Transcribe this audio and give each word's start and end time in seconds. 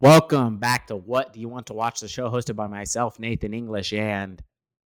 Welcome 0.00 0.58
back 0.58 0.86
to 0.86 0.96
What 0.96 1.32
Do 1.32 1.40
You 1.40 1.48
Want 1.48 1.66
to 1.66 1.72
Watch? 1.72 1.98
The 1.98 2.06
show 2.06 2.30
hosted 2.30 2.54
by 2.54 2.68
myself, 2.68 3.18
Nathan 3.18 3.52
English, 3.52 3.92
and 3.92 4.40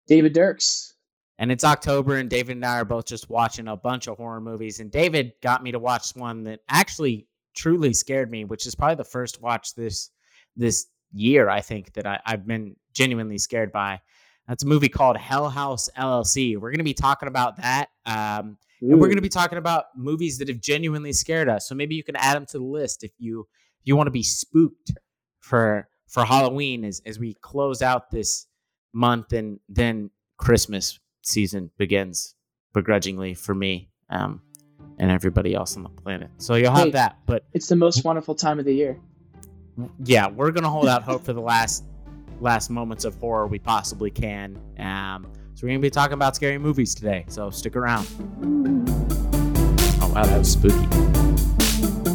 David 0.08 0.32
Dirks. 0.32 0.94
And 1.38 1.52
it's 1.52 1.66
October, 1.66 2.16
and 2.16 2.30
David 2.30 2.56
and 2.56 2.66
I 2.66 2.80
are 2.80 2.86
both 2.86 3.08
just 3.08 3.30
watching 3.30 3.68
a 3.68 3.76
bunch 3.76 4.08
of 4.08 4.16
horror 4.16 4.40
movies. 4.40 4.80
And 4.80 4.90
David 4.90 5.34
got 5.44 5.64
me 5.64 5.74
to 5.74 5.80
watch 5.80 6.16
one 6.16 6.46
that 6.46 6.62
actually 6.70 7.28
truly 7.54 7.92
scared 7.92 8.32
me, 8.32 8.46
which 8.46 8.66
is 8.66 8.74
probably 8.74 8.96
the 8.96 9.04
first 9.04 9.42
watch 9.42 9.76
this 9.76 10.12
this 10.56 10.88
year, 11.12 11.50
I 11.50 11.60
think, 11.60 11.92
that 11.94 12.08
I, 12.08 12.22
I've 12.26 12.48
been 12.48 12.78
genuinely 12.94 13.38
scared 13.38 13.74
by. 13.74 14.00
That's 14.48 14.64
a 14.64 14.68
movie 14.68 14.88
called 14.88 15.18
Hell 15.18 15.50
House 15.50 15.90
LLC. 15.98 16.56
We're 16.56 16.72
going 16.72 16.78
to 16.78 16.86
be 16.86 16.94
talking 16.94 17.28
about 17.28 17.58
that. 17.58 17.90
Um, 18.06 18.58
and 18.80 18.94
we're 18.94 19.08
going 19.08 19.18
to 19.18 19.22
be 19.22 19.28
talking 19.28 19.58
about 19.58 19.88
movies 19.94 20.38
that 20.38 20.48
have 20.48 20.62
genuinely 20.62 21.12
scared 21.12 21.50
us. 21.50 21.68
So 21.68 21.76
maybe 21.76 21.96
you 21.96 22.04
can 22.04 22.16
add 22.16 22.38
them 22.38 22.46
to 22.46 22.60
the 22.60 22.64
list 22.64 23.04
if 23.04 23.12
you 23.18 23.48
you 23.84 23.96
want 23.96 24.08
to 24.08 24.12
be 24.12 24.24
spooked 24.24 24.92
for 25.40 25.88
for 26.08 26.26
Halloween 26.26 26.84
as 26.84 27.02
as 27.06 27.20
we 27.20 27.34
close 27.36 27.82
out 27.82 28.12
this 28.12 28.48
month 28.94 29.34
and 29.34 29.60
then 29.70 30.10
Christmas 30.38 31.00
season 31.22 31.72
begins 31.78 32.36
begrudgingly 32.74 33.34
for 33.34 33.54
me 33.54 33.90
um, 34.10 34.42
and 34.98 35.12
everybody 35.12 35.54
else 35.54 35.78
on 35.78 35.84
the 35.84 35.90
planet. 35.90 36.30
So 36.38 36.56
you'll 36.56 36.72
have 36.72 36.86
hey, 36.86 36.92
that, 36.92 37.18
but 37.26 37.46
it's 37.54 37.68
the 37.68 37.76
most 37.76 38.04
wonderful 38.04 38.36
time 38.36 38.60
of 38.60 38.66
the 38.66 38.74
year. 38.74 39.00
Yeah, 40.04 40.28
we're 40.28 40.52
gonna 40.52 40.70
hold 40.70 40.88
out 40.88 41.04
hope 41.12 41.24
for 41.24 41.34
the 41.34 41.42
last 41.42 41.86
last 42.40 42.70
moments 42.70 43.06
of 43.06 43.16
horror 43.16 43.48
we 43.48 43.60
possibly 43.60 44.12
can. 44.12 44.60
Um, 44.80 45.32
so 45.54 45.66
we're 45.66 45.70
gonna 45.70 45.80
be 45.80 45.90
talking 45.90 46.14
about 46.14 46.36
scary 46.36 46.58
movies 46.58 46.94
today. 46.96 47.26
So 47.28 47.50
stick 47.50 47.76
around. 47.76 48.08
Oh 50.02 50.12
wow, 50.14 50.26
that 50.26 50.38
was 50.38 50.52
spooky. 50.52 52.11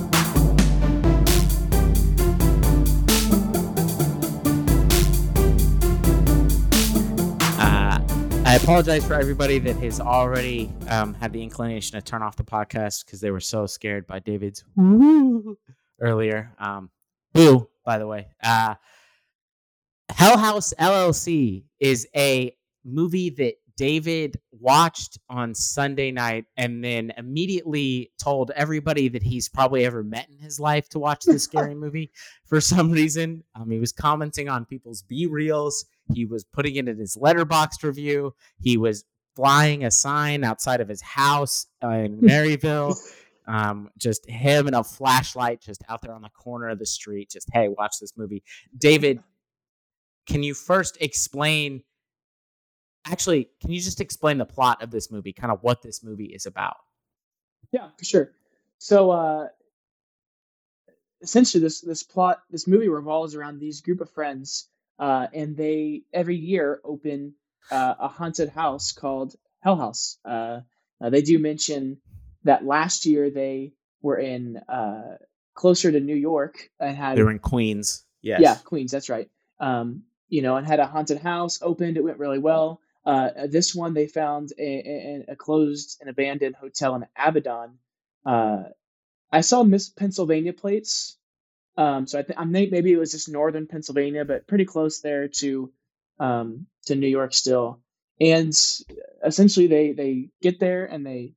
I 8.56 8.58
apologize 8.58 9.06
for 9.06 9.12
everybody 9.12 9.58
that 9.58 9.76
has 9.76 10.00
already 10.00 10.72
um, 10.88 11.12
had 11.12 11.30
the 11.30 11.42
inclination 11.42 12.00
to 12.00 12.02
turn 12.02 12.22
off 12.22 12.36
the 12.36 12.42
podcast 12.42 13.04
because 13.04 13.20
they 13.20 13.30
were 13.30 13.38
so 13.38 13.66
scared 13.66 14.06
by 14.06 14.18
David's 14.18 14.64
woo 14.74 15.58
earlier. 16.00 16.50
Um, 16.58 16.88
woo, 17.34 17.68
by 17.84 17.98
the 17.98 18.06
way. 18.06 18.28
Uh, 18.42 18.76
Hell 20.08 20.38
House 20.38 20.72
LLC 20.80 21.64
is 21.80 22.08
a 22.16 22.56
movie 22.82 23.28
that 23.28 23.56
David 23.76 24.40
watched 24.52 25.18
on 25.28 25.54
Sunday 25.54 26.10
night 26.10 26.46
and 26.56 26.82
then 26.82 27.12
immediately 27.16 28.10
told 28.18 28.50
everybody 28.56 29.08
that 29.08 29.22
he's 29.22 29.48
probably 29.48 29.84
ever 29.84 30.02
met 30.02 30.28
in 30.30 30.38
his 30.38 30.58
life 30.58 30.88
to 30.90 30.98
watch 30.98 31.24
this 31.24 31.44
scary 31.44 31.74
movie 31.76 32.10
for 32.46 32.60
some 32.60 32.90
reason. 32.90 33.44
Um, 33.54 33.70
he 33.70 33.78
was 33.78 33.92
commenting 33.92 34.48
on 34.48 34.64
people's 34.64 35.02
BeReals. 35.02 35.84
He 36.14 36.24
was 36.24 36.44
putting 36.44 36.76
it 36.76 36.88
in 36.88 36.98
his 36.98 37.16
Letterboxd 37.16 37.82
review. 37.82 38.34
He 38.60 38.76
was 38.76 39.04
flying 39.34 39.84
a 39.84 39.90
sign 39.90 40.42
outside 40.42 40.80
of 40.80 40.88
his 40.88 41.02
house 41.02 41.66
uh, 41.84 41.90
in 41.90 42.20
Maryville. 42.20 42.96
Um, 43.46 43.90
just 43.98 44.28
him 44.28 44.66
and 44.66 44.74
a 44.74 44.82
flashlight 44.82 45.60
just 45.60 45.84
out 45.88 46.02
there 46.02 46.12
on 46.12 46.22
the 46.22 46.30
corner 46.30 46.68
of 46.68 46.78
the 46.78 46.86
street. 46.86 47.30
Just, 47.30 47.48
hey, 47.52 47.68
watch 47.68 47.96
this 48.00 48.16
movie. 48.16 48.42
David, 48.76 49.20
can 50.26 50.42
you 50.42 50.54
first 50.54 50.96
explain 51.00 51.82
actually, 53.06 53.48
can 53.60 53.70
you 53.70 53.80
just 53.80 54.00
explain 54.00 54.38
the 54.38 54.44
plot 54.44 54.82
of 54.82 54.90
this 54.90 55.10
movie, 55.10 55.32
kind 55.32 55.52
of 55.52 55.62
what 55.62 55.82
this 55.82 56.02
movie 56.02 56.26
is 56.26 56.46
about? 56.46 56.76
Yeah, 57.72 57.88
for 57.98 58.04
sure. 58.04 58.32
So 58.78 59.10
uh, 59.10 59.48
essentially, 61.22 61.62
this 61.62 61.80
this 61.80 62.02
plot, 62.02 62.42
this 62.50 62.66
movie 62.66 62.88
revolves 62.88 63.34
around 63.34 63.58
these 63.58 63.80
group 63.80 64.00
of 64.00 64.10
friends, 64.10 64.68
uh, 64.98 65.26
and 65.32 65.56
they 65.56 66.02
every 66.12 66.36
year 66.36 66.80
open 66.84 67.34
uh, 67.70 67.94
a 67.98 68.08
haunted 68.08 68.48
house 68.50 68.92
called 68.92 69.34
Hell 69.60 69.76
House. 69.76 70.18
Uh, 70.24 70.60
they 71.00 71.22
do 71.22 71.38
mention 71.38 71.98
that 72.44 72.64
last 72.64 73.06
year 73.06 73.30
they 73.30 73.72
were 74.02 74.18
in 74.18 74.56
uh, 74.68 75.16
closer 75.54 75.90
to 75.90 76.00
New 76.00 76.14
York 76.14 76.70
and 76.78 76.96
had 76.96 77.16
they 77.16 77.22
were 77.22 77.30
in 77.30 77.38
Queens. 77.38 78.04
Yes. 78.22 78.40
Yeah, 78.40 78.54
Queens. 78.56 78.92
That's 78.92 79.08
right. 79.08 79.28
Um, 79.58 80.02
you 80.28 80.42
know, 80.42 80.56
and 80.56 80.66
had 80.66 80.80
a 80.80 80.86
haunted 80.86 81.18
house 81.18 81.60
opened. 81.62 81.96
It 81.96 82.04
went 82.04 82.18
really 82.18 82.38
well. 82.38 82.80
Uh, 83.06 83.46
this 83.46 83.72
one 83.72 83.94
they 83.94 84.08
found 84.08 84.52
a, 84.58 84.62
a, 84.62 85.24
a, 85.32 85.36
closed 85.36 85.98
and 86.00 86.10
abandoned 86.10 86.56
hotel 86.56 86.96
in 86.96 87.06
Abaddon. 87.16 87.78
Uh, 88.24 88.64
I 89.30 89.42
saw 89.42 89.62
Miss 89.62 89.88
Pennsylvania 89.88 90.52
plates, 90.52 91.16
um, 91.76 92.08
so 92.08 92.18
I 92.18 92.22
think 92.24 92.40
maybe 92.72 92.92
it 92.92 92.98
was 92.98 93.12
just 93.12 93.28
northern 93.28 93.68
Pennsylvania, 93.68 94.24
but 94.24 94.48
pretty 94.48 94.64
close 94.64 95.00
there 95.00 95.28
to 95.28 95.72
um, 96.18 96.66
to 96.86 96.96
New 96.96 97.06
York 97.06 97.32
still. 97.32 97.80
And 98.20 98.52
essentially, 99.24 99.68
they 99.68 99.92
they 99.92 100.30
get 100.42 100.58
there 100.58 100.86
and 100.86 101.06
they 101.06 101.34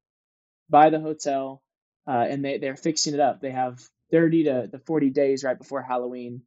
buy 0.72 0.90
the 0.90 1.00
hotel, 1.00 1.62
uh, 2.08 2.26
and 2.28 2.44
they 2.44 2.58
they're 2.58 2.78
fixing 2.78 3.14
it 3.14 3.20
up. 3.20 3.42
They 3.42 3.52
have 3.52 3.80
thirty 4.10 4.46
to 4.46 4.68
the 4.72 4.80
forty 4.80 5.12
days 5.12 5.44
right 5.44 5.58
before 5.58 5.84
Halloween. 5.84 6.42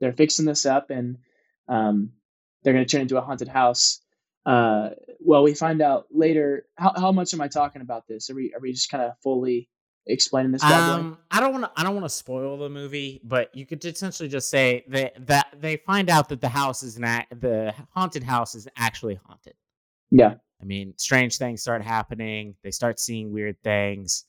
They're 0.00 0.12
fixing 0.12 0.44
this 0.44 0.66
up, 0.66 0.90
and 0.90 1.16
um, 1.66 2.10
they're 2.62 2.74
going 2.74 2.84
to 2.84 2.90
turn 2.90 3.02
into 3.02 3.16
a 3.16 3.22
haunted 3.22 3.48
house 3.48 4.00
uh, 4.46 4.90
well, 5.20 5.42
we 5.42 5.54
find 5.54 5.80
out 5.80 6.06
later. 6.10 6.66
How, 6.76 6.92
how 6.96 7.12
much 7.12 7.32
am 7.34 7.40
I 7.40 7.48
talking 7.48 7.82
about 7.82 8.06
this? 8.06 8.30
Are 8.30 8.34
we 8.34 8.52
are 8.54 8.60
we 8.60 8.72
just 8.72 8.90
kind 8.90 9.02
of 9.02 9.18
fully 9.22 9.68
explaining 10.06 10.52
this? 10.52 10.62
Um, 10.62 11.18
I 11.30 11.40
don't 11.40 11.52
want 11.52 11.64
to. 11.64 11.70
I 11.76 11.82
don't 11.82 11.94
want 11.94 12.04
to 12.04 12.10
spoil 12.10 12.58
the 12.58 12.68
movie, 12.68 13.20
but 13.24 13.54
you 13.54 13.64
could 13.64 13.84
essentially 13.84 14.28
just 14.28 14.50
say 14.50 14.84
that 14.88 15.26
that 15.26 15.46
they 15.58 15.76
find 15.78 16.10
out 16.10 16.28
that 16.28 16.40
the 16.40 16.48
house 16.48 16.82
is 16.82 16.98
not 16.98 17.26
the 17.30 17.74
haunted 17.94 18.22
house 18.22 18.54
is 18.54 18.68
actually 18.76 19.18
haunted. 19.26 19.54
Yeah. 20.10 20.34
I 20.60 20.64
mean, 20.64 20.94
strange 20.96 21.38
things 21.38 21.62
start 21.62 21.82
happening. 21.82 22.54
They 22.62 22.70
start 22.70 23.00
seeing 23.00 23.32
weird 23.32 23.62
things. 23.62 24.24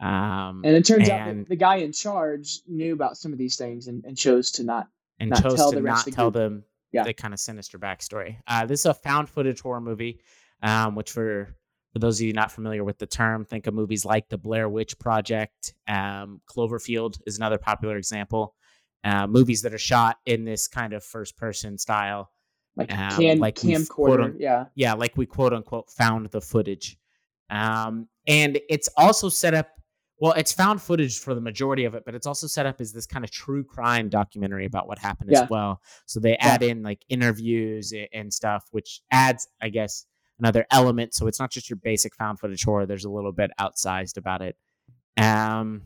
Um, 0.00 0.62
and 0.64 0.74
it 0.74 0.86
turns 0.86 1.08
and, 1.08 1.40
out 1.42 1.48
the 1.48 1.56
guy 1.56 1.76
in 1.76 1.92
charge 1.92 2.60
knew 2.66 2.94
about 2.94 3.18
some 3.18 3.32
of 3.32 3.38
these 3.38 3.56
things 3.56 3.86
and, 3.86 4.04
and 4.06 4.16
chose 4.16 4.52
to 4.52 4.64
not 4.64 4.88
and 5.18 5.30
not 5.30 5.42
chose 5.42 5.56
tell 5.56 5.72
to 5.72 5.80
not 5.80 6.06
tell 6.06 6.30
them 6.30 6.64
yeah. 6.92 7.04
the 7.04 7.12
kind 7.12 7.34
of 7.34 7.40
sinister 7.40 7.78
backstory. 7.78 8.36
Uh, 8.46 8.66
this 8.66 8.80
is 8.80 8.86
a 8.86 8.94
found 8.94 9.28
footage 9.28 9.60
horror 9.60 9.80
movie, 9.80 10.20
um, 10.62 10.94
which 10.94 11.10
for 11.10 11.54
for 11.92 11.98
those 11.98 12.20
of 12.20 12.26
you 12.26 12.32
not 12.32 12.52
familiar 12.52 12.84
with 12.84 12.98
the 12.98 13.06
term, 13.06 13.44
think 13.44 13.66
of 13.66 13.74
movies 13.74 14.04
like 14.04 14.28
The 14.28 14.38
Blair 14.38 14.68
Witch 14.68 14.98
Project. 14.98 15.74
Um, 15.88 16.40
Cloverfield 16.48 17.20
is 17.26 17.36
another 17.36 17.58
popular 17.58 17.96
example. 17.96 18.54
Uh, 19.02 19.26
movies 19.26 19.62
that 19.62 19.74
are 19.74 19.78
shot 19.78 20.18
in 20.26 20.44
this 20.44 20.68
kind 20.68 20.92
of 20.92 21.02
first 21.02 21.36
person 21.36 21.78
style, 21.78 22.30
like 22.76 22.92
um, 22.92 23.10
can, 23.16 23.38
like 23.38 23.56
camcorder, 23.56 24.34
yeah, 24.38 24.66
yeah, 24.74 24.92
like 24.92 25.16
we 25.16 25.26
quote 25.26 25.52
unquote 25.52 25.90
found 25.90 26.26
the 26.26 26.40
footage. 26.40 26.96
Um, 27.48 28.08
and 28.26 28.60
it's 28.68 28.88
also 28.96 29.28
set 29.28 29.54
up 29.54 29.79
well, 30.20 30.32
it's 30.34 30.52
found 30.52 30.82
footage 30.82 31.18
for 31.18 31.34
the 31.34 31.40
majority 31.40 31.86
of 31.86 31.94
it, 31.94 32.04
but 32.04 32.14
it's 32.14 32.26
also 32.26 32.46
set 32.46 32.66
up 32.66 32.78
as 32.80 32.92
this 32.92 33.06
kind 33.06 33.24
of 33.24 33.30
true 33.30 33.64
crime 33.64 34.10
documentary 34.10 34.66
about 34.66 34.86
what 34.86 34.98
happened 34.98 35.30
yeah. 35.32 35.42
as 35.42 35.50
well. 35.50 35.80
So 36.04 36.20
they 36.20 36.36
add 36.36 36.62
in 36.62 36.82
like 36.82 37.02
interviews 37.08 37.94
and 38.12 38.32
stuff, 38.32 38.66
which 38.70 39.00
adds, 39.10 39.48
I 39.62 39.70
guess, 39.70 40.04
another 40.38 40.66
element. 40.70 41.14
So 41.14 41.26
it's 41.26 41.40
not 41.40 41.50
just 41.50 41.70
your 41.70 41.78
basic 41.78 42.14
found 42.14 42.38
footage 42.38 42.62
horror. 42.62 42.84
There's 42.84 43.06
a 43.06 43.10
little 43.10 43.32
bit 43.32 43.50
outsized 43.58 44.18
about 44.18 44.42
it. 44.42 44.56
Um, 45.16 45.84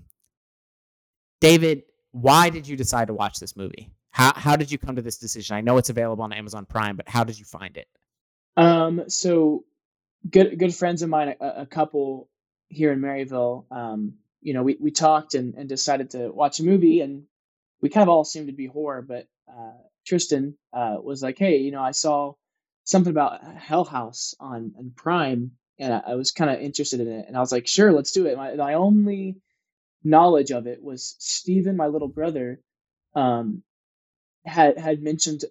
David, 1.40 1.82
why 2.10 2.50
did 2.50 2.66
you 2.66 2.76
decide 2.76 3.08
to 3.08 3.14
watch 3.14 3.38
this 3.38 3.56
movie? 3.56 3.90
How 4.10 4.32
how 4.34 4.56
did 4.56 4.70
you 4.70 4.78
come 4.78 4.96
to 4.96 5.02
this 5.02 5.18
decision? 5.18 5.56
I 5.56 5.60
know 5.60 5.76
it's 5.76 5.90
available 5.90 6.24
on 6.24 6.32
Amazon 6.32 6.66
Prime, 6.66 6.96
but 6.96 7.08
how 7.08 7.22
did 7.22 7.38
you 7.38 7.44
find 7.44 7.76
it? 7.76 7.88
Um, 8.56 9.04
so 9.08 9.64
good 10.28 10.58
good 10.58 10.74
friends 10.74 11.02
of 11.02 11.08
mine, 11.08 11.34
a, 11.40 11.48
a 11.62 11.66
couple 11.66 12.28
here 12.68 12.92
in 12.92 13.00
Maryville, 13.00 13.64
um, 13.70 14.14
you 14.44 14.54
know, 14.54 14.62
we, 14.62 14.78
we 14.80 14.92
talked 14.92 15.34
and, 15.34 15.56
and 15.56 15.68
decided 15.68 16.12
to 16.12 16.30
watch 16.30 16.60
a 16.60 16.64
movie 16.64 17.02
and 17.02 17.24
we 17.82 17.90
kind 17.90 18.04
of 18.04 18.10
all 18.10 18.24
seemed 18.24 18.48
to 18.48 18.54
be 18.54 18.66
horror, 18.66 19.02
but 19.02 19.26
uh, 19.50 19.72
Tristan 20.06 20.56
uh, 20.72 20.98
was 21.02 21.22
like, 21.22 21.38
hey, 21.38 21.58
you 21.58 21.72
know, 21.72 21.82
I 21.82 21.92
saw 21.92 22.34
something 22.84 23.10
about 23.10 23.42
Hell 23.42 23.84
House 23.84 24.36
on, 24.40 24.74
on 24.78 24.92
Prime 24.96 25.52
and 25.80 25.94
I, 25.94 26.02
I 26.08 26.14
was 26.16 26.32
kind 26.32 26.50
of 26.50 26.60
interested 26.60 27.00
in 27.00 27.08
it. 27.08 27.26
And 27.28 27.36
I 27.36 27.40
was 27.40 27.52
like, 27.52 27.66
sure, 27.66 27.92
let's 27.92 28.12
do 28.12 28.26
it. 28.26 28.36
My, 28.36 28.54
my 28.54 28.74
only 28.74 29.36
knowledge 30.04 30.52
of 30.52 30.68
it 30.68 30.82
was 30.82 31.16
Stephen, 31.18 31.76
my 31.76 31.88
little 31.88 32.08
brother, 32.08 32.60
um, 33.16 33.62
had 34.44 34.78
had 34.78 35.02
mentioned 35.02 35.44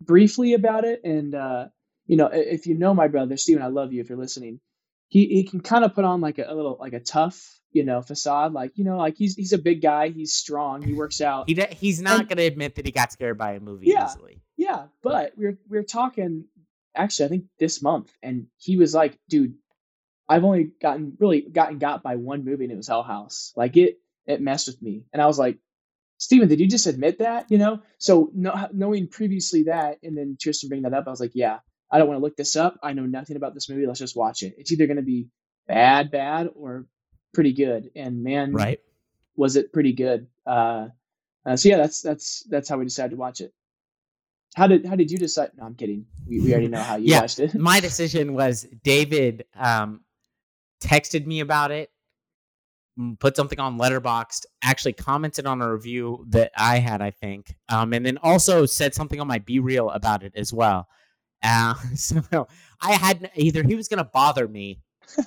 briefly 0.00 0.54
about 0.54 0.84
it. 0.84 1.02
And, 1.04 1.34
uh, 1.34 1.68
you 2.06 2.16
know, 2.16 2.28
if 2.32 2.66
you 2.66 2.76
know 2.76 2.94
my 2.94 3.08
brother, 3.08 3.36
Stephen, 3.38 3.62
I 3.62 3.68
love 3.68 3.92
you 3.92 4.02
if 4.02 4.10
you're 4.10 4.18
listening. 4.18 4.60
He, 5.08 5.26
he 5.26 5.44
can 5.44 5.60
kind 5.60 5.84
of 5.84 5.94
put 5.94 6.04
on 6.04 6.20
like 6.20 6.38
a, 6.38 6.44
a 6.48 6.54
little 6.54 6.76
like 6.80 6.94
a 6.94 7.00
tough 7.00 7.60
you 7.72 7.84
know 7.84 8.02
facade 8.02 8.52
like 8.52 8.72
you 8.76 8.84
know 8.84 8.96
like 8.96 9.16
he's 9.16 9.34
he's 9.34 9.52
a 9.52 9.58
big 9.58 9.80
guy 9.82 10.08
he's 10.08 10.32
strong 10.32 10.82
he 10.82 10.92
works 10.92 11.20
out 11.20 11.48
he 11.48 11.60
he's 11.72 12.00
not 12.00 12.20
and, 12.20 12.28
gonna 12.28 12.42
admit 12.42 12.74
that 12.74 12.86
he 12.86 12.92
got 12.92 13.12
scared 13.12 13.38
by 13.38 13.52
a 13.52 13.60
movie 13.60 13.86
yeah, 13.88 14.06
easily 14.06 14.40
yeah 14.56 14.84
but 15.02 15.32
we're 15.36 15.58
we're 15.68 15.82
talking 15.82 16.44
actually 16.94 17.26
i 17.26 17.28
think 17.28 17.44
this 17.58 17.82
month 17.82 18.12
and 18.22 18.46
he 18.58 18.76
was 18.76 18.94
like 18.94 19.18
dude 19.28 19.54
i've 20.28 20.44
only 20.44 20.70
gotten 20.80 21.16
really 21.18 21.40
gotten 21.40 21.78
got 21.78 22.02
by 22.02 22.16
one 22.16 22.44
movie 22.44 22.64
and 22.64 22.72
it 22.72 22.76
was 22.76 22.88
hell 22.88 23.02
house 23.02 23.52
like 23.56 23.76
it 23.76 23.98
it 24.26 24.40
messed 24.40 24.66
with 24.66 24.80
me 24.80 25.04
and 25.12 25.22
i 25.22 25.26
was 25.26 25.38
like 25.38 25.58
Steven, 26.18 26.46
did 26.46 26.60
you 26.60 26.68
just 26.68 26.86
admit 26.86 27.18
that? 27.18 27.50
You 27.50 27.58
know, 27.58 27.80
so 27.98 28.30
no, 28.32 28.68
knowing 28.72 29.08
previously 29.08 29.64
that, 29.64 29.98
and 30.04 30.16
then 30.16 30.36
Tristan 30.40 30.68
bring 30.68 30.82
that 30.82 30.94
up, 30.94 31.08
I 31.08 31.10
was 31.10 31.18
like, 31.18 31.32
yeah, 31.34 31.58
I 31.90 31.98
don't 31.98 32.06
want 32.06 32.20
to 32.20 32.22
look 32.22 32.36
this 32.36 32.54
up. 32.54 32.78
I 32.80 32.92
know 32.92 33.06
nothing 33.06 33.34
about 33.34 33.54
this 33.54 33.68
movie. 33.68 33.86
Let's 33.86 33.98
just 33.98 34.16
watch 34.16 34.44
it. 34.44 34.54
It's 34.56 34.70
either 34.70 34.86
going 34.86 34.98
to 34.98 35.02
be 35.02 35.30
bad, 35.66 36.12
bad, 36.12 36.48
or 36.54 36.86
pretty 37.32 37.52
good. 37.52 37.90
And 37.96 38.22
man, 38.22 38.52
Right. 38.52 38.80
was 39.36 39.56
it 39.56 39.72
pretty 39.72 39.92
good? 39.92 40.26
Uh, 40.46 40.88
uh, 41.44 41.56
so 41.56 41.68
yeah, 41.68 41.76
that's 41.78 42.02
that's 42.02 42.44
that's 42.48 42.68
how 42.68 42.78
we 42.78 42.84
decided 42.84 43.10
to 43.10 43.16
watch 43.16 43.40
it. 43.40 43.52
How 44.54 44.66
did 44.66 44.84
how 44.86 44.96
did 44.96 45.10
you 45.10 45.18
decide? 45.18 45.50
No, 45.56 45.64
I'm 45.64 45.74
kidding. 45.74 46.06
We, 46.28 46.40
we 46.40 46.52
already 46.52 46.68
know 46.68 46.82
how 46.82 46.96
you 46.96 47.06
Yeah, 47.08 47.20
watched 47.22 47.40
it. 47.40 47.54
My 47.54 47.80
decision 47.80 48.34
was 48.34 48.66
David 48.84 49.44
um, 49.56 50.02
texted 50.82 51.26
me 51.26 51.40
about 51.40 51.70
it, 51.70 51.90
mm, 52.98 53.18
put 53.18 53.34
something 53.36 53.58
on 53.58 53.78
Letterboxd, 53.78 54.44
actually 54.62 54.92
commented 54.92 55.46
on 55.46 55.62
a 55.62 55.72
review 55.72 56.26
that 56.28 56.52
I 56.56 56.78
had, 56.78 57.00
I 57.00 57.10
think, 57.10 57.54
um, 57.68 57.92
and 57.94 58.04
then 58.04 58.18
also 58.18 58.66
said 58.66 58.94
something 58.94 59.20
on 59.20 59.26
my 59.26 59.38
BeReal 59.38 59.94
about 59.94 60.22
it 60.22 60.34
as 60.36 60.52
well. 60.52 60.86
Uh, 61.42 61.74
so 61.96 62.20
I 62.80 62.92
had 62.92 63.30
either 63.34 63.62
he 63.62 63.74
was 63.74 63.88
going 63.88 63.98
to 63.98 64.04
bother 64.12 64.46
me 64.46 64.80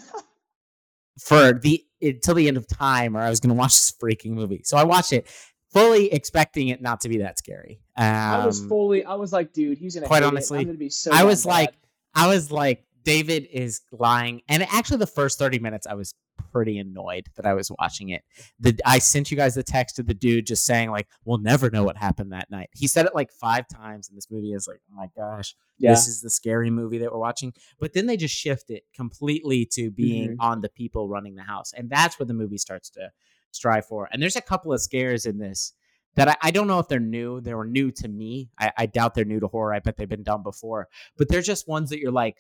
for 1.19 1.53
the 1.53 1.83
until 2.01 2.35
the 2.35 2.47
end 2.47 2.57
of 2.57 2.67
time, 2.67 3.15
or 3.15 3.21
I 3.21 3.29
was 3.29 3.39
going 3.39 3.50
to 3.50 3.56
watch 3.56 3.73
this 3.73 3.94
freaking 4.01 4.31
movie. 4.31 4.62
So 4.63 4.77
I 4.77 4.83
watched 4.83 5.13
it, 5.13 5.27
fully 5.73 6.12
expecting 6.12 6.67
it 6.69 6.81
not 6.81 7.01
to 7.01 7.09
be 7.09 7.19
that 7.19 7.38
scary. 7.38 7.81
Um, 7.97 8.06
I 8.06 8.45
was 8.45 8.63
fully. 8.65 9.06
I 9.06 9.15
was 9.15 9.31
like, 9.31 9.53
dude, 9.53 9.77
he's 9.77 9.95
gonna. 9.95 10.07
quite 10.07 10.23
hate 10.23 10.27
it. 10.27 10.27
honestly, 10.27 10.59
I'm 10.59 10.65
gonna 10.65 10.77
be 10.77 10.89
so. 10.89 11.12
I 11.13 11.23
was 11.23 11.45
like. 11.45 11.73
I 12.17 12.27
was 12.27 12.50
like, 12.50 12.84
David 13.05 13.47
is 13.51 13.81
lying. 13.91 14.41
And 14.49 14.63
actually, 14.63 14.97
the 14.97 15.07
first 15.07 15.39
30 15.39 15.59
minutes, 15.59 15.87
I 15.87 15.93
was 15.93 16.13
pretty 16.51 16.77
annoyed 16.77 17.27
that 17.35 17.45
I 17.45 17.53
was 17.53 17.71
watching 17.79 18.09
it. 18.09 18.23
The 18.59 18.77
I 18.85 18.99
sent 18.99 19.31
you 19.31 19.37
guys 19.37 19.55
the 19.55 19.63
text 19.63 19.99
of 19.99 20.07
the 20.07 20.13
dude 20.13 20.45
just 20.47 20.65
saying, 20.65 20.91
like, 20.91 21.07
we'll 21.23 21.37
never 21.37 21.69
know 21.69 21.83
what 21.83 21.95
happened 21.97 22.33
that 22.33 22.49
night. 22.51 22.69
He 22.73 22.87
said 22.87 23.05
it 23.05 23.15
like 23.15 23.31
five 23.31 23.67
times, 23.67 24.09
and 24.09 24.17
this 24.17 24.29
movie 24.29 24.51
is 24.53 24.67
like, 24.67 24.81
oh 24.91 24.95
my 24.95 25.07
gosh, 25.15 25.55
yeah, 25.77 25.91
this 25.91 26.07
is 26.07 26.21
the 26.21 26.29
scary 26.29 26.69
movie 26.69 26.97
that 26.97 27.11
we're 27.11 27.19
watching. 27.19 27.53
But 27.79 27.93
then 27.93 28.05
they 28.07 28.17
just 28.17 28.35
shift 28.35 28.69
it 28.69 28.83
completely 28.93 29.65
to 29.73 29.91
being 29.91 30.31
Mm-hmm. 30.31 30.41
on 30.41 30.61
the 30.61 30.69
people 30.69 31.07
running 31.07 31.35
the 31.35 31.43
house. 31.43 31.71
And 31.75 31.89
that's 31.89 32.17
what 32.19 32.27
the 32.27 32.33
movie 32.33 32.57
starts 32.57 32.89
to 32.91 33.11
strive 33.51 33.85
for. 33.85 34.09
And 34.11 34.21
there's 34.21 34.35
a 34.35 34.41
couple 34.41 34.73
of 34.73 34.81
scares 34.81 35.25
in 35.25 35.37
this 35.37 35.73
that 36.15 36.29
I, 36.29 36.35
I 36.43 36.51
don't 36.51 36.67
know 36.67 36.79
if 36.79 36.87
they're 36.87 36.99
new. 36.99 37.41
They 37.41 37.53
were 37.53 37.65
new 37.65 37.91
to 37.91 38.07
me. 38.07 38.49
I, 38.57 38.71
I 38.77 38.85
doubt 38.85 39.15
they're 39.15 39.25
new 39.25 39.41
to 39.41 39.47
horror. 39.47 39.73
I 39.73 39.79
bet 39.79 39.97
they've 39.97 40.07
been 40.07 40.23
done 40.23 40.43
before. 40.43 40.87
But 41.17 41.27
they're 41.27 41.41
just 41.41 41.67
ones 41.67 41.89
that 41.89 41.99
you're 41.99 42.11
like, 42.11 42.37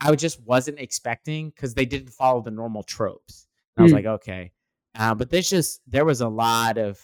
I 0.00 0.14
just 0.14 0.40
wasn't 0.42 0.78
expecting 0.78 1.50
because 1.50 1.74
they 1.74 1.84
didn't 1.84 2.10
follow 2.10 2.40
the 2.40 2.50
normal 2.50 2.82
tropes. 2.82 3.46
And 3.76 3.82
I 3.82 3.84
was 3.84 3.92
Mm. 3.92 3.96
like, 3.96 4.06
okay. 4.06 4.52
Uh, 4.94 5.14
but 5.14 5.30
there's 5.30 5.48
just 5.48 5.80
there 5.86 6.04
was 6.04 6.20
a 6.20 6.28
lot 6.28 6.78
of 6.78 7.00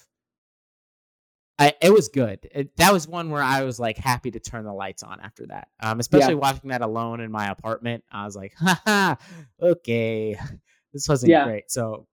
I, 1.58 1.72
it 1.81 1.90
was 1.90 2.08
good. 2.08 2.46
It, 2.52 2.76
that 2.76 2.93
was 2.93 3.08
one 3.08 3.31
where 3.31 3.43
I 3.43 3.62
was 3.64 3.81
like 3.81 3.96
happy 3.96 4.31
to 4.31 4.38
turn 4.40 4.64
the 4.64 4.75
lights 4.75 5.02
on 5.02 5.20
after 5.20 5.46
that. 5.46 5.69
Um, 5.81 6.00
especially 6.00 6.34
watching 6.34 6.69
that 6.69 6.82
alone 6.82 7.20
in 7.20 7.31
my 7.31 7.48
apartment. 7.50 8.04
I 8.12 8.26
was 8.26 8.37
like, 8.37 8.52
haha, 8.58 9.14
okay, 9.62 10.38
this 10.93 11.08
wasn't 11.08 11.31
Yeah. 11.31 11.44
great. 11.44 11.70
So, 11.70 12.06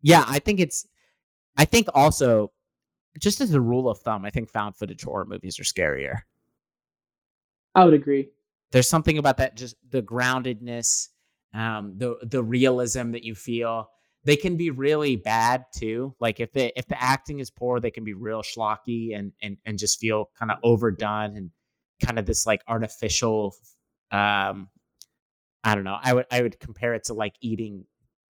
yeah, 0.00 0.24
I 0.26 0.38
think 0.38 0.60
it's. 0.60 0.86
I 1.56 1.64
think 1.66 1.88
also, 1.92 2.52
just 3.18 3.40
as 3.42 3.52
a 3.52 3.60
rule 3.60 3.90
of 3.90 3.98
thumb, 3.98 4.24
I 4.24 4.30
think 4.30 4.48
found 4.48 4.76
footage 4.76 5.02
horror 5.02 5.26
movies 5.26 5.58
are 5.60 5.64
scarier. 5.64 6.20
I 7.74 7.84
would 7.84 7.94
agree. 7.94 8.30
There's 8.70 8.88
something 8.88 9.18
about 9.18 9.38
that, 9.38 9.56
just 9.56 9.76
the 9.88 10.02
groundedness, 10.02 11.08
um, 11.54 11.94
the 11.96 12.16
the 12.22 12.42
realism 12.42 13.12
that 13.12 13.24
you 13.24 13.34
feel. 13.34 13.88
They 14.24 14.36
can 14.36 14.56
be 14.56 14.70
really 14.70 15.16
bad 15.16 15.64
too. 15.74 16.14
Like 16.20 16.40
if 16.40 16.52
the 16.52 16.76
if 16.78 16.86
the 16.86 17.02
acting 17.02 17.38
is 17.38 17.50
poor, 17.50 17.80
they 17.80 17.90
can 17.90 18.04
be 18.04 18.14
real 18.14 18.42
schlocky 18.42 19.16
and 19.16 19.32
and 19.42 19.56
and 19.64 19.78
just 19.78 20.00
feel 20.00 20.30
kind 20.38 20.50
of 20.50 20.58
overdone 20.62 21.36
and 21.36 21.50
kind 22.04 22.18
of 22.18 22.26
this 22.26 22.46
like 22.46 22.62
artificial. 22.68 23.54
Um, 24.10 24.68
I 25.64 25.74
don't 25.74 25.84
know. 25.84 25.98
I 26.00 26.12
would 26.12 26.26
I 26.30 26.42
would 26.42 26.60
compare 26.60 26.94
it 26.94 27.04
to 27.04 27.14
like 27.14 27.34
eating 27.40 27.84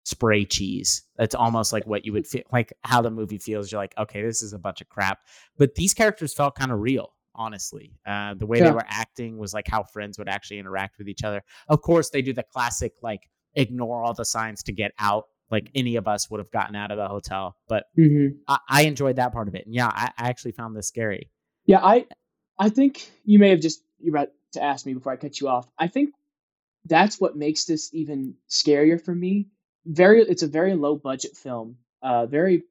spray 0.05 0.45
cheese. 0.45 1.03
That's 1.17 1.35
almost 1.35 1.73
like 1.73 1.87
what 1.87 2.05
you 2.05 2.13
would 2.15 2.27
feel 2.27 2.43
like 2.51 2.73
how 2.83 3.03
the 3.03 3.11
movie 3.11 3.39
feels. 3.39 3.71
You're 3.71 3.81
like, 3.81 3.95
okay, 3.99 4.23
this 4.23 4.43
is 4.43 4.53
a 4.53 4.59
bunch 4.59 4.81
of 4.81 4.89
crap. 4.89 5.21
But 5.59 5.75
these 5.75 5.95
characters 5.95 6.33
felt 6.33 6.55
kind 6.55 6.73
of 6.73 6.81
real, 6.81 7.13
honestly. 7.35 7.93
Uh, 8.07 8.35
the 8.35 8.47
way 8.47 8.61
they 8.61 8.71
were 8.71 8.85
acting 8.87 9.39
was 9.39 9.55
like 9.55 9.69
how 9.69 9.83
friends 9.83 10.19
would 10.19 10.29
actually 10.29 10.59
interact 10.59 10.99
with 10.99 11.09
each 11.09 11.25
other. 11.25 11.43
Of 11.69 11.83
course, 11.83 12.11
they 12.11 12.23
do 12.23 12.33
the 12.33 12.43
classic 12.43 12.93
like 13.03 13.21
ignore 13.55 14.03
all 14.03 14.15
the 14.15 14.25
signs 14.25 14.63
to 14.65 14.73
get 14.73 14.93
out. 14.99 15.25
Like 15.51 15.71
any 15.75 15.97
of 15.97 16.07
us 16.07 16.31
would 16.31 16.41
have 16.41 16.51
gotten 16.51 16.77
out 16.77 16.91
of 16.91 16.99
the 16.99 17.09
hotel, 17.09 17.57
but 17.69 17.85
hmm 17.97 18.29
I, 18.47 18.59
I 18.69 18.83
enjoyed 18.83 19.17
that 19.17 19.33
part 19.33 19.49
of 19.49 19.55
it. 19.55 19.65
And 19.65 19.75
yeah, 19.75 19.89
I, 19.89 20.11
I 20.19 20.29
actually 20.29 20.53
found 20.53 20.77
this 20.77 20.89
scary. 20.89 21.31
Yeah, 21.65 21.81
I 21.83 22.07
I 22.59 22.69
think 22.69 23.11
you 23.25 23.39
may 23.39 23.51
have 23.51 23.61
just 23.61 23.83
you're 23.99 24.15
about 24.15 24.29
to 24.53 24.63
ask 24.63 24.85
me 24.85 24.95
before 24.95 25.13
I 25.13 25.17
cut 25.17 25.41
you 25.41 25.49
off. 25.49 25.69
I 25.79 25.89
think 25.89 26.15
that's 26.85 27.21
what 27.21 27.37
makes 27.37 27.65
this 27.65 27.93
even 27.93 28.35
scarier 28.49 29.03
for 29.03 29.15
me. 29.15 29.49
Very, 29.87 30.23
it's 30.23 30.43
a 30.43 30.49
very 30.49 30.75
low 30.75 30.97
budget 30.97 31.37
film. 31.37 31.77
Uh, 32.03 32.27
very 32.27 32.65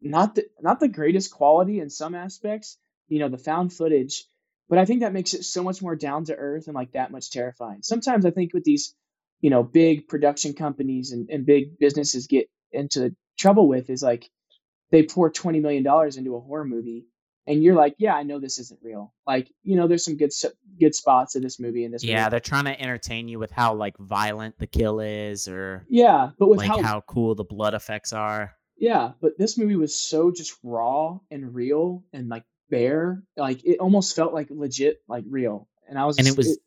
not 0.00 0.34
the 0.34 0.46
not 0.60 0.80
the 0.80 0.88
greatest 0.88 1.32
quality 1.32 1.80
in 1.80 1.90
some 1.90 2.14
aspects. 2.14 2.78
You 3.10 3.18
know, 3.18 3.28
the 3.28 3.36
found 3.38 3.72
footage, 3.72 4.24
but 4.70 4.78
I 4.78 4.86
think 4.86 5.00
that 5.00 5.12
makes 5.12 5.34
it 5.34 5.44
so 5.44 5.62
much 5.62 5.82
more 5.82 5.96
down 5.96 6.24
to 6.26 6.34
earth 6.34 6.66
and 6.68 6.74
like 6.74 6.92
that 6.92 7.10
much 7.10 7.30
terrifying. 7.30 7.82
Sometimes 7.82 8.24
I 8.24 8.30
think 8.30 8.54
with 8.54 8.64
these, 8.64 8.94
you 9.42 9.50
know, 9.50 9.62
big 9.62 10.08
production 10.08 10.54
companies 10.54 11.12
and, 11.12 11.28
and 11.28 11.44
big 11.44 11.78
businesses 11.78 12.26
get 12.26 12.48
into 12.72 13.14
trouble 13.38 13.68
with 13.68 13.90
is 13.90 14.02
like 14.02 14.30
they 14.90 15.02
pour 15.02 15.28
twenty 15.30 15.60
million 15.60 15.82
dollars 15.82 16.16
into 16.16 16.34
a 16.36 16.40
horror 16.40 16.64
movie 16.64 17.06
and 17.46 17.62
you're 17.64 17.74
like, 17.74 17.96
yeah, 17.98 18.14
I 18.14 18.22
know 18.22 18.38
this 18.38 18.58
isn't 18.58 18.80
real. 18.82 19.12
Like, 19.26 19.50
you 19.64 19.74
know, 19.74 19.88
there's 19.88 20.04
some 20.04 20.16
good 20.16 20.30
good 20.78 20.94
spots 20.94 21.34
in 21.34 21.42
this 21.42 21.58
movie. 21.58 21.84
In 21.84 21.90
this, 21.90 22.04
Yeah, 22.04 22.20
movie. 22.24 22.30
they're 22.30 22.40
trying 22.40 22.66
to 22.66 22.80
entertain 22.80 23.26
you 23.28 23.38
with 23.40 23.50
how 23.50 23.74
like 23.74 23.96
violent 23.98 24.58
the 24.58 24.66
kill 24.68 25.00
is 25.00 25.48
or 25.48 25.84
yeah, 25.88 26.30
but 26.38 26.48
with 26.48 26.58
like 26.58 26.68
how, 26.68 26.82
how 26.82 27.00
cool 27.00 27.34
the 27.34 27.44
blood 27.44 27.74
effects 27.74 28.12
are. 28.12 28.54
yeah, 28.76 29.12
but 29.20 29.36
this 29.38 29.58
movie 29.58 29.74
was 29.76 29.94
so 29.94 30.30
just 30.30 30.56
raw 30.62 31.18
and 31.30 31.54
real 31.54 32.04
and 32.12 32.28
like 32.28 32.44
bare, 32.70 33.22
like 33.36 33.64
it 33.64 33.78
almost 33.78 34.16
felt 34.16 34.32
like 34.32 34.48
legit, 34.50 35.02
like 35.08 35.24
real. 35.28 35.68
And 35.88 35.98
I 35.98 36.06
was, 36.06 36.18
and 36.18 36.26
it 36.26 36.36
was 36.36 36.58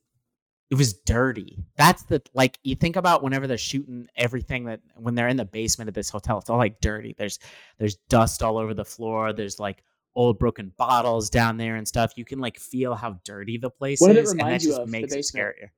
it 0.73 0.75
was 0.75 0.93
dirty. 0.93 1.63
That's 1.77 2.01
the 2.03 2.21
like 2.33 2.57
you 2.63 2.75
think 2.75 2.95
about 2.95 3.21
whenever 3.21 3.45
they're 3.45 3.57
shooting 3.57 4.07
everything 4.15 4.65
that 4.65 4.81
when 4.95 5.13
they're 5.13 5.27
in 5.27 5.37
the 5.37 5.45
basement 5.45 5.87
of 5.87 5.93
this 5.93 6.09
hotel, 6.09 6.39
it's 6.39 6.49
all 6.49 6.57
like 6.57 6.81
dirty. 6.81 7.13
There's 7.15 7.37
there's 7.77 7.95
dust 8.09 8.41
all 8.41 8.57
over 8.57 8.73
the 8.73 8.83
floor. 8.83 9.33
There's 9.33 9.59
like 9.59 9.83
old 10.15 10.39
broken 10.39 10.73
bottles 10.77 11.29
down 11.29 11.57
there 11.57 11.75
and 11.75 11.87
stuff. 11.87 12.13
You 12.15 12.25
can 12.25 12.39
like 12.39 12.59
feel 12.59 12.95
how 12.95 13.19
dirty 13.23 13.57
the 13.57 13.69
place 13.69 14.01
What 14.01 14.13
did 14.13 14.25
and 14.25 14.39
that 14.39 14.63
you 14.63 14.69
just 14.69 14.81
of, 14.81 14.89
makes 14.89 15.13
it 15.13 15.19
scarier. 15.19 15.69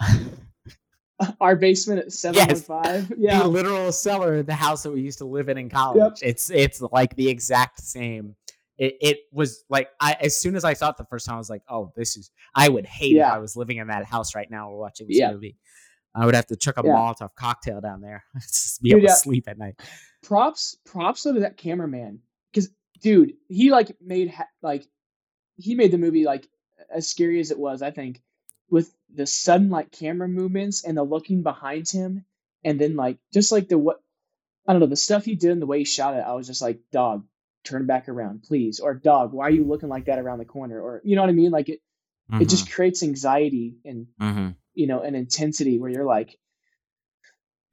Uh, 0.00 0.18
our 1.40 1.54
basement 1.54 2.00
at 2.00 2.12
seven 2.12 2.42
oh 2.42 2.46
one 2.46 2.56
five. 2.56 3.08
the 3.10 3.16
Yeah, 3.18 3.44
literal 3.44 3.92
cellar 3.92 4.42
the 4.42 4.54
house 4.54 4.82
that 4.82 4.90
we 4.90 5.00
used 5.00 5.18
to 5.18 5.26
live 5.26 5.48
in 5.48 5.58
in 5.58 5.70
college. 5.70 6.18
It's 6.22 6.50
it's 6.50 6.80
like 6.80 7.14
the 7.14 7.28
exact 7.28 7.80
same. 7.80 8.34
It, 8.78 8.96
it 9.00 9.18
was 9.32 9.64
like 9.68 9.88
I 10.00 10.16
as 10.20 10.36
soon 10.36 10.56
as 10.56 10.64
I 10.64 10.72
saw 10.72 10.90
it 10.90 10.96
the 10.96 11.04
first 11.04 11.26
time, 11.26 11.34
I 11.36 11.38
was 11.38 11.50
like, 11.50 11.62
oh, 11.68 11.92
this 11.96 12.16
is. 12.16 12.30
I 12.54 12.68
would 12.68 12.86
hate 12.86 13.12
Yeah. 13.16 13.28
if 13.28 13.32
I 13.34 13.38
was 13.38 13.56
living 13.56 13.76
in 13.78 13.88
that 13.88 14.04
house 14.04 14.34
right 14.34 14.50
now 14.50 14.70
or 14.70 14.78
watching 14.78 15.06
this 15.08 15.18
Yeah. 15.18 15.32
movie. 15.32 15.56
I 16.14 16.26
would 16.26 16.34
have 16.34 16.46
to 16.48 16.56
chuck 16.56 16.76
a 16.78 16.82
Yeah. 16.84 16.92
Molotov 16.94 17.30
cocktail 17.36 17.80
down 17.80 18.00
there 18.00 18.24
just 18.40 18.82
be 18.82 18.90
Dude, 18.90 18.98
able 19.00 19.08
to 19.08 19.14
sleep 19.14 19.44
at 19.48 19.58
night. 19.58 19.80
props 20.22 20.76
props 20.84 21.22
though 21.22 21.32
to 21.34 21.40
that 21.40 21.56
cameraman 21.56 22.20
because 22.52 22.70
dude 23.00 23.32
he 23.48 23.70
like 23.70 23.96
made 24.00 24.30
ha- 24.30 24.46
like 24.62 24.84
he 25.56 25.74
made 25.74 25.90
the 25.90 25.98
movie 25.98 26.24
like 26.24 26.46
as 26.94 27.08
scary 27.08 27.40
as 27.40 27.50
it 27.50 27.58
was 27.58 27.82
i 27.82 27.90
think 27.90 28.20
with 28.70 28.94
the 29.14 29.26
sudden 29.26 29.68
like 29.70 29.90
camera 29.90 30.28
movements 30.28 30.84
and 30.84 30.96
the 30.96 31.02
looking 31.02 31.42
behind 31.42 31.88
him 31.90 32.24
and 32.64 32.80
then 32.80 32.94
like 32.94 33.18
just 33.32 33.50
like 33.50 33.68
the 33.68 33.76
what 33.78 34.00
i 34.68 34.72
don't 34.72 34.80
know 34.80 34.86
the 34.86 34.96
stuff 34.96 35.24
he 35.24 35.34
did 35.34 35.50
and 35.50 35.60
the 35.62 35.66
way 35.66 35.78
he 35.78 35.84
shot 35.84 36.14
it 36.14 36.20
i 36.26 36.34
was 36.34 36.46
just 36.46 36.62
like 36.62 36.78
dog 36.92 37.24
turn 37.64 37.86
back 37.86 38.08
around 38.08 38.42
please. 38.42 38.80
Or 38.80 38.94
dog 38.94 39.32
why 39.32 39.46
are 39.46 39.50
you 39.50 39.64
looking 39.64 39.88
like 39.88 40.06
that 40.06 40.18
around 40.18 40.38
the 40.38 40.44
corner? 40.44 40.80
Or 40.80 41.00
you 41.04 41.16
know 41.16 41.22
what 41.22 41.30
i 41.30 41.34
mean? 41.34 41.50
Like 41.50 41.68
it 41.68 41.80
it 42.40 42.48
just 42.48 42.70
creates 42.72 43.02
anxiety 43.02 43.76
and 43.84 44.06
Mhm. 44.20 44.56
you 44.74 44.86
know 44.86 45.00
an 45.00 45.14
intensity 45.14 45.78
where 45.78 45.90
you're 45.90 46.04
like 46.04 46.38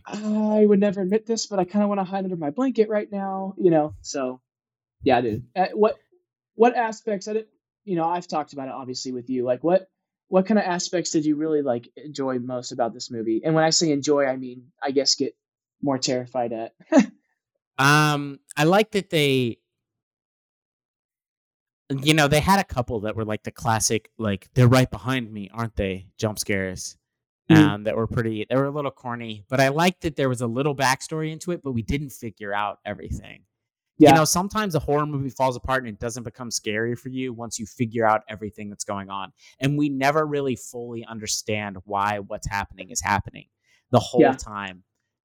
i 0.05 0.65
would 0.65 0.79
never 0.79 1.01
admit 1.01 1.25
this 1.25 1.45
but 1.47 1.59
i 1.59 1.65
kind 1.65 1.83
of 1.83 1.89
want 1.89 1.99
to 1.99 2.03
hide 2.03 2.23
under 2.23 2.35
my 2.35 2.49
blanket 2.49 2.89
right 2.89 3.11
now 3.11 3.53
you 3.57 3.71
know? 3.71 3.93
So 4.01 4.41
yeah 5.03 5.21
dude. 5.21 5.45
Uh, 5.55 5.67
what 5.73 5.95
what 6.55 6.75
aspects 6.75 7.27
i 7.27 7.43
you 7.85 7.95
know 7.95 8.05
i've 8.09 8.27
talked 8.27 8.53
about 8.53 8.67
it 8.67 8.73
obviously 8.73 9.11
with 9.11 9.29
you. 9.29 9.45
Like 9.45 9.63
what 9.63 9.87
what 10.27 10.45
kind 10.45 10.59
of 10.59 10.65
aspects 10.65 11.11
did 11.11 11.25
you 11.25 11.35
really 11.35 11.61
like 11.61 11.89
enjoy 11.95 12.37
most 12.39 12.71
about 12.71 12.93
this 12.93 13.09
movie? 13.09 13.41
And 13.43 13.55
when 13.55 13.63
i 13.63 13.69
say 13.69 13.91
enjoy 13.91 14.25
i 14.25 14.35
mean 14.35 14.71
i 14.83 14.91
guess 14.91 15.15
get 15.15 15.35
more 15.81 15.97
terrified 15.97 16.51
at. 16.53 16.73
Um, 17.77 18.41
I 18.57 18.65
like 18.65 18.91
that 18.91 19.09
they, 19.09 19.59
you 21.89 22.13
know, 22.13 22.27
they 22.27 22.39
had 22.39 22.59
a 22.59 22.63
couple 22.63 22.99
that 23.01 23.15
were 23.15 23.25
like 23.25 23.43
the 23.43 23.51
classic, 23.51 24.09
like 24.17 24.47
they're 24.53 24.67
right 24.67 24.89
behind 24.89 25.31
me, 25.31 25.49
aren't 25.53 25.75
they? 25.75 26.07
Jump 26.17 26.39
scares. 26.39 26.95
Mm. 27.51 27.57
Um, 27.57 27.83
that 27.85 27.95
were 27.95 28.05
pretty. 28.05 28.45
They 28.47 28.55
were 28.55 28.65
a 28.65 28.69
little 28.71 28.91
corny, 28.91 29.43
but 29.49 29.59
I 29.59 29.69
liked 29.69 30.01
that 30.01 30.15
there 30.15 30.29
was 30.29 30.41
a 30.41 30.45
little 30.45 30.75
backstory 30.75 31.31
into 31.31 31.51
it, 31.51 31.61
but 31.63 31.71
we 31.71 31.81
didn't 31.81 32.11
figure 32.11 32.53
out 32.53 32.77
everything. 32.85 33.41
Yeah. 33.97 34.09
You 34.11 34.15
know, 34.17 34.25
sometimes 34.25 34.75
a 34.75 34.79
horror 34.79 35.07
movie 35.07 35.31
falls 35.31 35.55
apart 35.57 35.83
and 35.83 35.91
it 35.91 35.99
doesn't 35.99 36.23
become 36.23 36.51
scary 36.51 36.95
for 36.95 37.09
you 37.09 37.33
once 37.33 37.57
you 37.57 37.65
figure 37.65 38.05
out 38.05 38.21
everything 38.29 38.69
that's 38.69 38.83
going 38.83 39.09
on. 39.09 39.33
And 39.59 39.79
we 39.79 39.89
never 39.89 40.27
really 40.27 40.55
fully 40.55 41.03
understand 41.05 41.77
why 41.85 42.19
what's 42.19 42.47
happening 42.47 42.91
is 42.91 43.01
happening 43.01 43.47
the 43.89 43.99
whole 43.99 44.21
Yeah. 44.21 44.33
time. 44.33 44.83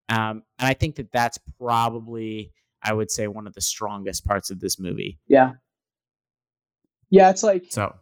Um, 0.08 0.44
and 0.58 0.66
I 0.66 0.72
think 0.72 0.96
that 0.96 1.12
that's 1.12 1.38
probably, 1.58 2.52
I 2.82 2.94
would 2.94 3.10
say, 3.10 3.28
one 3.28 3.46
of 3.46 3.52
the 3.52 3.60
strongest 3.60 4.24
parts 4.24 4.50
of 4.50 4.60
this 4.60 4.78
movie. 4.80 5.18
Yeah. 5.28 5.52
Yeah, 7.14 7.30
it's 7.30 7.44
like 7.44 7.66
So, 7.70 7.94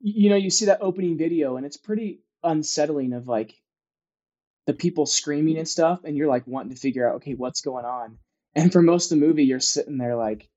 you 0.00 0.30
know, 0.30 0.36
you 0.36 0.48
see 0.48 0.66
that 0.66 0.78
opening 0.80 1.18
video 1.18 1.56
and 1.56 1.66
it's 1.66 1.76
pretty 1.76 2.20
unsettling 2.42 3.12
of 3.12 3.28
like 3.28 3.54
the 4.66 4.72
people 4.72 5.06
screaming 5.06 5.58
and 5.58 5.68
stuff, 5.68 6.00
and 6.04 6.16
you're 6.16 6.28
like 6.28 6.46
wanting 6.46 6.72
to 6.72 6.80
figure 6.80 7.06
out, 7.06 7.16
okay, 7.16 7.34
what's 7.34 7.60
going 7.60 7.84
on. 7.84 8.18
And 8.54 8.72
for 8.72 8.80
most 8.80 9.10
of 9.10 9.18
the 9.18 9.26
movie, 9.26 9.44
you're 9.44 9.60
sitting 9.60 9.98
there 9.98 10.16
like, 10.16 10.48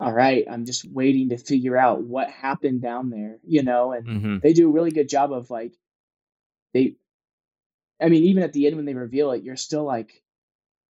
all 0.00 0.12
right, 0.12 0.46
I'm 0.48 0.64
just 0.64 0.84
waiting 0.90 1.30
to 1.30 1.36
figure 1.36 1.76
out 1.76 2.02
what 2.02 2.30
happened 2.30 2.80
down 2.80 3.10
there, 3.10 3.38
you 3.44 3.64
know, 3.64 3.92
and 3.92 4.06
mhm. 4.06 4.42
they 4.42 4.52
do 4.52 4.68
a 4.68 4.72
really 4.72 4.92
good 4.92 5.08
job 5.08 5.32
of 5.32 5.50
like 5.50 5.74
they 6.72 6.94
I 8.00 8.08
mean, 8.08 8.24
even 8.24 8.44
at 8.44 8.52
the 8.52 8.66
end 8.66 8.76
when 8.76 8.86
they 8.86 8.94
reveal 8.94 9.32
it, 9.32 9.42
you're 9.42 9.56
still 9.56 9.84
like, 9.84 10.22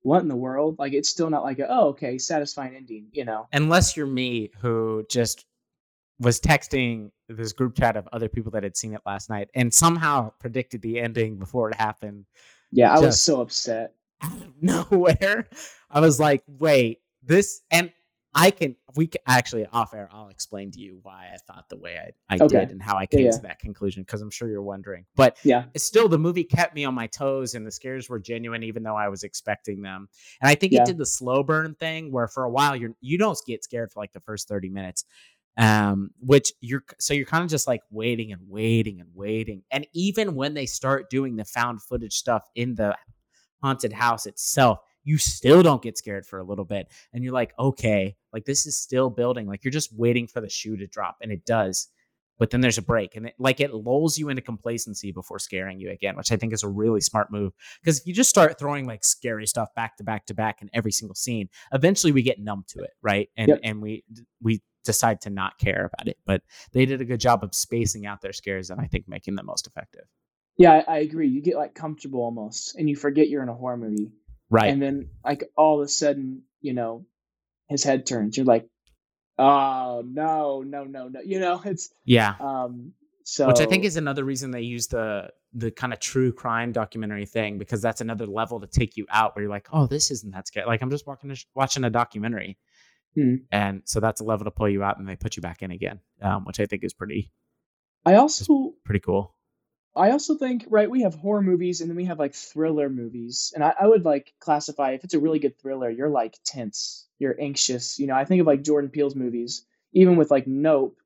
what 0.02 0.23
in 0.23 0.28
the 0.28 0.37
world? 0.37 0.78
Like 0.78 0.93
it's 0.93 1.09
still 1.09 1.31
not 1.31 1.43
like 1.43 1.59
a, 1.59 1.67
oh, 1.69 1.88
okay, 1.88 2.19
satisfying 2.19 2.76
ending, 2.76 3.09
you 3.12 3.25
know. 3.25 3.49
unless 3.52 3.97
you're 3.97 4.07
me 4.07 4.50
who 4.61 5.05
just 5.11 5.47
was 6.21 6.41
texting 6.41 7.11
this 7.29 7.53
group 7.53 7.77
chat 7.77 7.97
of 7.97 8.09
other 8.13 8.29
people 8.29 8.51
that 8.53 8.63
had 8.63 8.77
seen 8.77 8.95
it 8.95 9.01
last 9.07 9.31
night 9.31 9.49
and 9.55 9.73
somehow 9.73 10.31
predicted 10.41 10.83
the 10.83 10.99
ending 10.99 11.37
before 11.37 11.71
it 11.71 11.77
happened 11.77 12.25
Yeah, 12.73 12.95
I 12.95 12.99
was 13.01 13.21
so 13.21 13.41
upset. 13.41 13.95
out 14.23 14.33
of 14.43 14.53
nowhere. 14.61 15.49
I 15.91 16.01
was 16.01 16.19
like, 16.19 16.43
wait, 16.47 17.01
this 17.23 17.61
and 17.71 17.93
I 18.35 18.51
can 18.51 18.77
we 18.95 19.07
can 19.07 19.21
actually 19.27 19.65
off 19.67 19.95
air 19.95 20.09
I'll 20.13 20.29
explain 20.29 20.71
to 20.73 20.81
you 20.81 20.99
why 21.03 21.31
I 21.33 21.39
thought 21.51 21.69
the 21.69 21.77
way 21.79 21.99
I, 21.99 22.35
I 22.35 22.39
Okay. 22.39 22.59
did 22.61 22.71
and 22.71 22.83
how 22.83 22.97
I 22.97 23.07
came 23.07 23.25
yeah. 23.25 23.31
to 23.31 23.41
that 23.43 23.59
conclusion 23.59 24.03
because 24.03 24.21
I'm 24.21 24.31
sure 24.31 24.49
you're 24.49 24.61
wondering. 24.63 25.07
But 25.17 25.39
Yeah. 25.45 25.65
it's 25.75 25.85
still 25.85 26.09
the 26.09 26.19
movie 26.19 26.45
kept 26.45 26.75
me 26.75 26.85
on 26.85 26.95
my 26.95 27.07
toes 27.07 27.55
and 27.55 27.67
the 27.67 27.71
scares 27.71 28.09
were 28.09 28.19
genuine 28.19 28.63
even 28.63 28.83
though 28.83 28.97
I 28.97 29.09
was 29.09 29.23
expecting 29.25 29.81
them. 29.83 30.09
And 30.41 30.49
I 30.49 30.55
think 30.57 30.73
Yeah. 30.73 30.83
it 30.83 30.87
did 30.87 30.99
the 30.99 31.07
slow 31.07 31.43
burn 31.43 31.75
thing 31.77 32.13
where 32.13 32.29
for 32.29 32.45
a 32.45 32.51
while 32.51 32.77
you're 32.77 32.93
you 33.01 33.19
don't 33.19 33.39
get 33.47 33.65
scared 33.65 33.93
for 33.93 34.01
like 34.01 34.13
the 34.13 34.21
first 34.21 34.47
30 34.49 34.69
minutes. 34.69 35.05
Um, 35.59 36.11
which 36.21 36.53
you're 36.61 36.85
so 37.00 37.15
you're 37.15 37.27
kind 37.27 37.43
of 37.43 37.50
just 37.50 37.67
like 37.67 37.83
waiting 37.91 38.31
and 38.33 38.43
waiting 38.49 39.00
and 39.00 39.11
waiting. 39.12 39.65
And 39.73 39.88
even 39.93 40.37
when 40.37 40.55
they 40.55 40.67
start 40.67 41.11
doing 41.11 41.35
the 41.35 41.45
found 41.45 41.83
footage 41.83 42.15
stuff 42.15 42.47
in 42.55 42.77
the 42.77 42.97
haunted 43.61 43.93
house 43.93 44.27
itself, 44.27 44.79
you 45.03 45.19
still 45.19 45.62
don't 45.62 45.83
get 45.83 45.99
scared 45.99 46.27
for 46.27 46.38
a 46.38 46.45
little 46.45 46.65
bit. 46.65 46.87
And 47.12 47.25
you're 47.25 47.33
like, 47.33 47.55
okay, 47.59 48.17
like 48.33 48.45
this 48.45 48.67
is 48.67 48.79
still 48.79 49.11
building. 49.11 49.49
Like 49.49 49.65
you're 49.65 49.73
just 49.73 49.93
waiting 49.97 50.29
for 50.29 50.41
the 50.41 50.49
shoe 50.49 50.77
to 50.77 50.87
drop, 50.87 51.17
and 51.23 51.33
it 51.33 51.45
does. 51.45 51.88
But 52.38 52.50
then 52.50 52.61
there's 52.61 52.79
a 52.79 52.83
break, 52.83 53.17
and 53.17 53.27
it, 53.27 53.35
like 53.41 53.59
it 53.59 53.75
lulls 53.75 54.17
you 54.17 54.29
into 54.29 54.43
complacency 54.43 55.11
before 55.11 55.41
scaring 55.41 55.81
you 55.81 55.91
again, 55.91 56.15
which 56.17 56.31
I 56.31 56.37
think 56.37 56.53
is 56.53 56.62
a 56.62 56.69
really 56.69 57.00
smart 57.00 57.33
move. 57.33 57.53
Because 57.83 57.99
if 57.99 58.07
you 58.07 58.15
just 58.15 58.31
start 58.31 58.61
throwing 58.61 58.87
like 58.87 59.03
scary 59.03 59.45
stuff 59.49 59.75
back 59.75 59.97
to 59.97 60.05
back 60.05 60.27
to 60.27 60.35
back 60.35 60.62
in 60.62 60.71
every 60.73 60.93
single 60.93 61.17
scene, 61.17 61.49
eventually 61.73 62.12
we 62.12 62.23
get 62.23 62.38
numb 62.38 62.65
to 62.69 62.79
it, 62.85 62.91
right? 63.03 63.29
And 63.37 63.49
Yep. 63.49 63.61
and 63.65 63.83
we 63.83 64.05
we 64.41 64.62
decide 64.88 65.21
to 65.21 65.30
not 65.30 65.59
care 65.59 65.90
about 65.92 66.09
it. 66.09 66.18
But 66.26 66.42
they 66.73 66.87
did 66.87 67.00
a 67.00 67.04
good 67.04 67.21
job 67.21 67.45
of 67.45 67.54
spacing 67.54 68.07
out 68.07 68.23
their 68.23 68.33
scares, 68.33 68.71
and 68.71 68.80
I 68.80 68.87
think 68.87 69.07
making 69.07 69.37
them 69.37 69.47
most 69.47 69.66
effective. 69.66 70.04
Yeah, 70.57 70.83
I, 70.88 70.97
I 70.97 70.99
agree. 70.99 71.28
You 71.28 71.40
get 71.40 71.57
like 71.57 71.75
comfortable 71.75 72.23
almost, 72.23 72.75
and 72.76 72.88
you 72.88 72.97
forget 72.97 73.28
you're 73.28 73.42
in 73.42 73.49
a 73.49 73.54
horror 73.54 73.76
movie. 73.76 74.11
Right. 74.50 74.73
And 74.73 74.83
then 74.83 75.11
like 75.25 75.45
all 75.57 75.80
of 75.80 75.85
a 75.85 75.88
sudden, 75.88 76.42
you 76.61 76.73
know, 76.73 77.07
his 77.68 77.85
head 77.85 78.07
turns. 78.07 78.37
You're 78.37 78.47
like, 78.47 78.66
oh 79.38 80.02
no, 80.04 80.62
no, 80.62 80.85
no, 80.85 81.09
no. 81.09 81.21
You 81.21 81.38
know, 81.38 81.61
it's 81.64 81.90
yeah. 82.04 82.35
um. 82.40 82.95
So 83.25 83.47
which 83.47 83.61
I 83.61 83.66
think 83.66 83.85
is 83.85 83.99
another 83.99 84.25
reason 84.25 84.50
they 84.50 84.62
use 84.62 84.87
the 84.87 85.30
the 85.52 85.71
kind 85.71 85.92
of 85.92 86.00
true 86.00 86.33
crime 86.33 86.73
documentary 86.73 87.26
thing 87.26 87.59
because 87.59 87.80
that's 87.83 88.00
another 88.00 88.26
level 88.26 88.61
to 88.61 88.66
take 88.66 88.97
you 88.97 89.07
out 89.11 89.35
where 89.35 89.42
you're 89.42 89.50
like, 89.50 89.68
oh, 89.73 89.87
this 89.87 90.11
isn't 90.11 90.33
that 90.33 90.47
scary. 90.47 90.66
Like 90.66 90.83
I'm 90.83 90.90
just 90.90 91.07
walking 91.07 91.35
watching 91.54 91.85
a 91.85 91.90
documentary, 91.90 92.59
Hmm. 93.15 93.37
and 93.50 93.83
so 93.85 94.00
that's 94.00 94.21
a 94.21 94.25
level 94.25 94.45
to 94.45 94.50
pull 94.50 94.69
you 94.69 94.83
out, 94.83 94.99
and 94.99 95.09
they 95.09 95.17
put 95.17 95.37
you 95.37 95.43
back 95.43 95.62
in 95.62 95.71
again, 95.71 96.00
um, 96.23 96.45
which 96.45 96.61
I 96.61 96.67
think 96.67 96.85
is 96.85 96.93
pretty 96.95 97.33
I 98.05 98.15
also 98.15 98.75
pretty 98.85 99.00
cool. 99.00 99.35
I 99.97 100.11
also 100.11 100.37
think 100.37 100.67
right 100.69 100.88
we 100.88 101.03
have 101.03 101.15
horror 101.15 101.43
movies 101.43 101.81
and 101.81 101.91
then 101.91 101.97
we 101.97 102.05
have 102.05 102.19
like 102.21 102.35
thriller 102.35 102.88
movies, 102.88 103.53
and 103.55 103.65
I, 103.65 103.75
I 103.81 103.87
would 103.87 104.05
like 104.05 104.33
classify 104.38 104.93
if 104.93 105.05
it's 105.05 105.15
a 105.15 105.19
really 105.19 105.38
good 105.41 105.59
thriller, 105.59 105.91
you're 105.91 106.09
like 106.11 106.38
tense, 106.45 107.09
you're 107.19 107.35
anxious. 107.41 107.99
You 107.99 108.07
know, 108.07 108.15
I 108.15 108.25
think 108.25 108.41
of 108.41 108.47
like 108.47 108.62
Jordan 108.62 108.91
Peele's 108.91 109.17
movies, 109.17 109.65
even 109.93 110.17
with 110.17 110.31
like 110.31 110.47
Nope. 110.47 110.99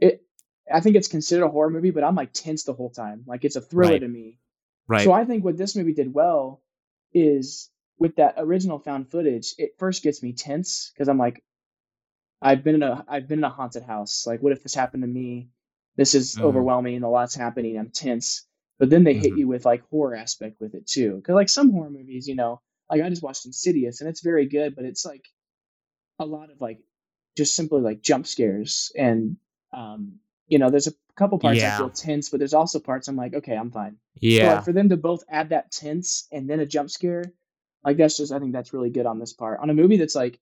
It 0.00 0.24
I 0.72 0.80
think 0.80 0.96
it's 0.96 1.08
considered 1.08 1.44
a 1.44 1.48
horror 1.50 1.70
movie, 1.70 1.90
but 1.90 2.02
I'm 2.04 2.14
like 2.16 2.32
tense 2.32 2.64
the 2.64 2.72
whole 2.72 2.90
time. 2.90 3.24
Like 3.26 3.44
it's 3.44 3.56
a 3.56 3.60
thriller 3.60 3.92
Right. 3.92 4.00
to 4.00 4.08
me. 4.08 4.38
Right. 4.88 5.04
So 5.04 5.12
I 5.12 5.24
think 5.24 5.44
what 5.44 5.56
this 5.56 5.76
movie 5.76 5.94
did 5.94 6.12
well 6.12 6.60
is 7.12 7.70
with 8.02 8.16
that 8.16 8.34
original 8.38 8.80
found 8.80 9.08
footage, 9.10 9.54
it 9.58 9.78
first 9.78 10.02
gets 10.02 10.22
me 10.24 10.32
tense 10.32 10.90
because 10.92 11.08
I'm 11.08 11.18
like, 11.18 11.42
I've 12.42 12.64
been 12.64 12.74
in 12.76 12.82
a 12.82 13.04
I've 13.08 13.28
been 13.28 13.38
in 13.40 13.44
a 13.44 13.48
haunted 13.50 13.84
house. 13.84 14.26
Like, 14.26 14.42
what 14.42 14.52
if 14.52 14.62
this 14.62 14.74
happened 14.74 15.04
to 15.04 15.06
me? 15.06 15.50
This 15.96 16.14
is 16.14 16.36
Mhm. 16.36 16.42
overwhelming 16.42 16.96
and 16.96 17.04
a 17.04 17.08
lot's 17.08 17.34
happening. 17.36 17.78
I'm 17.78 17.90
tense. 17.90 18.46
But 18.78 18.90
then 18.90 19.04
they 19.04 19.14
hit 19.14 19.34
Mhm. 19.34 19.38
you 19.38 19.46
with 19.48 19.64
like 19.64 19.88
horror 19.90 20.16
aspect 20.16 20.60
with 20.60 20.74
it 20.74 20.86
too. 20.86 21.16
Because 21.16 21.34
like 21.36 21.48
some 21.48 21.70
horror 21.70 21.90
movies, 21.90 22.26
you 22.26 22.34
know, 22.34 22.60
like 22.90 23.02
I 23.02 23.08
just 23.08 23.22
watched 23.22 23.46
Insidious 23.46 24.00
and 24.00 24.10
it's 24.10 24.22
very 24.22 24.46
good, 24.46 24.74
but 24.74 24.84
it's 24.84 25.04
like 25.06 25.24
a 26.18 26.26
lot 26.26 26.50
of 26.50 26.60
like 26.60 26.80
just 27.36 27.54
simply 27.54 27.80
like 27.80 28.02
jump 28.02 28.26
scares 28.26 28.92
and 28.96 29.36
um 29.72 30.20
you 30.48 30.58
know 30.58 30.70
there's 30.70 30.86
a 30.86 30.94
couple 31.16 31.38
parts 31.38 31.60
Yeah. 31.60 31.74
I 31.74 31.78
feel 31.78 31.90
tense, 31.90 32.30
but 32.30 32.38
there's 32.38 32.54
also 32.54 32.80
parts 32.80 33.08
I'm 33.08 33.16
like, 33.16 33.34
okay, 33.34 33.56
I'm 33.56 33.70
fine. 33.70 33.98
So 34.16 34.20
yeah. 34.20 34.54
like 34.54 34.64
for 34.64 34.72
them 34.72 34.88
to 34.90 34.96
both 34.96 35.24
add 35.28 35.50
that 35.50 35.70
tense 35.72 36.26
and 36.32 36.48
then 36.48 36.60
a 36.60 36.66
jump 36.66 36.90
scare, 36.90 37.32
like 37.84 37.96
that's 37.96 38.16
just 38.16 38.32
I 38.32 38.38
think 38.38 38.52
that's 38.52 38.72
really 38.72 38.90
good 38.90 39.06
on 39.06 39.18
this 39.18 39.32
part. 39.32 39.60
On 39.60 39.70
a 39.70 39.74
movie 39.74 39.96
that's 39.96 40.14
like, 40.14 40.38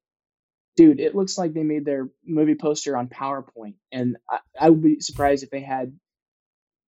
dude, 0.76 1.00
it 1.00 1.14
looks 1.14 1.38
like 1.38 1.54
they 1.54 1.62
made 1.62 1.84
their 1.84 2.08
movie 2.24 2.54
poster 2.54 2.96
on 2.96 3.08
PowerPoint, 3.08 3.74
and 3.90 4.16
I, 4.28 4.38
I 4.58 4.70
would 4.70 4.82
be 4.82 5.00
surprised 5.00 5.42
if 5.42 5.50
they 5.50 5.60
had 5.60 5.96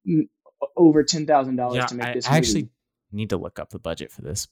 mm, 0.07 0.29
over 0.77 1.05
ten 1.05 1.27
thousand 1.27 1.57
dollars 1.57 1.87
to 1.87 1.95
make 1.95 2.09
I, 2.09 2.15
this. 2.15 2.29
I 2.29 2.37
actually 2.37 2.69
need 3.11 3.31
to 3.31 3.37
look 3.37 3.59
up 3.59 3.71
the 3.71 3.79
budget 3.79 4.13
for 4.13 4.23
this. 4.23 4.49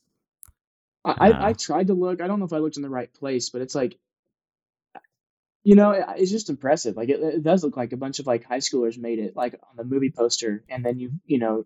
I, 1.03 1.15
I, 1.17 1.31
uh, 1.31 1.47
I 1.49 1.53
tried 1.53 1.87
to 1.87 1.93
look. 1.93 2.21
I 2.21 2.27
don't 2.27 2.39
know 2.39 2.45
if 2.45 2.53
I 2.53 2.57
looked 2.59 2.77
in 2.77 2.83
the 2.83 2.89
right 2.89 3.11
place, 3.13 3.49
but 3.49 3.61
it's 3.61 3.75
like, 3.75 3.97
you 5.63 5.75
know, 5.75 5.91
it, 5.91 6.05
it's 6.17 6.31
just 6.31 6.49
impressive. 6.49 6.95
Like 6.95 7.09
it, 7.09 7.19
it 7.21 7.43
does 7.43 7.63
look 7.63 7.77
like 7.77 7.93
a 7.93 7.97
bunch 7.97 8.19
of 8.19 8.27
like 8.27 8.43
high 8.43 8.57
schoolers 8.57 8.97
made 8.97 9.19
it, 9.19 9.35
like 9.35 9.59
on 9.69 9.77
the 9.77 9.83
movie 9.83 10.11
poster, 10.11 10.63
and 10.69 10.85
then 10.85 10.99
you, 10.99 11.11
you 11.25 11.39
know, 11.39 11.65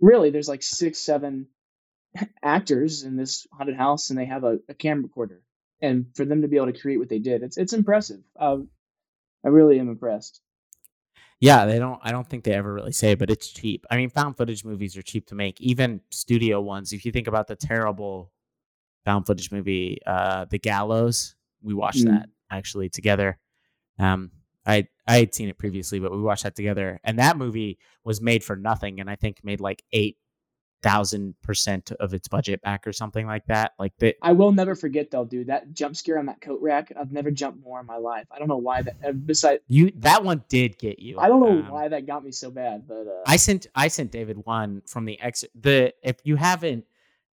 really 0.00 0.30
there's 0.30 0.48
like 0.48 0.62
six, 0.62 0.98
seven 0.98 1.48
actors 2.42 3.02
in 3.02 3.16
this 3.16 3.46
haunted 3.52 3.76
house, 3.76 4.10
and 4.10 4.18
they 4.18 4.26
have 4.26 4.44
a, 4.44 4.58
a 4.68 4.74
camera 4.74 5.04
recorder, 5.04 5.42
and 5.80 6.06
for 6.14 6.24
them 6.24 6.42
to 6.42 6.48
be 6.48 6.56
able 6.56 6.72
to 6.72 6.78
create 6.80 6.98
what 6.98 7.08
they 7.08 7.18
did, 7.18 7.42
it's 7.42 7.56
it's 7.56 7.72
impressive. 7.72 8.20
Um, 8.38 8.68
I 9.44 9.48
really 9.48 9.78
am 9.78 9.88
impressed. 9.88 10.40
Yeah, 11.40 11.66
they 11.66 11.78
don't. 11.78 12.00
I 12.02 12.12
don't 12.12 12.26
think 12.26 12.44
they 12.44 12.54
ever 12.54 12.72
really 12.72 12.92
say, 12.92 13.14
but 13.14 13.30
it's 13.30 13.48
cheap. 13.48 13.84
I 13.90 13.96
mean, 13.96 14.08
found 14.08 14.36
footage 14.36 14.64
movies 14.64 14.96
are 14.96 15.02
cheap 15.02 15.26
to 15.26 15.34
make, 15.34 15.60
even 15.60 16.00
studio 16.10 16.60
ones. 16.60 16.92
If 16.92 17.04
you 17.04 17.12
think 17.12 17.26
about 17.28 17.46
the 17.46 17.56
terrible 17.56 18.32
found 19.04 19.26
footage 19.26 19.52
movie, 19.52 19.98
uh, 20.06 20.46
The 20.46 20.58
Gallows, 20.58 21.34
we 21.62 21.74
watched 21.74 22.04
Mm. 22.04 22.10
that 22.10 22.28
actually 22.50 22.88
together. 22.88 23.38
Um, 23.98 24.30
I 24.64 24.88
I 25.06 25.18
had 25.18 25.34
seen 25.34 25.48
it 25.48 25.58
previously, 25.58 26.00
but 26.00 26.10
we 26.10 26.20
watched 26.22 26.44
that 26.44 26.56
together, 26.56 27.00
and 27.04 27.18
that 27.18 27.36
movie 27.36 27.78
was 28.02 28.20
made 28.20 28.42
for 28.42 28.56
nothing, 28.56 28.98
and 29.00 29.10
I 29.10 29.16
think 29.16 29.44
made 29.44 29.60
like 29.60 29.82
eight 29.92 30.16
thousand 30.82 31.34
percent 31.42 31.90
of 31.98 32.14
its 32.14 32.28
budget 32.28 32.60
back 32.62 32.86
or 32.86 32.92
something 32.92 33.26
like 33.26 33.44
that. 33.46 33.72
Like 33.78 33.92
that. 33.98 34.16
I 34.22 34.32
will 34.32 34.52
never 34.52 34.74
forget 34.74 35.10
though, 35.10 35.24
dude. 35.24 35.48
That 35.48 35.72
jump 35.72 35.96
scare 35.96 36.18
on 36.18 36.26
that 36.26 36.40
coat 36.40 36.60
rack. 36.62 36.92
I've 36.98 37.12
never 37.12 37.30
jumped 37.30 37.62
more 37.62 37.80
in 37.80 37.86
my 37.86 37.96
life. 37.96 38.26
I 38.30 38.38
don't 38.38 38.48
know 38.48 38.56
why 38.58 38.82
that. 38.82 38.96
Uh, 39.04 39.12
besides, 39.12 39.62
you 39.68 39.90
that 39.96 40.22
one 40.22 40.44
did 40.48 40.78
get 40.78 40.98
you. 40.98 41.18
I 41.18 41.28
don't 41.28 41.40
know 41.40 41.48
Um, 41.48 41.68
why 41.70 41.88
that 41.88 42.06
got 42.06 42.24
me 42.24 42.30
so 42.30 42.50
bad, 42.50 42.86
but 42.86 43.06
uh, 43.06 43.22
I 43.26 43.36
sent 43.36 43.66
I 43.74 43.88
sent 43.88 44.12
David 44.12 44.38
one 44.44 44.82
from 44.86 45.04
the 45.04 45.20
ex 45.20 45.44
the 45.60 45.92
if 46.02 46.16
you 46.24 46.36
haven't 46.36 46.84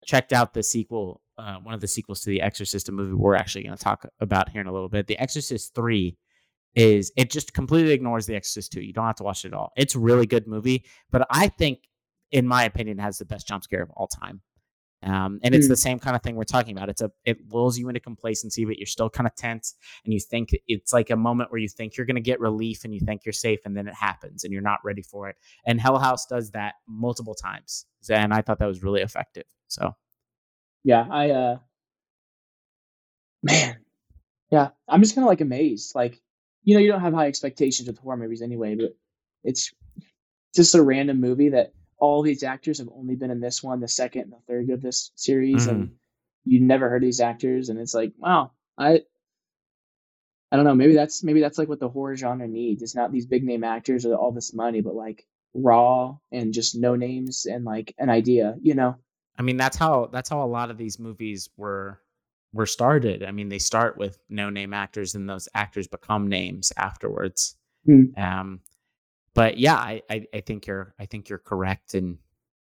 checked 0.04 0.32
out 0.32 0.54
the 0.54 0.62
sequel, 0.62 1.20
uh, 1.38 1.56
one 1.56 1.74
of 1.74 1.80
the 1.80 1.86
sequels 1.88 2.22
to 2.22 2.30
the 2.30 2.40
Exorcist 2.40 2.88
a 2.88 2.92
movie 2.92 3.14
we're 3.14 3.34
actually 3.36 3.62
going 3.64 3.76
to 3.76 3.84
talk 3.84 4.04
about 4.20 4.48
here 4.48 4.60
in 4.60 4.66
a 4.66 4.72
little 4.72 4.88
bit. 4.88 5.06
The 5.06 5.18
Exorcist 5.18 5.74
three 5.74 6.16
is 6.74 7.12
it 7.16 7.30
just 7.30 7.52
completely 7.52 7.92
ignores 7.92 8.26
the 8.26 8.34
Exorcist 8.34 8.72
two. 8.72 8.80
You 8.80 8.92
don't 8.92 9.06
have 9.06 9.16
to 9.16 9.22
watch 9.24 9.44
it 9.44 9.48
at 9.48 9.54
all. 9.54 9.72
It's 9.76 9.94
a 9.94 9.98
really 9.98 10.26
good 10.26 10.46
movie, 10.46 10.84
but 11.10 11.26
I 11.30 11.48
think, 11.48 11.80
in 12.32 12.46
my 12.46 12.64
opinion, 12.64 12.98
has 12.98 13.18
the 13.18 13.24
best 13.24 13.46
jump 13.46 13.62
scare 13.62 13.82
of 13.82 13.90
all 13.90 14.08
time. 14.08 14.40
Um, 15.04 15.40
and 15.42 15.52
it's 15.54 15.66
Hmm. 15.66 15.72
the 15.72 15.76
same 15.76 15.98
kind 15.98 16.14
of 16.14 16.22
thing 16.22 16.36
we're 16.36 16.44
talking 16.44 16.76
about. 16.76 16.88
It's 16.88 17.02
a 17.02 17.10
it 17.24 17.52
lulls 17.52 17.76
you 17.76 17.88
into 17.88 17.98
complacency, 18.00 18.64
but 18.64 18.78
you're 18.78 18.86
still 18.86 19.10
kind 19.10 19.26
of 19.26 19.34
tense, 19.34 19.74
and 20.04 20.14
you 20.14 20.20
think 20.20 20.50
it's 20.68 20.92
like 20.92 21.10
a 21.10 21.16
moment 21.16 21.50
where 21.50 21.60
you 21.60 21.68
think 21.68 21.96
you're 21.96 22.06
going 22.06 22.14
to 22.14 22.20
get 22.22 22.38
relief, 22.40 22.84
and 22.84 22.94
you 22.94 23.00
think 23.00 23.24
you're 23.26 23.32
safe, 23.32 23.58
and 23.64 23.76
then 23.76 23.88
it 23.88 23.94
happens, 23.94 24.44
and 24.44 24.52
you're 24.52 24.62
not 24.62 24.78
ready 24.84 25.02
for 25.02 25.28
it. 25.28 25.36
And 25.66 25.80
Hell 25.80 25.98
House 25.98 26.26
does 26.26 26.52
that 26.52 26.74
multiple 26.86 27.34
times, 27.34 27.84
and 28.08 28.32
I 28.32 28.42
thought 28.42 28.60
that 28.60 28.66
was 28.66 28.84
really 28.84 29.02
effective. 29.02 29.44
So 29.66 29.96
yeah, 30.84 31.04
I 31.10 31.30
uh, 31.30 31.58
man, 33.42 33.78
Yeah, 34.52 34.68
I'm 34.86 35.02
just 35.02 35.14
kind 35.14 35.24
of 35.24 35.28
like 35.28 35.40
amazed. 35.40 35.94
Like, 35.94 36.20
you 36.62 36.74
know, 36.74 36.80
you 36.80 36.92
don't 36.92 37.00
have 37.00 37.14
high 37.14 37.26
expectations 37.26 37.88
with 37.88 37.98
horror 37.98 38.18
movies 38.18 38.42
anyway, 38.42 38.76
but 38.76 38.96
it's 39.42 39.72
just 40.54 40.74
a 40.74 40.82
random 40.82 41.20
movie 41.20 41.48
that 41.50 41.72
all 42.02 42.22
these 42.22 42.42
actors 42.42 42.78
have 42.78 42.88
only 42.92 43.14
been 43.14 43.30
in 43.30 43.38
this 43.38 43.62
one, 43.62 43.78
the 43.78 43.86
second 43.86 44.22
and 44.22 44.32
the 44.32 44.42
third 44.48 44.70
of 44.70 44.82
this 44.82 45.12
series, 45.14 45.68
and 45.68 45.84
Mm-hmm. 45.84 45.94
you 46.44 46.60
never 46.60 46.90
heard 46.90 47.02
these 47.02 47.20
actors, 47.20 47.68
and 47.68 47.78
it's 47.78 47.94
like, 47.94 48.12
wow, 48.18 48.50
I, 48.76 49.02
I 50.50 50.56
don't 50.56 50.64
know, 50.64 50.74
maybe 50.74 50.94
that's 50.94 51.22
maybe 51.22 51.40
that's 51.40 51.58
like 51.58 51.68
what 51.68 51.78
the 51.78 51.88
horror 51.88 52.16
genre 52.16 52.48
needs. 52.48 52.82
It's 52.82 52.96
not 52.96 53.12
these 53.12 53.26
big 53.26 53.44
name 53.44 53.62
actors 53.62 54.04
or 54.04 54.16
all 54.16 54.32
this 54.32 54.52
money, 54.52 54.80
but 54.80 54.96
like 54.96 55.24
raw 55.54 56.16
and 56.32 56.52
just 56.52 56.74
no 56.74 56.96
names 56.96 57.46
and 57.46 57.64
like 57.64 57.94
an 57.98 58.10
idea, 58.10 58.56
you 58.60 58.74
know? 58.74 58.96
I 59.38 59.42
mean, 59.42 59.56
that's 59.56 59.76
how 59.76 60.08
that's 60.12 60.28
how 60.28 60.42
a 60.42 60.46
lot 60.58 60.70
of 60.72 60.76
these 60.78 60.98
movies 60.98 61.48
were 61.56 62.00
were 62.52 62.66
started. 62.66 63.22
I 63.22 63.30
mean, 63.30 63.48
they 63.48 63.60
start 63.60 63.96
with 63.96 64.18
no 64.28 64.50
name 64.50 64.74
actors, 64.74 65.14
and 65.14 65.28
those 65.28 65.48
actors 65.54 65.86
become 65.86 66.26
names 66.26 66.72
afterwards. 66.76 67.54
Hmm. 67.86 68.06
Um, 68.16 68.60
but 69.34 69.58
yeah, 69.58 69.76
I, 69.76 70.02
I 70.10 70.26
I 70.34 70.40
think 70.40 70.66
you're 70.66 70.94
I 70.98 71.06
think 71.06 71.28
you're 71.28 71.38
correct 71.38 71.94
in 71.94 72.18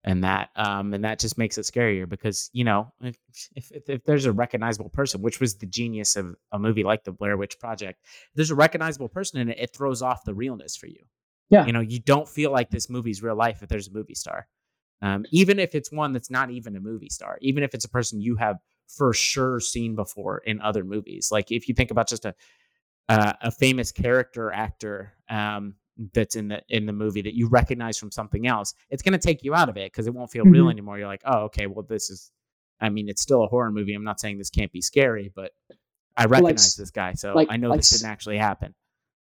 and 0.05 0.23
that 0.23 0.51
um 0.57 0.93
and 0.95 1.05
that 1.05 1.19
just 1.19 1.39
makes 1.39 1.57
it 1.59 1.63
scarier 1.63 2.07
because 2.09 2.51
you 2.53 2.63
know 2.63 2.93
if, 3.01 3.17
if 3.57 3.73
if 3.73 3.89
if 3.89 4.05
there's 4.05 4.27
a 4.27 4.33
recognizable 4.33 4.91
person 4.91 5.23
which 5.23 5.41
was 5.41 5.57
the 5.57 5.67
genius 5.67 6.15
of 6.17 6.37
a 6.53 6.59
movie 6.59 6.85
like 6.85 7.05
the 7.05 7.13
blair 7.13 7.37
witch 7.37 7.59
project 7.59 8.05
there's 8.35 8.51
a 8.51 8.55
recognizable 8.55 9.09
person 9.09 9.41
in 9.41 9.49
it 9.49 9.59
it 9.59 9.75
throws 9.75 10.03
off 10.03 10.25
the 10.25 10.35
realness 10.35 10.77
for 10.77 10.87
you 10.89 11.01
Yeah. 11.49 11.65
you 11.67 11.73
know 11.73 11.81
you 11.81 12.01
don't 12.01 12.29
feel 12.29 12.51
like 12.53 12.71
this 12.71 12.91
movie's 12.91 13.23
real 13.23 13.35
life 13.35 13.63
if 13.63 13.69
there's 13.71 13.89
a 13.89 13.93
movie 13.93 14.15
star 14.15 14.47
um 15.01 15.25
even 15.31 15.59
if 15.59 15.75
it's 15.75 15.91
one 15.91 16.13
that's 16.13 16.31
not 16.31 16.51
even 16.51 16.77
a 16.77 16.81
movie 16.81 17.09
star 17.09 17.39
even 17.41 17.63
if 17.63 17.75
it's 17.75 17.87
a 17.87 17.91
person 17.91 18.21
you 18.21 18.37
have 18.37 18.59
for 18.87 19.15
sure 19.15 19.59
seen 19.59 19.95
before 19.97 20.39
in 20.45 20.61
other 20.61 20.85
movies 20.85 21.31
like 21.33 21.51
if 21.51 21.67
you 21.67 21.75
think 21.75 21.91
about 21.91 22.09
just 22.09 22.27
a 22.27 22.35
uh, 23.09 23.33
a 23.43 23.51
famous 23.51 23.91
character 23.91 24.53
actor 24.53 25.15
um 25.31 25.75
that's 26.13 26.35
in 26.37 26.49
the 26.49 26.63
in 26.69 26.87
the 26.87 26.93
movie 26.93 27.23
that 27.23 27.35
you 27.35 27.49
recognize 27.49 27.97
from 27.99 28.11
something 28.11 28.47
else, 28.47 28.75
it's 28.91 29.03
going 29.03 29.13
to 29.13 29.19
take 29.19 29.45
you 29.45 29.55
out 29.55 29.69
of 29.69 29.77
it 29.77 29.93
because 29.93 30.07
it 30.07 30.15
won't 30.15 30.31
feel 30.31 30.45
real 30.45 30.67
Mhm. 30.67 30.71
anymore. 30.73 30.99
You're 30.99 31.07
like, 31.09 31.23
oh, 31.25 31.45
okay, 31.45 31.67
well, 31.67 31.85
this 31.89 32.11
is. 32.11 32.31
I 32.81 32.89
mean, 32.89 33.09
it's 33.09 33.23
still 33.23 33.45
a 33.45 33.47
horror 33.47 33.71
movie. 33.71 33.95
I'm 33.95 34.03
not 34.05 34.19
saying 34.21 34.39
this 34.39 34.51
can't 34.51 34.73
be 34.73 34.81
scary, 34.81 35.33
but 35.35 35.53
I 36.17 36.25
recognize 36.27 36.67
s- 36.67 36.75
this 36.75 36.91
guy, 36.91 37.13
so 37.15 37.33
like- 37.33 37.49
I 37.51 37.57
know 37.57 37.69
like 37.71 37.79
this 37.81 37.91
didn't 37.91 38.11
actually 38.11 38.39
happen. 38.39 38.75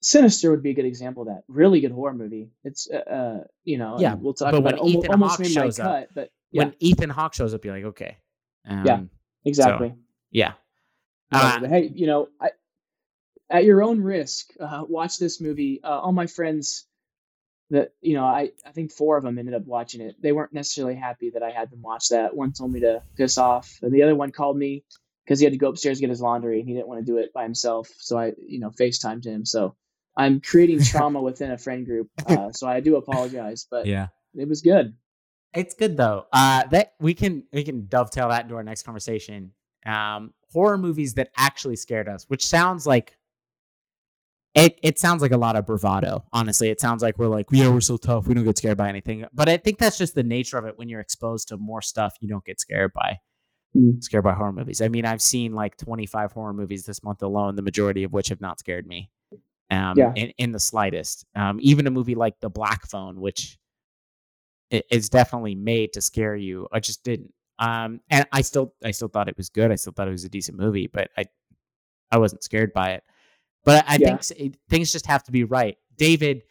Sinister 0.03 0.49
would 0.49 0.63
be 0.63 0.71
a 0.71 0.73
good 0.73 0.85
example 0.85 1.23
of 1.23 1.27
that. 1.27 1.43
Really 1.47 1.79
good 1.81 1.91
horror 1.91 2.13
movie. 2.13 2.49
It's 2.63 2.89
uh, 2.89 2.97
uh 2.97 3.43
you 3.65 3.77
know, 3.77 3.97
Yeah, 3.99 4.15
we'll 4.15 4.33
talk 4.33 4.51
but 4.51 4.59
about 4.59 4.63
when 4.63 4.75
it. 4.75 4.79
Almost, 4.79 4.97
Ethan 4.97 5.11
almost 5.11 5.39
my 5.39 5.47
shows 5.47 5.79
up- 5.79 5.85
cut, 5.85 6.09
but 6.15 6.31
yeah, 6.51 6.63
When 6.63 6.73
Ethan 6.79 7.09
Hawke 7.11 7.33
shows 7.33 7.53
up, 7.53 7.63
you're 7.65 7.75
like, 7.75 7.85
okay, 7.85 8.17
um, 8.65 8.85
Yeah. 8.85 9.01
exactly. 9.45 9.93
yeah. 10.31 10.53
Uh, 11.31 11.65
hey, 11.67 11.91
you 11.93 12.07
know, 12.07 12.27
I, 12.41 12.49
at 13.51 13.65
your 13.65 13.83
own 13.83 14.01
risk, 14.01 14.47
uh, 14.59 14.83
watch 14.87 15.19
this 15.19 15.41
movie. 15.41 15.81
Uh, 15.83 15.99
all 15.99 16.13
my 16.13 16.27
friends 16.27 16.85
that 17.69 17.93
you 18.01 18.15
know, 18.15 18.23
I 18.23 18.51
I 18.65 18.71
think 18.71 18.91
four 18.91 19.17
of 19.17 19.23
them 19.23 19.37
ended 19.37 19.53
up 19.53 19.65
watching 19.65 20.01
it. 20.01 20.15
They 20.21 20.31
weren't 20.31 20.53
necessarily 20.53 20.95
happy 20.95 21.31
that 21.31 21.43
I 21.43 21.51
had 21.51 21.69
them 21.69 21.81
watch 21.81 22.09
that. 22.09 22.35
One 22.35 22.53
told 22.53 22.71
me 22.71 22.81
to 22.81 23.03
piss 23.17 23.37
off, 23.37 23.79
and 23.81 23.91
the 23.91 24.03
other 24.03 24.15
one 24.15 24.31
called 24.31 24.57
me 24.57 24.83
because 25.25 25.39
he 25.39 25.45
had 25.45 25.53
to 25.53 25.59
go 25.59 25.69
upstairs 25.69 25.97
and 25.97 26.01
get 26.01 26.09
his 26.09 26.21
laundry, 26.21 26.59
and 26.59 26.67
he 26.67 26.73
didn't 26.73 26.87
want 26.87 26.99
to 26.99 27.05
do 27.05 27.17
it 27.17 27.33
by 27.33 27.43
himself. 27.43 27.89
So 27.97 28.17
I, 28.17 28.33
you 28.37 28.59
know, 28.59 28.69
FaceTimed 28.69 29.25
him. 29.25 29.45
So 29.45 29.75
I'm 30.15 30.41
creating 30.41 30.83
trauma 30.83 31.21
within 31.21 31.51
a 31.51 31.57
friend 31.57 31.85
group. 31.85 32.09
Uh, 32.25 32.51
so 32.51 32.67
I 32.67 32.79
do 32.79 32.95
apologize, 32.95 33.67
but 33.69 33.85
yeah. 33.85 34.07
it 34.35 34.47
was 34.47 34.61
good. 34.61 34.95
It's 35.53 35.73
good 35.73 35.97
though. 35.97 36.25
Uh, 36.31 36.65
that 36.67 36.93
we 36.99 37.13
can 37.13 37.43
we 37.51 37.63
can 37.63 37.87
dovetail 37.87 38.29
that 38.29 38.43
into 38.43 38.55
our 38.55 38.63
next 38.63 38.83
conversation. 38.83 39.51
Um, 39.85 40.33
horror 40.51 40.77
movies 40.77 41.15
that 41.15 41.29
actually 41.37 41.75
scared 41.75 42.07
us, 42.07 42.25
which 42.29 42.45
sounds 42.45 42.85
like 42.85 43.17
it. 44.55 44.79
It 44.83 44.99
sounds 44.99 45.21
like 45.21 45.31
a 45.31 45.37
lot 45.37 45.55
of 45.55 45.65
bravado. 45.65 46.23
Honestly, 46.33 46.69
it 46.69 46.79
sounds 46.81 47.01
like 47.01 47.17
we're 47.17 47.27
like, 47.27 47.47
yeah, 47.51 47.69
we're 47.69 47.81
so 47.81 47.97
tough, 47.97 48.27
we 48.27 48.33
don't 48.33 48.43
get 48.43 48.57
scared 48.57 48.77
by 48.77 48.89
anything. 48.89 49.25
But 49.33 49.47
I 49.49 49.57
think 49.57 49.77
that's 49.77 49.97
just 49.97 50.15
the 50.15 50.23
nature 50.23 50.57
of 50.57 50.65
it. 50.65 50.77
When 50.77 50.89
you're 50.89 50.99
exposed 51.01 51.47
to 51.49 51.57
more 51.57 51.81
stuff, 51.81 52.15
you 52.19 52.27
don't 52.27 52.43
get 52.45 52.59
scared 52.59 52.91
by 52.93 53.19
Mm. 53.73 54.03
scared 54.03 54.25
by 54.25 54.33
horror 54.33 54.51
movies. 54.51 54.81
I 54.81 54.89
mean, 54.89 55.05
I've 55.05 55.21
seen 55.21 55.53
like 55.53 55.77
25 55.77 56.33
horror 56.33 56.51
movies 56.51 56.85
this 56.85 57.01
month 57.03 57.23
alone, 57.23 57.55
the 57.55 57.61
majority 57.61 58.03
of 58.03 58.11
which 58.11 58.27
have 58.27 58.41
not 58.41 58.59
scared 58.59 58.85
me. 58.85 59.09
Um, 59.69 59.93
Yeah. 59.97 60.11
in, 60.17 60.33
in 60.37 60.51
the 60.51 60.59
slightest. 60.59 61.25
Um, 61.35 61.57
even 61.61 61.87
a 61.87 61.89
movie 61.89 62.15
like 62.15 62.37
The 62.41 62.49
Black 62.49 62.85
Phone, 62.89 63.21
which 63.21 63.57
is 64.69 65.09
definitely 65.09 65.55
made 65.55 65.93
to 65.93 66.01
scare 66.01 66.35
you. 66.35 66.67
I 66.73 66.81
just 66.81 67.03
didn't. 67.05 67.33
Um, 67.59 68.01
and 68.09 68.25
I 68.31 68.41
still, 68.41 68.73
I 68.83 68.91
still 68.91 69.07
thought 69.07 69.29
it 69.29 69.37
was 69.37 69.49
good. 69.49 69.71
I 69.71 69.75
still 69.75 69.93
thought 69.93 70.07
it 70.07 70.11
was 70.11 70.23
a 70.25 70.29
decent 70.29 70.57
movie, 70.57 70.87
but 70.87 71.09
I, 71.17 71.25
I 72.11 72.17
wasn't 72.17 72.43
scared 72.43 72.73
by 72.73 72.91
it. 72.91 73.03
But 73.63 73.85
I 73.87 73.97
Yeah. 73.97 74.17
think 74.17 74.39
it- 74.39 74.59
things 74.69 74.91
just 74.91 75.05
have 75.05 75.23
to 75.25 75.31
be 75.31 75.43
right. 75.43 75.77
David, 75.97 76.43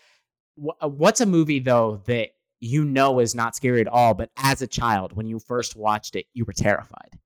wh- 0.62 0.70
uh, 0.82 0.88
what's 0.88 1.20
a 1.20 1.26
movie 1.26 1.58
though 1.58 2.02
that 2.06 2.30
you 2.60 2.84
know 2.84 3.20
is 3.20 3.34
not 3.34 3.56
scary 3.56 3.80
at 3.80 3.88
all, 3.88 4.14
but 4.14 4.30
as 4.36 4.62
a 4.62 4.66
child, 4.66 5.12
when 5.14 5.26
you 5.26 5.38
first 5.38 5.74
watched 5.76 6.14
it, 6.14 6.26
you 6.34 6.44
were 6.44 6.52
terrified? 6.52 7.18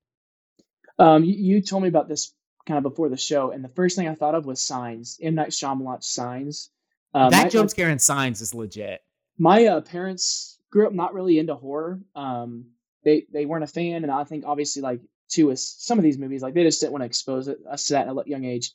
Um, 0.98 1.24
you, 1.24 1.34
you 1.34 1.60
told 1.60 1.82
me 1.82 1.88
about 1.88 2.08
this 2.08 2.32
kind 2.66 2.78
of 2.78 2.82
before 2.84 3.08
the 3.08 3.16
show, 3.16 3.50
and 3.50 3.64
the 3.64 3.68
first 3.68 3.96
thing 3.96 4.08
I 4.08 4.14
thought 4.14 4.34
of 4.34 4.46
was 4.46 4.60
Signs. 4.60 5.18
M 5.20 5.34
Night 5.34 5.50
Shyamalan's 5.50 6.08
Signs. 6.08 6.70
Uh, 7.12 7.30
that 7.30 7.44
my- 7.44 7.48
jump 7.48 7.70
scare 7.70 7.90
in 7.90 7.98
Signs 7.98 8.40
is 8.40 8.54
legit. 8.54 9.00
my 9.38 9.66
uh, 9.66 9.80
parents 9.80 10.58
grew 10.70 10.86
up 10.86 10.92
not 10.92 11.12
really 11.14 11.38
into 11.38 11.54
horror. 11.56 12.00
Um, 12.14 12.66
they 13.02 13.26
they 13.32 13.44
weren't 13.44 13.64
a 13.64 13.68
fan, 13.68 14.02
and 14.04 14.10
I 14.12 14.24
think 14.24 14.44
obviously 14.46 14.82
like 14.82 15.00
to 15.30 15.50
us 15.50 15.74
some 15.78 15.98
of 15.98 16.04
these 16.04 16.16
movies 16.18 16.42
like 16.42 16.54
they 16.54 16.62
just 16.62 16.80
didn't 16.80 16.92
want 16.92 17.02
to 17.02 17.06
expose 17.06 17.48
it, 17.48 17.58
us 17.68 17.86
to 17.88 17.94
that 17.94 18.06
at 18.08 18.16
a 18.16 18.22
young 18.26 18.44
age. 18.44 18.72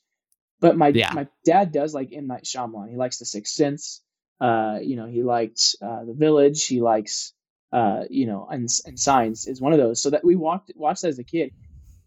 But 0.60 0.78
my 0.78 0.90
Yeah. 0.90 1.12
my 1.14 1.28
dad 1.46 1.72
does 1.72 1.94
like 1.94 2.12
M 2.14 2.28
Night 2.28 2.44
Shyamalan. 2.44 2.90
He 2.90 2.98
likes 2.98 3.20
The 3.20 3.26
Sixth 3.26 3.54
Sense. 3.54 4.02
Uh, 4.42 4.80
you 4.82 4.96
know, 4.96 5.06
he 5.06 5.24
liked 5.24 5.76
uh, 5.82 6.06
The 6.06 6.14
Village. 6.14 6.66
He 6.66 6.82
likes 6.82 7.34
uh, 7.72 8.04
you 8.10 8.26
know, 8.26 8.48
and 8.50 8.68
and 8.86 9.00
Signs 9.00 9.48
is 9.48 9.62
one 9.62 9.74
of 9.74 9.80
those. 9.80 10.02
So 10.02 10.10
that 10.12 10.24
we 10.26 10.36
walked 10.36 10.72
watched 10.76 11.04
that 11.04 11.10
as 11.10 11.20
a 11.20 11.24
kid, 11.24 11.52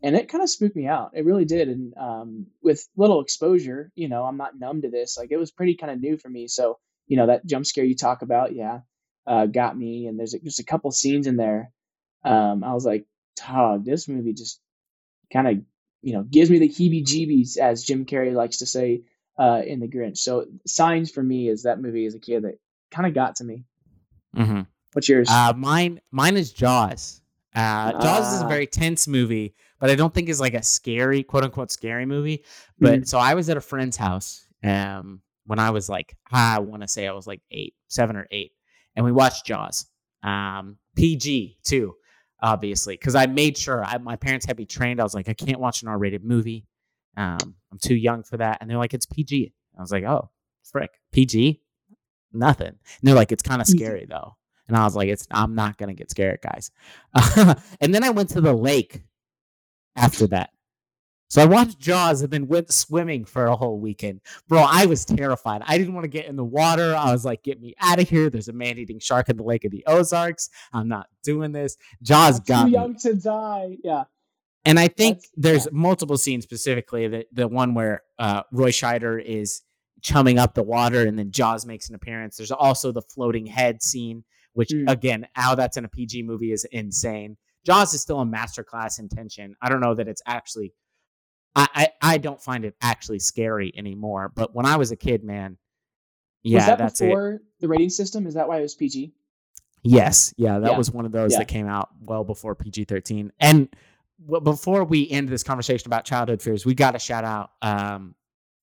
and 0.03 0.17
it 0.17 0.29
kind 0.29 0.43
of 0.43 0.51
spooked 0.51 0.75
me 0.77 0.87
out. 0.87 1.13
It 1.15 1.25
really 1.25 1.45
did. 1.45 1.69
And 1.69 1.97
um, 1.97 2.47
with 2.63 2.87
little 2.97 3.21
exposure, 3.21 3.91
you 3.95 4.09
know, 4.09 4.25
I'm 4.25 4.37
not 4.37 4.59
numb 4.59 4.83
to 4.83 4.91
this. 4.91 5.17
Like 5.17 5.31
it 5.31 5.37
was 5.37 5.53
pretty 5.53 5.77
kind 5.77 5.93
of 5.93 6.01
new 6.01 6.17
for 6.17 6.29
me. 6.29 6.49
So 6.49 6.79
you 7.07 7.17
know 7.17 7.27
that 7.27 7.47
jump 7.47 7.67
scare 7.67 7.85
you 7.85 7.95
talk 7.95 8.23
about, 8.23 8.55
yeah, 8.55 8.81
uh, 9.27 9.47
got 9.47 9.77
me. 9.79 10.07
And 10.07 10.19
there's 10.19 10.35
a, 10.35 10.41
just 10.41 10.61
a 10.61 10.65
couple 10.65 10.91
scenes 10.91 11.27
in 11.27 11.37
there. 11.37 11.71
Um, 12.25 12.65
I 12.65 12.75
was 12.75 12.85
like, 12.85 13.07
Todd, 13.37 13.85
this 13.85 14.09
movie 14.09 14.33
just 14.33 14.61
kind 15.33 15.49
of 15.49 15.55
you 16.03 16.13
know 16.13 16.23
gives 16.23 16.51
me 16.51 16.59
the 16.59 16.69
heebie-jeebies, 16.69 17.57
as 17.59 17.85
Jim 17.85 18.05
Carrey 18.05 18.33
likes 18.35 18.59
to 18.59 18.67
say 18.67 19.03
uh, 19.39 19.63
in 19.67 19.81
The 19.81 19.89
Grinch. 19.89 20.19
So 20.19 20.47
Signs 20.67 21.11
for 21.11 21.23
me 21.23 21.49
is 21.49 21.63
that 21.63 21.81
movie 21.81 22.07
as 22.07 22.15
a 22.15 22.19
kid 22.19 22.43
that 22.45 22.59
kind 22.91 23.07
of 23.07 23.15
got 23.15 23.37
to 23.37 23.45
me. 23.45 23.65
Mm-hmm. 24.37 24.61
What's 24.93 25.09
yours? 25.09 25.29
Uh, 25.31 25.53
mine, 25.57 26.01
mine 26.11 26.37
is 26.37 26.53
Jaws. 26.53 27.21
Uh, 27.55 27.93
Jaws 28.01 28.33
is 28.35 28.41
a 28.43 28.45
Ah. 28.45 28.49
very 28.49 28.67
tense 28.67 29.07
movie, 29.09 29.55
but 29.79 29.91
I 29.91 29.95
don't 29.95 30.13
think 30.13 30.29
is 30.29 30.41
like 30.41 30.55
a 30.55 30.63
scary, 30.63 31.23
quote 31.23 31.45
unquote, 31.45 31.71
scary 31.71 32.07
movie. 32.07 32.45
But 32.79 33.01
Mhm. 33.01 33.09
so 33.09 33.19
I 33.19 33.35
was 33.35 33.49
at 33.51 33.57
a 33.57 33.61
friend's 33.61 33.97
house 33.97 34.47
um, 34.65 35.21
when 35.47 35.59
I 35.59 35.71
was 35.71 35.89
like, 35.89 36.17
I 36.31 36.59
want 36.61 36.83
to 36.83 36.89
say 36.89 37.07
I 37.07 37.13
was 37.13 37.27
like 37.27 37.41
eight, 37.51 37.75
seven 37.89 38.17
or 38.17 38.27
eight, 38.31 38.53
and 38.97 39.05
we 39.05 39.13
watched 39.13 39.45
Jaws. 39.47 39.87
Um, 40.23 40.79
PG 40.97 41.59
too, 41.65 41.95
obviously, 42.43 42.95
because 42.95 43.15
I 43.15 43.27
made 43.27 43.57
sure 43.57 43.85
I, 43.85 43.99
my 43.99 44.17
parents 44.17 44.45
had 44.47 44.59
me 44.59 44.67
trained. 44.67 45.01
I 45.01 45.05
was 45.05 45.15
like, 45.15 45.29
I 45.29 45.35
can't 45.35 45.61
watch 45.61 45.83
an 45.83 45.89
R-rated 45.89 46.25
movie. 46.25 46.67
Um, 47.17 47.55
I'm 47.71 47.79
too 47.79 47.95
young 47.95 48.23
for 48.23 48.37
that, 48.39 48.59
and 48.61 48.69
they're 48.69 48.79
like, 48.79 48.95
it's 48.95 49.07
PG. 49.07 49.53
I 49.77 49.81
was 49.81 49.93
like, 49.93 50.05
oh, 50.05 50.31
frick, 50.65 50.91
PG, 51.13 51.61
nothing. 52.33 52.69
And 52.69 52.77
they're 53.03 53.15
like, 53.15 53.33
it's 53.33 53.43
kind 53.43 53.61
of 53.61 53.67
scary 53.67 54.07
though. 54.09 54.37
And 54.69 54.77
I 54.77 54.85
was 54.85 54.97
like, 54.97 55.09
it's 55.09 55.27
I'm 55.31 55.55
not 55.55 55.77
gonna 55.77 55.95
get 55.95 56.11
scared, 56.11 56.41
guys. 56.43 56.71
and 57.81 57.95
then 57.95 58.05
I 58.05 58.11
went 58.11 58.31
to 58.31 58.41
the 58.41 58.53
lake 58.53 59.03
after 59.97 60.27
that. 60.29 60.51
So 61.33 61.41
I 61.41 61.47
watched 61.47 61.79
Jaws 61.79 62.21
and 62.21 62.31
then 62.31 62.47
went 62.47 62.71
swimming 62.71 63.25
for 63.25 63.47
a 63.47 63.57
whole 63.57 63.81
weekend. 63.81 64.21
Bro, 64.49 64.67
I 64.69 64.85
was 64.85 65.07
terrified. 65.07 65.63
I 65.65 65.79
didn't 65.79 65.95
want 65.95 66.05
to 66.05 66.09
get 66.11 66.27
in 66.27 66.37
the 66.37 66.45
water. 66.45 66.95
I 66.95 67.11
was 67.11 67.25
like, 67.25 67.43
get 67.43 67.59
me 67.59 67.75
out 67.81 67.99
of 67.99 68.07
here. 68.07 68.29
There's 68.29 68.49
a 68.49 68.53
man 68.53 68.77
eating 68.77 68.99
shark 68.99 69.31
in 69.31 69.39
the 69.39 69.43
lake 69.43 69.65
of 69.65 69.71
the 69.71 69.83
Ozarks. 69.87 70.51
I'm 70.75 70.89
not 70.89 71.07
doing 71.25 71.53
this. 71.53 71.79
Jaws 72.03 72.37
I'm 72.37 72.45
got 72.45 72.61
too 72.61 72.67
me. 72.67 72.73
young 72.73 72.97
to 72.97 73.15
die. 73.15 73.79
Yeah. 73.83 74.05
And 74.67 74.79
I 74.79 74.89
think 74.89 75.21
That's- 75.21 75.31
there's 75.37 75.65
yeah. 75.65 75.71
multiple 75.73 76.19
scenes 76.19 76.45
specifically. 76.45 77.09
The 77.09 77.25
the 77.33 77.49
one 77.49 77.73
where 77.73 78.03
uh, 78.19 78.43
Roy 78.53 78.69
Scheider 78.71 79.19
is 79.25 79.63
chumming 80.03 80.39
up 80.39 80.53
the 80.53 80.63
water, 80.63 81.01
and 81.07 81.19
then 81.19 81.31
Jaws 81.31 81.65
makes 81.65 81.89
an 81.89 81.95
appearance. 81.95 82.37
There's 82.37 82.53
also 82.53 82.93
the 82.93 83.01
floating 83.01 83.47
head 83.47 83.83
scene, 83.83 84.25
which 84.53 84.69
Mm. 84.69 84.91
again, 84.91 85.27
how 85.33 85.55
that's 85.55 85.79
in 85.79 85.87
a 85.87 85.89
PG 85.89 86.25
movie 86.25 86.53
is 86.53 86.67
insane. 86.73 87.39
Jaws 87.65 87.95
is 87.95 88.03
still 88.03 88.21
a 88.21 88.27
masterclass 88.27 88.99
in 88.99 89.09
tension. 89.09 89.57
I 89.63 89.71
don't 89.71 89.81
know 89.81 89.95
that 89.95 90.09
it's 90.09 90.21
actually. 90.27 90.75
I, 91.55 91.69
I 91.75 91.89
I 92.15 92.19
don't 92.19 92.41
find 92.41 92.65
it 92.65 92.75
actually 92.81 93.19
scary 93.19 93.73
anymore. 93.77 94.31
But 94.35 94.55
when 94.55 94.67
I 94.67 94.77
was 94.77 94.91
a 94.91 94.97
kid, 94.97 95.23
man, 95.25 95.59
yeah, 96.43 96.59
was 96.59 96.67
that 96.67 96.79
that's 96.79 97.01
it. 97.01 97.07
before 97.09 97.41
the 97.61 97.69
rating 97.69 97.91
system? 97.91 98.27
Is 98.27 98.35
that 98.35 98.49
why 98.49 98.59
it 98.59 98.63
was 98.63 98.75
PG? 98.75 99.13
Yes, 99.83 100.33
yeah, 100.37 100.59
that 100.61 100.73
Yeah. 100.73 100.79
was 100.79 100.91
one 100.91 101.05
of 101.07 101.13
those 101.13 101.33
Yeah. 101.33 101.39
that 101.39 101.49
came 101.49 101.67
out 101.67 101.89
well 102.01 102.25
before 102.25 102.55
PG 102.55 102.85
thirteen. 102.85 103.33
And 103.41 103.69
well, 104.25 104.41
before 104.41 104.85
we 104.85 105.11
end 105.11 105.29
this 105.29 105.43
conversation 105.43 105.89
about 105.89 106.05
childhood 106.05 106.41
fears, 106.41 106.65
we 106.65 106.75
got 106.75 106.93
to 106.93 106.99
shout 107.01 107.25
out 107.25 107.51
um, 107.63 108.15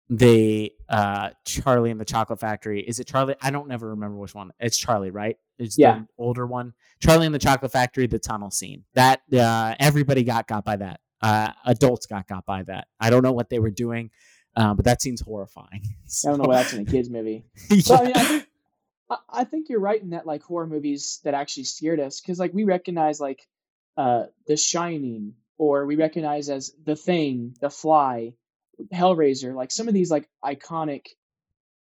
the 0.10 0.72
uh, 0.88 1.32
Charlie 1.46 1.92
and 1.92 2.00
the 2.00 2.06
Chocolate 2.06 2.40
Factory. 2.40 2.82
Is 2.82 3.00
it 3.00 3.06
Charlie? 3.08 3.36
I 3.42 3.52
don't 3.52 3.68
never 3.68 3.90
remember 3.90 4.18
which 4.18 4.34
one. 4.34 4.52
It's 4.60 4.78
Charlie, 4.78 5.12
right? 5.12 5.38
It's 5.60 5.78
Yeah. 5.78 6.00
the 6.00 6.08
older 6.18 6.48
one. 6.48 6.74
Charlie 7.02 7.26
and 7.26 7.36
the 7.36 7.40
Chocolate 7.40 7.72
Factory, 7.72 8.08
the 8.08 8.18
tunnel 8.20 8.50
scene. 8.50 8.86
That 8.94 9.22
uh, 9.34 9.76
everybody 9.80 10.24
got 10.24 10.48
got 10.48 10.64
by 10.66 10.78
that. 10.78 11.02
Uh, 11.22 11.52
adults 11.66 12.06
got 12.06 12.28
got 12.28 12.46
by 12.46 12.64
that. 12.64 12.88
I 13.00 13.10
don't 13.10 13.24
know 13.24 13.34
what 13.34 13.50
they 13.50 13.60
were 13.60 13.72
doing, 13.72 14.10
uh, 14.56 14.74
but 14.74 14.86
that 14.86 15.02
seems 15.02 15.22
horrifying. 15.22 15.84
I 16.26 16.30
don't 16.30 16.38
know 16.38 16.48
why 16.48 16.56
that's 16.56 16.74
in 16.74 16.82
a 16.82 16.86
kids 16.86 17.10
movie. 17.10 17.46
Yeah. 17.70 17.82
So 17.82 17.96
I 17.96 18.04
mean, 18.04 18.14
I 18.16 18.24
think, 18.24 18.48
I 19.30 19.44
think 19.44 19.70
you're 19.70 19.80
right 19.80 20.02
in 20.02 20.12
that 20.12 20.26
like 20.26 20.44
horror 20.44 20.68
movies 20.68 21.20
that 21.24 21.34
actually 21.34 21.66
scared 21.66 22.00
us 22.00 22.22
because 22.22 22.40
like 22.40 22.54
we 22.54 22.64
recognize 22.64 23.20
like 23.20 23.48
uh 23.98 24.26
The 24.48 24.56
Shining 24.56 25.34
or 25.58 25.86
we 25.86 25.96
recognize 25.98 26.50
as 26.50 26.74
The 26.86 26.96
Thing, 26.96 27.56
The 27.60 27.70
Fly, 27.70 28.34
Hellraiser, 28.94 29.54
like 29.54 29.72
some 29.72 29.88
of 29.88 29.94
these 29.94 30.10
like 30.10 30.28
iconic 30.44 31.08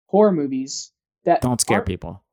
horror 0.08 0.32
movies 0.32 0.92
that 1.26 1.42
don't 1.42 1.60
scare 1.60 1.82
people. 1.82 2.24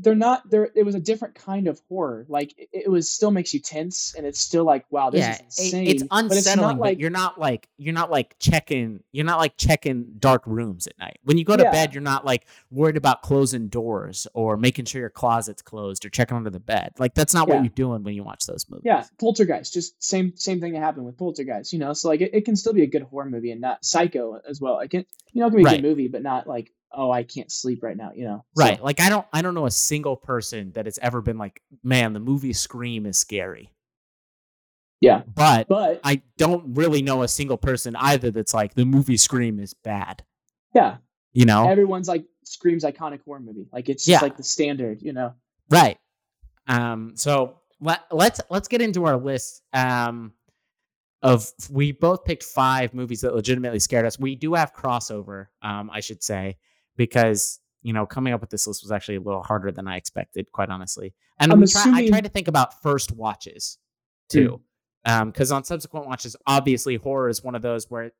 They're 0.00 0.14
not 0.14 0.48
there. 0.48 0.70
It 0.76 0.84
was 0.84 0.94
a 0.94 1.00
different 1.00 1.34
kind 1.34 1.66
of 1.66 1.80
horror. 1.88 2.24
Like 2.28 2.54
it, 2.56 2.68
it 2.72 2.90
was 2.90 3.10
still 3.10 3.32
makes 3.32 3.52
you 3.52 3.58
tense, 3.60 4.14
and 4.16 4.24
it's 4.24 4.38
still 4.38 4.62
like, 4.64 4.84
wow, 4.90 5.10
this 5.10 5.20
yeah, 5.20 5.32
is 5.32 5.38
it- 5.40 5.44
insane. 5.46 5.86
it's 5.88 6.02
but 6.04 6.16
unsettling. 6.16 6.38
it's 6.38 6.56
not 6.56 6.74
but 6.76 6.80
like 6.80 6.98
you're 7.00 7.10
not 7.10 7.40
like 7.40 7.68
you're 7.78 7.94
not 7.94 8.08
like 8.10 8.36
checking. 8.38 9.02
You're 9.10 9.24
not 9.24 9.38
like 9.38 9.56
checking 9.56 10.14
dark 10.20 10.46
rooms 10.46 10.86
at 10.86 10.96
night. 11.00 11.18
When 11.24 11.36
you 11.36 11.44
go 11.44 11.56
to 11.56 11.64
Yeah. 11.64 11.72
bed, 11.72 11.94
you're 11.94 12.02
not 12.02 12.24
like 12.24 12.46
worried 12.70 12.96
about 12.96 13.22
closing 13.22 13.68
doors 13.68 14.28
or 14.34 14.56
making 14.56 14.84
sure 14.84 15.00
your 15.00 15.10
closet's 15.10 15.62
closed 15.62 16.04
or 16.04 16.10
checking 16.10 16.36
under 16.36 16.50
the 16.50 16.60
bed. 16.60 16.92
Like 16.98 17.14
that's 17.14 17.34
not 17.34 17.48
Yeah. 17.48 17.54
what 17.54 17.64
you're 17.64 17.70
doing 17.70 18.04
when 18.04 18.14
you 18.14 18.22
watch 18.22 18.46
those 18.46 18.66
movies. 18.70 18.84
Yeah, 18.84 19.04
Poltergeist, 19.18 19.72
just 19.74 20.00
same 20.02 20.36
same 20.36 20.60
thing 20.60 20.74
that 20.74 20.80
happened 20.80 21.06
with 21.06 21.18
Poltergeist, 21.18 21.72
you 21.72 21.80
know. 21.80 21.92
So 21.92 22.08
like 22.08 22.20
it, 22.20 22.30
it 22.34 22.44
can 22.44 22.54
still 22.54 22.72
be 22.72 22.82
a 22.82 22.86
good 22.86 23.02
horror 23.02 23.28
movie 23.28 23.50
and 23.50 23.60
not 23.60 23.84
Psycho 23.84 24.40
as 24.48 24.60
well. 24.60 24.78
It 24.78 24.90
can 24.90 25.04
you 25.32 25.40
know 25.40 25.48
it 25.48 25.50
can 25.50 25.56
be 25.56 25.62
a 25.62 25.66
Right. 25.66 25.82
good 25.82 25.88
movie, 25.88 26.06
but 26.08 26.22
not 26.22 26.46
like 26.46 26.72
oh 26.92 27.10
I 27.10 27.22
can't 27.22 27.50
sleep 27.52 27.82
right 27.82 27.96
now, 27.96 28.12
you 28.14 28.24
know. 28.24 28.44
So, 28.56 28.64
Right. 28.64 28.82
Like 28.82 29.00
I 29.00 29.08
don't 29.08 29.26
I 29.32 29.42
don't 29.42 29.54
know 29.54 29.66
a 29.66 29.70
single 29.70 30.16
person 30.16 30.72
that 30.72 30.86
has 30.86 30.98
ever 31.02 31.20
been 31.20 31.38
like, 31.38 31.62
man, 31.82 32.12
the 32.12 32.20
movie 32.20 32.52
Scream 32.52 33.06
is 33.06 33.18
scary. 33.18 33.72
Yeah. 35.00 35.22
But 35.34 35.68
But 35.68 36.00
I 36.04 36.22
don't 36.36 36.74
really 36.76 37.02
know 37.02 37.22
a 37.22 37.28
single 37.28 37.56
person 37.56 37.94
either 37.96 38.30
that's 38.30 38.54
like 38.54 38.74
the 38.74 38.84
movie 38.84 39.16
Scream 39.16 39.60
is 39.60 39.74
bad. 39.74 40.24
yeah, 40.74 40.96
You 41.32 41.44
know? 41.44 41.68
everyone's 41.68 42.08
like 42.08 42.24
Scream's 42.44 42.84
iconic 42.84 43.20
horror 43.24 43.40
movie. 43.40 43.68
Like 43.72 43.88
it's 43.88 44.04
just 44.04 44.20
Yeah. 44.20 44.24
like 44.26 44.36
the 44.36 44.42
standard, 44.42 45.02
you 45.02 45.12
know. 45.12 45.34
Right. 45.70 45.98
Um, 46.66 47.12
so 47.14 47.60
let, 47.80 48.00
let's 48.10 48.40
let's 48.50 48.68
get 48.68 48.82
into 48.82 49.04
our 49.04 49.16
list. 49.16 49.62
Um, 49.72 50.32
of 51.22 51.50
we 51.70 51.90
both 51.92 52.24
picked 52.24 52.44
five 52.44 52.94
movies 52.94 53.22
that 53.22 53.34
legitimately 53.34 53.80
scared 53.80 54.06
us. 54.06 54.18
We 54.20 54.34
do 54.36 54.54
have 54.54 54.72
crossover, 54.72 55.46
um, 55.62 55.90
I 55.92 55.98
should 56.00 56.22
say, 56.22 56.56
because 56.98 57.60
you 57.80 57.94
know 57.94 58.04
coming 58.04 58.34
up 58.34 58.42
with 58.42 58.50
this 58.50 58.66
list 58.66 58.82
was 58.82 58.92
actually 58.92 59.16
a 59.16 59.20
little 59.20 59.42
harder 59.42 59.72
than 59.72 59.88
I 59.88 59.96
expected, 59.96 60.52
quite 60.52 60.68
honestly. 60.68 61.14
And 61.40 61.50
I'm 61.50 61.58
try, 61.66 61.80
I 61.80 61.84
assuming- 61.84 62.08
tried 62.08 62.24
to 62.24 62.30
think 62.30 62.48
about 62.48 62.82
first 62.82 63.12
watches 63.12 63.78
too, 64.28 64.60
because 65.04 65.50
on 65.50 65.64
subsequent 65.64 66.06
watches, 66.06 66.36
obviously 66.46 66.96
horror 66.96 67.30
is 67.30 67.42
one 67.42 67.54
of 67.54 67.62
those 67.62 67.88
where 67.88 68.10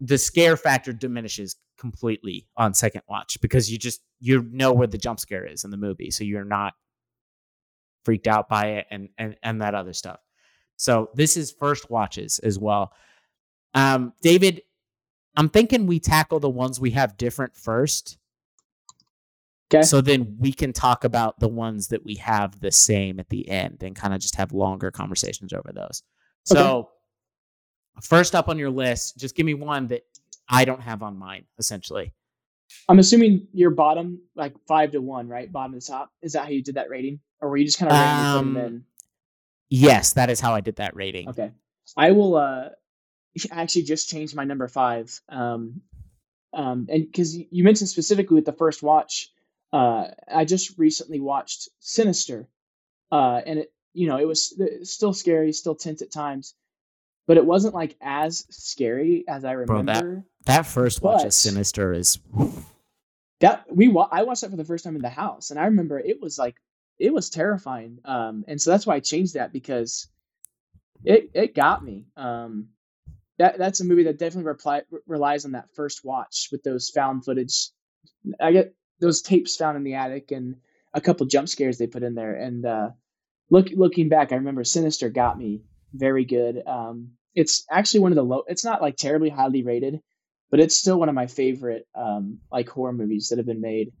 the 0.00 0.18
scare 0.18 0.56
factor 0.56 0.92
diminishes 0.92 1.56
completely 1.78 2.46
on 2.56 2.74
second 2.74 3.02
watch 3.08 3.40
because 3.40 3.70
you 3.72 3.78
just 3.78 4.00
you 4.20 4.42
know 4.52 4.72
where 4.72 4.86
the 4.86 4.98
jump 4.98 5.18
scare 5.18 5.46
is 5.46 5.64
in 5.64 5.70
the 5.70 5.76
movie, 5.78 6.10
so 6.10 6.24
you're 6.24 6.44
not 6.44 6.74
freaked 8.04 8.26
out 8.26 8.48
by 8.48 8.66
it 8.66 8.86
and 8.90 9.08
and 9.16 9.36
and 9.42 9.62
that 9.62 9.74
other 9.74 9.92
stuff. 9.92 10.18
So 10.76 11.10
this 11.14 11.36
is 11.36 11.50
first 11.52 11.90
watches 11.90 12.38
as 12.40 12.58
well. 12.58 12.92
Um, 13.74 14.12
David, 14.22 14.62
I'm 15.38 15.48
thinking 15.48 15.86
we 15.86 16.00
tackle 16.00 16.40
the 16.40 16.50
ones 16.50 16.80
we 16.80 16.90
have 16.90 17.16
different 17.16 17.56
first, 17.56 18.18
Okay. 19.72 19.82
so 19.82 20.00
then 20.00 20.36
we 20.40 20.52
can 20.52 20.72
talk 20.72 21.04
about 21.04 21.38
the 21.38 21.46
ones 21.48 21.88
that 21.88 22.04
we 22.04 22.16
have 22.16 22.58
the 22.58 22.72
same 22.72 23.20
at 23.20 23.28
the 23.28 23.48
end 23.48 23.82
and 23.82 23.94
kind 23.94 24.12
of 24.12 24.20
just 24.20 24.34
have 24.34 24.52
longer 24.52 24.90
conversations 24.90 25.52
over 25.52 25.70
those. 25.72 26.02
So 26.44 26.88
first 28.02 28.34
up 28.34 28.48
on 28.48 28.58
your 28.58 28.70
list, 28.70 29.16
just 29.18 29.36
give 29.36 29.46
me 29.46 29.54
one 29.54 29.86
that 29.88 30.02
I 30.48 30.64
don't 30.64 30.80
have 30.80 31.02
on 31.04 31.16
mine, 31.16 31.44
essentially. 31.58 32.12
I'm 32.88 32.98
assuming 32.98 33.46
your 33.52 33.70
bottom 33.70 34.20
like 34.34 34.54
five 34.66 34.90
to 34.92 35.00
one, 35.00 35.28
right? 35.28 35.50
Bottom 35.52 35.78
to 35.78 35.86
top. 35.86 36.10
Is 36.20 36.32
that 36.32 36.44
how 36.46 36.50
you 36.50 36.62
did 36.64 36.74
that 36.74 36.90
rating, 36.90 37.20
or 37.40 37.48
were 37.50 37.58
you 37.58 37.64
just 37.66 37.78
kind 37.78 37.92
of 37.92 37.96
putting 37.96 38.56
them 38.56 38.56
Um, 38.56 38.66
in? 38.72 38.84
Yes, 39.70 40.14
that 40.14 40.30
is 40.30 40.40
how 40.40 40.54
I 40.54 40.62
did 40.62 40.76
that 40.76 40.96
rating. 40.96 41.28
Okay. 41.28 41.52
I 41.96 42.10
will 42.12 42.36
uh 42.36 42.70
actually 43.50 43.82
just 43.82 44.08
changed 44.08 44.34
my 44.34 44.44
number 44.44 44.68
five. 44.68 45.20
Um 45.28 45.82
um 46.52 46.86
and 46.90 47.04
because 47.06 47.36
you 47.36 47.64
mentioned 47.64 47.88
specifically 47.90 48.36
with 48.36 48.44
the 48.46 48.52
first 48.52 48.82
watch, 48.82 49.30
uh 49.72 50.08
I 50.32 50.44
just 50.44 50.78
recently 50.78 51.20
watched 51.20 51.68
Sinister. 51.80 52.48
Uh 53.12 53.40
and 53.46 53.58
it 53.60 53.72
you 53.94 54.06
know, 54.08 54.18
it 54.18 54.26
was 54.26 54.54
still 54.82 55.12
scary, 55.12 55.52
still 55.52 55.74
tense 55.74 56.02
at 56.02 56.12
times, 56.12 56.54
but 57.26 57.36
it 57.36 57.44
wasn't 57.44 57.74
like 57.74 57.96
as 58.00 58.46
scary 58.50 59.24
as 59.26 59.44
I 59.44 59.54
Bro, 59.56 59.82
that- 59.82 60.02
remember. 60.04 60.24
That 60.44 60.66
first 60.66 61.02
watch 61.02 61.24
of 61.24 61.34
Sinister 61.34 61.92
is 61.92 62.18
that 63.40 63.66
we 63.70 63.88
wa- 63.88 64.08
I 64.10 64.22
watched 64.22 64.40
that 64.40 64.50
for 64.50 64.56
the 64.56 64.64
first 64.64 64.84
time 64.84 64.96
in 64.96 65.02
the 65.02 65.08
house, 65.10 65.50
and 65.50 65.60
I 65.60 65.64
remember 65.66 65.98
it 65.98 66.20
was 66.20 66.38
like 66.38 66.56
it 66.98 67.12
was 67.12 67.28
terrifying. 67.30 67.98
Um, 68.04 68.44
and 68.48 68.60
so 68.60 68.70
that's 68.70 68.86
why 68.86 68.94
I 68.96 69.00
changed 69.00 69.34
that 69.34 69.52
because 69.52 70.08
it 71.04 71.30
it 71.34 71.54
got 71.54 71.84
me. 71.84 72.06
Um, 72.16 72.68
that 73.38 73.58
that's 73.58 73.80
a 73.80 73.84
movie 73.84 74.04
that 74.04 74.18
definitely 74.18 74.48
reply, 74.48 74.82
relies 75.06 75.44
on 75.44 75.52
that 75.52 75.74
first 75.74 76.04
watch 76.04 76.48
with 76.50 76.62
those 76.62 76.90
found 76.90 77.24
footage. 77.24 77.70
I 78.40 78.52
get 78.52 78.74
those 79.00 79.22
tapes 79.22 79.56
found 79.56 79.76
in 79.76 79.84
the 79.84 79.94
attic 79.94 80.32
and 80.32 80.56
a 80.92 81.00
couple 81.00 81.26
jump 81.26 81.48
scares 81.48 81.78
they 81.78 81.86
put 81.86 82.02
in 82.02 82.14
there. 82.14 82.34
And 82.34 82.64
uh, 82.66 82.90
look 83.50 83.68
looking 83.74 84.08
back, 84.08 84.32
I 84.32 84.36
remember 84.36 84.64
Sinister 84.64 85.08
got 85.08 85.38
me 85.38 85.62
very 85.92 86.24
good. 86.24 86.62
Um, 86.66 87.12
it's 87.34 87.64
actually 87.70 88.00
one 88.00 88.12
of 88.12 88.16
the 88.16 88.24
low. 88.24 88.42
It's 88.46 88.64
not 88.64 88.82
like 88.82 88.96
terribly 88.96 89.28
highly 89.28 89.62
rated, 89.62 90.00
but 90.50 90.60
it's 90.60 90.74
still 90.74 90.98
one 90.98 91.08
of 91.08 91.14
my 91.14 91.26
favorite 91.26 91.86
um, 91.94 92.38
like 92.50 92.68
horror 92.68 92.92
movies 92.92 93.28
that 93.28 93.38
have 93.38 93.46
been 93.46 93.60
made. 93.60 93.92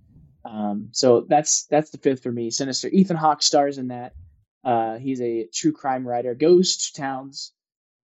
Um, 0.44 0.88
so 0.92 1.24
that's 1.28 1.66
that's 1.66 1.90
the 1.90 1.98
fifth 1.98 2.22
for 2.22 2.32
me. 2.32 2.50
Sinister. 2.50 2.88
Ethan 2.88 3.16
Hawke 3.16 3.42
stars 3.42 3.78
in 3.78 3.88
that. 3.88 4.14
Uh, 4.64 4.98
he's 4.98 5.20
a 5.20 5.46
true 5.52 5.72
crime 5.72 6.06
writer. 6.06 6.34
Goes 6.34 6.76
to 6.76 7.00
towns 7.00 7.52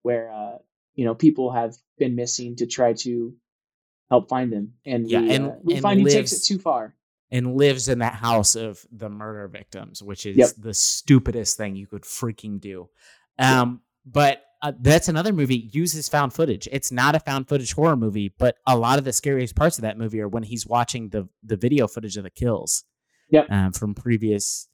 where 0.02 0.30
uh, 0.30 0.58
you 0.94 1.04
know 1.04 1.14
people 1.14 1.50
have 1.52 1.74
been 1.98 2.14
missing 2.16 2.56
to 2.56 2.66
try 2.66 2.92
to 2.94 3.34
help 4.10 4.28
find 4.28 4.52
them, 4.52 4.74
and 4.84 5.08
Yeah, 5.10 5.20
we, 5.20 5.30
and- 5.34 5.46
uh, 5.46 5.54
we 5.62 5.74
and 5.74 5.82
find 5.82 6.00
he 6.00 6.06
takes 6.06 6.32
it 6.32 6.44
too 6.44 6.58
far. 6.58 6.94
and 7.30 7.54
lives 7.56 7.88
in 7.88 8.00
that 8.00 8.14
house 8.14 8.54
of 8.56 8.84
the 8.92 9.08
murder 9.08 9.48
victims, 9.48 10.02
which 10.02 10.26
is 10.26 10.36
Yep. 10.36 10.50
the 10.58 10.74
stupidest 10.74 11.56
thing 11.56 11.76
you 11.76 11.86
could 11.86 12.02
freaking 12.02 12.60
do. 12.60 12.88
Um, 13.38 13.80
but 14.04 14.42
uh, 14.60 14.72
that's 14.80 15.08
another 15.08 15.32
movie 15.32 15.70
uses 15.72 16.08
found 16.10 16.32
footage. 16.34 16.68
It's 16.70 16.92
not 16.92 17.14
a 17.14 17.20
found 17.20 17.48
footage 17.48 17.72
horror 17.72 17.96
movie, 17.96 18.32
but 18.38 18.56
a 18.66 18.76
lot 18.76 18.98
of 18.98 19.04
the 19.04 19.12
scariest 19.12 19.56
parts 19.56 19.78
of 19.78 19.82
that 19.82 19.96
movie 19.98 20.20
are 20.20 20.28
when 20.28 20.42
he's 20.42 20.66
watching 20.66 21.08
the 21.08 21.26
the 21.42 21.56
video 21.56 21.88
footage 21.88 22.16
of 22.18 22.24
the 22.24 22.30
kills. 22.30 22.84
Yep. 23.30 23.46
Um, 23.50 23.72
from 23.72 23.94
previous, 23.94 24.68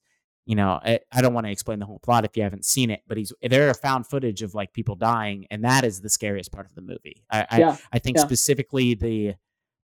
you 0.49 0.55
know, 0.55 0.81
I, 0.83 0.99
I 1.13 1.21
don't 1.21 1.35
want 1.35 1.47
to 1.47 1.51
explain 1.51 1.79
the 1.79 1.85
whole 1.85 1.99
plot 1.99 2.25
if 2.25 2.35
you 2.35 2.43
haven't 2.43 2.65
seen 2.65 2.91
it, 2.91 3.03
but 3.07 3.19
he's 3.19 3.35
there 3.43 3.69
are 3.69 3.75
found 3.75 4.07
footage 4.07 4.41
of 4.41 4.55
like 4.55 4.73
people 4.73 4.97
dying, 4.97 5.47
and 5.51 5.63
that 5.65 5.85
is 5.85 6.01
the 6.01 6.09
scariest 6.09 6.51
part 6.53 6.65
of 6.65 6.75
the 6.75 6.81
movie. 6.81 7.23
I 7.31 7.47
I, 7.51 7.59
Yeah, 7.59 7.77
I 7.93 7.99
think 7.99 8.17
yeah. 8.17 8.23
specifically 8.23 8.95
the 8.95 9.35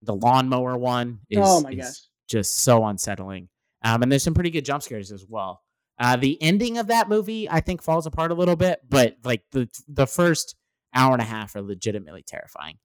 the 0.00 0.14
lawnmower 0.14 0.78
one 0.78 1.20
is, 1.28 1.38
oh 1.42 1.66
is 1.68 2.08
just 2.30 2.60
so 2.60 2.82
unsettling. 2.86 3.50
Um, 3.82 4.02
and 4.02 4.10
there's 4.10 4.22
some 4.22 4.32
pretty 4.32 4.48
good 4.48 4.64
jump 4.64 4.82
scares 4.82 5.12
as 5.12 5.26
well. 5.28 5.62
Uh, 5.98 6.16
the 6.16 6.42
ending 6.42 6.78
of 6.78 6.86
that 6.86 7.10
movie, 7.10 7.46
I 7.48 7.60
think, 7.60 7.82
falls 7.82 8.06
apart 8.06 8.30
a 8.30 8.34
little 8.34 8.56
bit, 8.56 8.80
but 8.88 9.18
like 9.22 9.42
the 9.52 9.68
the 9.86 10.06
first 10.06 10.56
hour 10.94 11.12
and 11.12 11.20
a 11.20 11.26
half 11.26 11.54
are 11.56 11.62
legitimately 11.62 12.22
terrifying. 12.26 12.78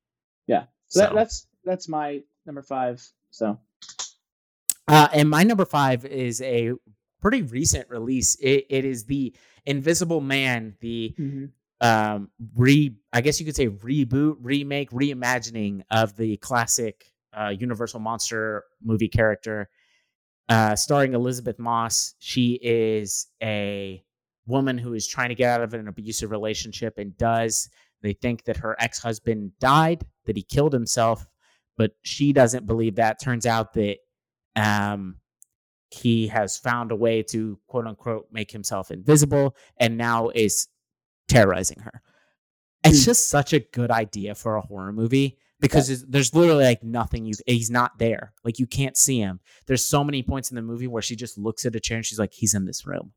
Yeah, 0.48 0.66
so, 0.88 1.00
that, 1.00 1.16
that's 1.16 1.48
that's 1.64 1.88
my 1.88 2.24
number 2.46 2.62
five. 2.62 3.02
So 3.32 3.58
Uh, 4.86 5.08
and 5.14 5.30
my 5.30 5.44
number 5.44 5.64
five 5.64 6.04
is 6.04 6.42
a 6.42 6.74
pretty 7.22 7.42
recent 7.42 7.90
release. 7.90 8.36
It, 8.36 8.66
it 8.70 8.86
is 8.86 9.06
the 9.06 9.34
Invisible 9.66 10.22
Man, 10.22 10.76
the 10.80 11.14
mhm. 11.20 11.52
um 11.82 12.30
re 12.56 12.96
I 13.14 13.22
guess 13.22 13.40
you 13.40 13.46
could 13.46 13.56
say 13.56 13.68
reboot, 13.68 14.38
remake, 14.42 14.90
reimagining 14.92 15.84
of 15.92 16.16
the 16.16 16.38
classic 16.38 17.06
uh 17.34 17.50
Universal 17.50 18.00
Monster 18.00 18.64
movie 18.82 19.10
character. 19.10 19.70
Uh 20.48 20.76
starring 20.76 21.14
Elisabeth 21.14 21.60
Moss. 21.60 22.16
She 22.20 22.60
is 22.62 23.28
a 23.44 24.04
woman 24.48 24.78
who 24.78 24.94
is 24.94 25.08
trying 25.08 25.30
to 25.30 25.36
get 25.36 25.52
out 25.52 25.62
of 25.62 25.74
an 25.74 25.88
abusive 25.88 26.32
relationship 26.32 26.98
and 26.98 27.16
does. 27.18 27.70
They 28.02 28.14
think 28.14 28.46
that 28.46 28.58
her 28.58 28.76
ex-husband 28.80 29.52
died, 29.60 30.04
that 30.26 30.36
he 30.38 30.42
killed 30.42 30.74
himself, 30.74 31.28
but 31.78 31.92
she 32.02 32.34
doesn't 32.34 32.66
believe 32.66 32.96
that. 32.96 33.22
Turns 33.22 33.46
out 33.46 33.74
that 33.74 33.98
um 34.56 35.18
he 35.92 36.28
has 36.28 36.58
found 36.58 36.92
a 36.92 36.96
way 36.96 37.24
to 37.24 37.60
quote 37.68 37.88
unquote 37.88 38.28
make 38.32 38.52
himself 38.52 38.92
invisible 38.92 39.56
and 39.78 39.98
now 39.98 40.30
is 40.30 40.68
terrorizing 41.28 41.80
her. 41.80 42.02
It's 42.84 43.02
Mm. 43.02 43.06
just 43.06 43.28
such 43.28 43.54
a 43.54 43.60
good 43.60 43.92
idea 43.92 44.36
for 44.36 44.56
a 44.56 44.62
horror 44.62 44.94
movie 44.94 45.38
because 45.60 45.88
there's- 45.88 46.06
there's 46.08 46.34
literally 46.34 46.64
like 46.64 46.84
nothing 46.84 47.26
you 47.26 47.34
he's 47.46 47.70
not 47.70 47.98
there. 48.00 48.34
Like 48.44 48.60
you 48.60 48.68
can't 48.68 48.96
see 48.96 49.20
him. 49.20 49.40
There's 49.66 49.84
so 49.84 50.04
many 50.04 50.24
points 50.24 50.50
in 50.52 50.56
the 50.56 50.62
movie 50.62 50.88
where 50.88 51.02
she 51.02 51.16
just 51.16 51.38
looks 51.38 51.66
at 51.66 51.76
a 51.76 51.80
chair 51.80 51.98
and 51.98 52.06
she's 52.06 52.20
like, 52.20 52.34
he's 52.34 52.54
in 52.54 52.66
this 52.66 52.86
room. 52.86 53.14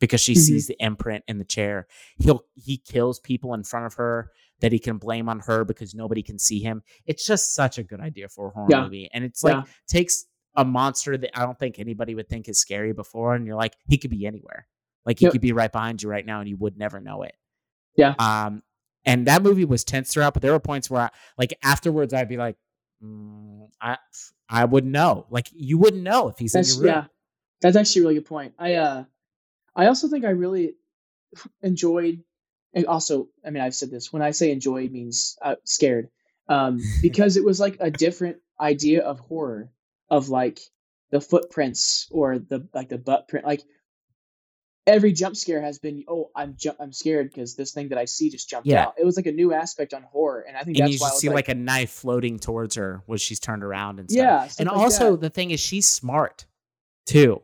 Because 0.00 0.20
she 0.20 0.32
Mhm. 0.34 0.38
sees 0.38 0.66
the 0.66 0.76
imprint 0.80 1.24
in 1.28 1.38
the 1.38 1.44
chair. 1.44 1.86
He'll 2.18 2.44
he 2.54 2.76
kills 2.76 3.20
people 3.20 3.54
in 3.54 3.64
front 3.64 3.86
of 3.86 3.94
her 3.94 4.30
that 4.60 4.72
he 4.72 4.78
can 4.78 4.98
blame 4.98 5.28
on 5.28 5.40
her 5.40 5.64
because 5.64 5.94
nobody 5.94 6.22
can 6.22 6.38
see 6.38 6.60
him. 6.60 6.82
It's 7.06 7.26
just 7.26 7.54
such 7.54 7.78
a 7.78 7.82
good 7.84 8.00
idea 8.00 8.28
for 8.28 8.48
a 8.48 8.50
horror 8.50 8.66
Yeah. 8.70 8.82
movie. 8.84 9.08
And 9.12 9.24
it's 9.24 9.44
like 9.44 9.54
Yeah. 9.54 9.72
takes 9.86 10.26
a 10.56 10.64
monster 10.64 11.16
that 11.16 11.38
I 11.38 11.44
don't 11.44 11.58
think 11.58 11.78
anybody 11.78 12.14
would 12.14 12.28
think 12.28 12.48
is 12.48 12.58
scary 12.58 12.92
before, 12.92 13.34
and 13.34 13.46
you're 13.46 13.56
like, 13.56 13.74
he 13.88 13.98
could 13.98 14.10
be 14.10 14.26
anywhere. 14.26 14.66
Like 15.04 15.18
he 15.18 15.26
Yep. 15.26 15.32
could 15.32 15.40
be 15.40 15.52
right 15.52 15.70
behind 15.70 16.02
you 16.02 16.08
right 16.08 16.24
now, 16.26 16.40
and 16.40 16.48
you 16.48 16.56
would 16.56 16.76
never 16.78 17.00
know 17.00 17.22
it. 17.22 17.34
Yeah. 17.96 18.14
Um, 18.18 18.62
and 19.04 19.26
that 19.26 19.42
movie 19.42 19.64
was 19.64 19.84
tense 19.84 20.12
throughout, 20.12 20.32
but 20.34 20.42
there 20.42 20.52
were 20.52 20.58
points 20.60 20.90
where, 20.90 21.02
I, 21.02 21.10
like 21.38 21.56
afterwards, 21.62 22.12
I'd 22.12 22.28
be 22.28 22.36
like, 22.36 22.56
mm, 23.02 23.68
I, 23.80 23.98
I 24.48 24.64
wouldn't 24.64 24.92
know. 24.92 25.26
Like 25.30 25.48
you 25.52 25.78
wouldn't 25.78 26.02
know 26.02 26.28
if 26.28 26.38
he's 26.38 26.52
That's 26.52 26.76
in 26.76 26.82
your 26.84 26.92
room. 26.94 27.02
yeah. 27.02 27.08
That's 27.60 27.76
actually 27.76 28.00
a 28.00 28.04
really 28.04 28.14
good 28.16 28.26
point. 28.26 28.54
I 28.58 28.74
uh 28.74 29.04
I 29.74 29.86
also 29.86 30.08
think 30.08 30.24
I 30.24 30.30
really 30.30 30.74
enjoyed 31.62 32.22
and 32.74 32.86
also 32.86 33.28
I 33.44 33.50
mean 33.50 33.62
I've 33.62 33.74
said 33.74 33.90
this 33.90 34.12
when 34.12 34.22
I 34.22 34.30
say 34.32 34.50
enjoyed 34.50 34.90
means 34.92 35.36
uh, 35.42 35.56
scared 35.64 36.08
um 36.48 36.80
because 37.02 37.36
it 37.36 37.44
was 37.44 37.58
like 37.60 37.76
a 37.80 37.90
different 37.90 38.38
idea 38.60 39.02
of 39.04 39.20
horror 39.20 39.70
of 40.10 40.28
like 40.28 40.60
the 41.10 41.20
footprints 41.20 42.08
or 42.10 42.38
the 42.38 42.68
like 42.74 42.88
the 42.88 42.98
butt 42.98 43.28
print 43.28 43.44
like 43.46 43.62
every 44.86 45.12
jump 45.12 45.36
scare 45.36 45.60
has 45.60 45.78
been 45.78 46.04
oh 46.08 46.30
I'm 46.34 46.54
ju- 46.56 46.74
I'm 46.78 46.92
scared 46.92 47.28
because 47.28 47.56
this 47.56 47.72
thing 47.72 47.88
that 47.88 47.98
I 47.98 48.04
see 48.04 48.30
just 48.30 48.48
jumped 48.48 48.66
Yeah. 48.68 48.84
out. 48.86 48.94
It 48.98 49.04
was 49.04 49.16
like 49.16 49.26
a 49.26 49.32
new 49.32 49.52
aspect 49.52 49.92
on 49.94 50.02
horror 50.04 50.44
and 50.46 50.56
I 50.56 50.62
think 50.62 50.78
And 50.78 50.86
that's 50.86 50.94
you 50.94 51.00
why 51.00 51.08
I 51.08 51.14
see 51.14 51.28
like, 51.28 51.34
like, 51.34 51.48
a 51.48 51.54
knife 51.54 51.90
floating 51.90 52.38
towards 52.38 52.76
her 52.76 53.02
when 53.06 53.18
she's 53.18 53.40
turned 53.40 53.64
around 53.64 53.98
and 53.98 54.10
stuff. 54.10 54.18
yeah 54.22 54.48
and 54.60 54.68
like 54.68 54.76
also 54.76 55.12
that. 55.12 55.20
the 55.22 55.30
thing 55.30 55.50
is, 55.50 55.60
she's 55.60 55.88
smart 55.88 56.46
too. 57.06 57.42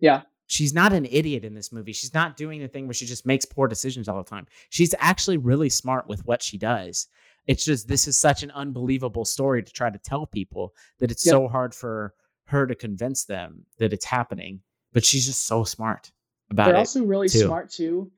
yeah 0.00 0.22
She's 0.46 0.74
not 0.74 0.92
an 0.92 1.06
idiot 1.06 1.42
in 1.42 1.54
this 1.54 1.72
movie. 1.72 1.94
She's 1.94 2.12
not 2.12 2.36
doing 2.36 2.60
the 2.60 2.68
thing 2.68 2.86
where 2.86 2.92
she 2.92 3.06
just 3.06 3.24
makes 3.24 3.46
poor 3.46 3.66
decisions 3.66 4.08
all 4.10 4.18
the 4.22 4.28
time. 4.28 4.46
She's 4.68 4.94
actually 4.98 5.38
really 5.38 5.70
smart 5.70 6.06
with 6.06 6.24
what 6.26 6.42
she 6.42 6.58
does. 6.58 7.08
It's 7.46 7.64
just 7.64 7.88
this 7.88 8.08
is 8.08 8.16
such 8.16 8.42
an 8.42 8.50
unbelievable 8.52 9.24
story 9.24 9.62
to 9.62 9.72
try 9.72 9.90
to 9.90 9.98
tell 9.98 10.26
people 10.26 10.72
that 10.98 11.10
it's 11.10 11.24
Yep. 11.26 11.32
so 11.32 11.48
hard 11.48 11.74
for 11.74 12.14
her 12.46 12.66
to 12.66 12.74
convince 12.74 13.24
them 13.24 13.66
that 13.78 13.92
it's 13.92 14.04
happening. 14.04 14.60
But 14.92 15.04
she's 15.04 15.26
just 15.26 15.44
so 15.46 15.64
smart 15.64 16.12
about 16.50 16.68
it. 16.68 16.72
They're 16.72 16.78
also 16.78 17.04
really 17.04 17.28
too. 17.28 17.40
smart 17.46 17.70
too. 17.70 18.12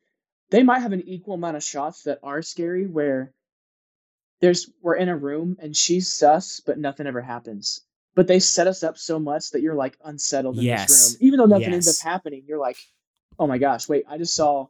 They 0.51 0.63
might 0.63 0.81
have 0.81 0.93
an 0.93 1.03
equal 1.03 1.35
amount 1.35 1.57
of 1.57 1.63
shots 1.65 2.03
that 2.05 2.21
are 2.23 2.43
scary 2.43 2.87
where 2.87 3.33
there's 4.41 4.71
we're 4.83 4.97
in 4.97 5.09
a 5.09 5.17
room 5.17 5.57
and 5.61 5.77
she's 5.77 6.09
sus, 6.09 6.61
but 6.61 6.79
nothing 6.79 7.07
ever 7.07 7.21
happens. 7.23 7.81
But 8.15 8.27
they 8.29 8.39
set 8.39 8.67
us 8.67 8.83
up 8.83 8.97
so 8.99 9.19
much 9.19 9.51
that 9.51 9.61
you're 9.63 9.75
like 9.75 9.97
unsettled 10.05 10.59
in 10.59 10.65
Yes. 10.65 10.89
this 10.89 11.13
room. 11.21 11.27
Even 11.27 11.39
though 11.39 11.47
nothing 11.47 11.73
ends 11.73 11.89
up 11.89 12.07
happening, 12.07 12.45
you're 12.47 12.59
like, 12.59 12.77
oh 13.39 13.47
my 13.47 13.59
gosh, 13.59 13.89
wait, 13.89 14.05
I 14.09 14.19
just 14.19 14.35
saw 14.35 14.69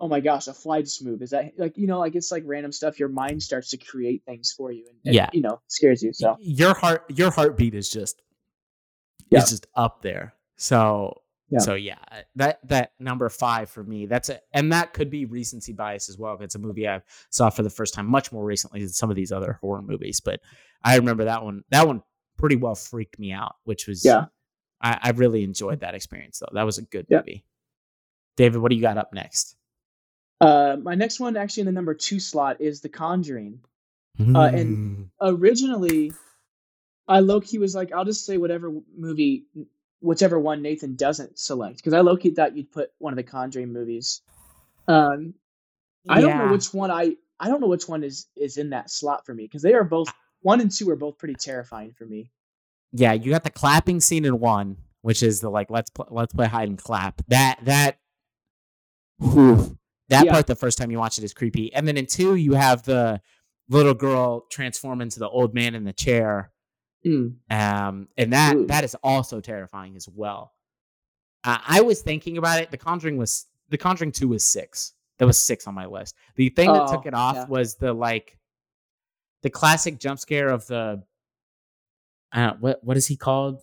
oh 0.00 0.08
my 0.08 0.20
gosh, 0.20 0.46
a 0.48 0.54
fly 0.54 0.82
just 0.82 1.04
moved. 1.04 1.22
Is 1.22 1.30
that 1.30 1.52
like 1.58 1.76
you 1.78 1.86
know, 1.86 1.98
like 2.00 2.14
it's 2.14 2.30
like 2.32 2.42
random 2.46 2.72
stuff. 2.72 2.98
Your 2.98 3.08
mind 3.08 3.42
starts 3.42 3.70
to 3.70 3.76
create 3.76 4.22
things 4.26 4.52
for 4.56 4.70
you 4.72 4.86
and, 4.88 4.98
and, 5.06 5.14
Yeah. 5.14 5.30
you 5.32 5.40
know, 5.40 5.60
scares 5.68 6.02
you. 6.02 6.12
So 6.12 6.36
your 6.40 6.74
heart 6.74 7.04
your 7.08 7.30
heartbeat 7.30 7.74
is 7.74 7.88
just 7.88 8.20
Yeah. 9.30 9.40
is 9.42 9.50
just 9.50 9.66
up 9.74 10.02
there. 10.02 10.34
So 10.56 11.20
Yeah. 11.50 11.58
so 11.60 11.74
yeah, 11.74 11.98
that 12.36 12.58
that 12.68 12.92
number 12.98 13.28
five 13.28 13.70
for 13.70 13.84
me. 13.84 14.06
That's 14.06 14.28
it, 14.28 14.42
and 14.52 14.72
that 14.72 14.92
could 14.94 15.10
be 15.10 15.24
recency 15.26 15.72
bias 15.72 16.08
as 16.08 16.18
well. 16.18 16.36
It's 16.40 16.54
a 16.54 16.58
movie 16.58 16.88
I 16.88 17.00
saw 17.30 17.50
for 17.50 17.62
the 17.62 17.70
first 17.70 17.94
time 17.94 18.06
much 18.06 18.32
more 18.32 18.44
recently 18.44 18.80
than 18.80 18.88
some 18.90 19.10
of 19.10 19.16
these 19.16 19.30
other 19.32 19.58
horror 19.60 19.82
movies, 19.82 20.20
but 20.20 20.40
I 20.82 20.96
remember 20.96 21.24
that 21.24 21.42
one. 21.44 21.62
That 21.70 21.86
one 21.86 22.02
pretty 22.36 22.56
well 22.56 22.74
freaked 22.74 23.18
me 23.18 23.30
out, 23.32 23.54
which 23.64 23.86
was 23.86 24.04
Yeah. 24.04 24.26
I, 24.80 24.98
I 25.02 25.10
really 25.10 25.44
enjoyed 25.44 25.80
that 25.80 25.94
experience 25.94 26.40
though. 26.40 26.48
That 26.52 26.64
was 26.64 26.78
a 26.78 26.82
good 26.82 27.06
Yeah. 27.08 27.18
movie. 27.18 27.44
David, 28.36 28.58
what 28.60 28.70
do 28.70 28.76
you 28.76 28.82
got 28.82 28.98
up 28.98 29.12
next? 29.12 29.56
Uh 30.44 30.76
my 30.82 30.94
next 30.94 31.20
one 31.20 31.36
actually 31.36 31.62
in 31.62 31.66
the 31.66 31.72
number 31.72 31.94
two 31.94 32.20
slot 32.20 32.60
is 32.60 32.80
The 32.80 32.88
Conjuring. 32.88 33.60
Uh, 34.20 34.50
and- 34.52 35.10
originally 35.20 36.12
I 37.08 37.20
low 37.20 37.40
key 37.40 37.58
was 37.58 37.74
like, 37.74 37.92
I'll 37.92 38.04
just 38.04 38.24
say 38.24 38.36
whatever 38.38 38.72
movie, 38.96 39.44
whichever 40.00 40.38
one 40.40 40.62
Nathan 40.62 40.94
doesn't 40.96 41.38
select, 41.38 41.76
because 41.76 41.92
I 41.92 42.00
low 42.00 42.16
key 42.16 42.30
thought 42.30 42.56
you'd 42.56 42.70
put 42.72 42.90
one 42.98 43.12
of 43.12 43.16
the 43.16 43.22
Conjuring 43.24 43.72
movies. 43.72 44.22
Um, 44.88 45.34
I 46.08 46.20
don't 46.20 46.30
know 46.38 46.52
which 46.52 46.72
one 46.72 46.90
I 46.90 47.16
I 47.40 47.48
don't 47.48 47.60
know 47.60 47.66
which 47.68 47.88
one 47.88 48.04
is 48.04 48.26
is 48.36 48.56
in 48.58 48.70
that 48.70 48.90
slot 48.90 49.26
for 49.26 49.34
me 49.34 49.44
because 49.44 49.62
they 49.62 49.74
are 49.74 49.84
both 49.84 50.08
one 50.42 50.60
and 50.60 50.70
two 50.70 50.88
are 50.90 50.96
both 50.96 51.18
pretty 51.18 51.34
terrifying 51.34 51.92
for 51.98 52.04
me. 52.06 52.30
yeah, 52.92 53.12
you 53.14 53.30
got 53.32 53.44
the 53.44 53.50
clapping 53.50 54.00
scene 54.00 54.24
in 54.24 54.38
one, 54.38 54.76
which 55.02 55.22
is 55.22 55.40
the 55.40 55.50
like 55.50 55.70
let's 55.70 55.90
pl- 55.90 56.08
let's 56.10 56.32
play 56.34 56.46
hide 56.46 56.68
and 56.68 56.78
clap. 56.78 57.20
That 57.28 57.58
that 57.64 57.98
whew, 59.18 59.76
that 60.08 60.26
Yeah. 60.26 60.32
part 60.32 60.46
the 60.46 60.54
first 60.54 60.78
time 60.78 60.90
you 60.90 60.98
watch 60.98 61.18
it 61.18 61.24
is 61.24 61.32
creepy, 61.34 61.72
and 61.72 61.86
then 61.88 61.96
in 61.96 62.06
two 62.06 62.34
you 62.36 62.54
have 62.54 62.82
the 62.82 63.20
little 63.68 63.94
girl 63.94 64.42
transform 64.50 65.00
into 65.00 65.18
the 65.18 65.28
old 65.28 65.54
man 65.54 65.74
in 65.74 65.84
the 65.84 65.92
chair, 65.92 66.50
Mm. 67.06 67.36
um, 67.50 68.08
and 68.16 68.32
that 68.32 68.56
Ooh. 68.56 68.66
that 68.66 68.84
is 68.84 68.94
also 69.02 69.40
terrifying 69.40 69.94
as 69.96 70.08
well. 70.08 70.52
Uh, 71.44 71.58
I 71.66 71.82
was 71.82 72.00
thinking 72.02 72.38
about 72.38 72.60
it. 72.62 72.70
The 72.70 72.78
Conjuring 72.78 73.16
was 73.18 73.46
the 73.68 73.78
Conjuring 73.78 74.12
two 74.12 74.28
was 74.28 74.44
six. 74.44 74.92
That 75.18 75.26
was 75.26 75.38
six 75.38 75.66
on 75.66 75.74
my 75.74 75.86
list. 75.86 76.14
The 76.36 76.48
thing 76.48 76.72
that 76.72 76.88
took 76.88 77.04
Oh, 77.04 77.08
it 77.08 77.14
off 77.14 77.36
yeah. 77.36 77.46
was 77.46 77.76
the 77.76 77.92
like 77.92 78.38
the 79.42 79.50
classic 79.50 79.98
jump 80.00 80.18
scare 80.18 80.48
of 80.48 80.66
the 80.66 81.02
uh, 82.32 82.54
what 82.60 82.82
what 82.82 82.96
is 82.96 83.06
he 83.06 83.16
called? 83.16 83.60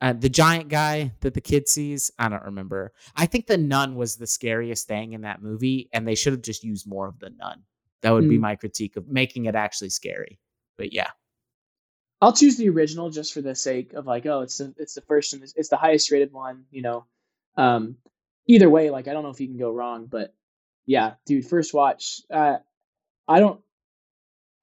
Uh, 0.00 0.12
the 0.12 0.28
giant 0.28 0.68
guy 0.68 1.12
that 1.20 1.34
the 1.34 1.40
kid 1.40 1.68
sees. 1.68 2.12
I 2.18 2.28
don't 2.28 2.44
remember. 2.44 2.92
I 3.16 3.26
think 3.26 3.46
the 3.46 3.58
nun 3.58 3.96
was 3.96 4.14
the 4.16 4.26
scariest 4.28 4.86
thing 4.86 5.12
in 5.12 5.22
that 5.22 5.42
movie, 5.42 5.88
and 5.92 6.06
they 6.06 6.14
should 6.14 6.32
have 6.32 6.42
just 6.42 6.62
used 6.62 6.86
more 6.86 7.08
of 7.08 7.18
the 7.18 7.30
nun. 7.30 7.64
That 8.02 8.12
would 8.12 8.28
be 8.28 8.36
Mm. 8.38 8.42
my 8.42 8.54
critique 8.56 8.96
of 8.96 9.08
making 9.08 9.46
it 9.46 9.56
actually 9.56 9.90
scary. 9.90 10.38
But 10.76 10.92
yeah, 10.92 11.10
I'll 12.20 12.32
choose 12.32 12.56
the 12.56 12.68
original 12.68 13.10
just 13.10 13.34
for 13.34 13.40
the 13.42 13.56
sake 13.56 13.92
of 13.92 14.06
like, 14.06 14.24
oh, 14.26 14.42
it's 14.42 14.58
the 14.58 14.72
it's 14.78 14.94
the 14.94 15.00
first 15.00 15.32
and 15.32 15.42
it's, 15.42 15.52
it's 15.56 15.68
the 15.68 15.76
highest 15.76 16.10
rated 16.12 16.32
one, 16.32 16.64
you 16.70 16.82
know. 16.82 17.06
Um, 17.56 17.96
either 18.46 18.70
way, 18.70 18.90
like 18.90 19.08
I 19.08 19.12
don't 19.12 19.24
know 19.24 19.30
if 19.30 19.40
you 19.40 19.48
can 19.48 19.58
go 19.58 19.72
wrong, 19.72 20.06
but 20.06 20.32
yeah, 20.86 21.14
dude, 21.26 21.44
first 21.46 21.74
watch. 21.74 22.22
Uh, 22.30 22.58
I 23.26 23.40
don't. 23.40 23.60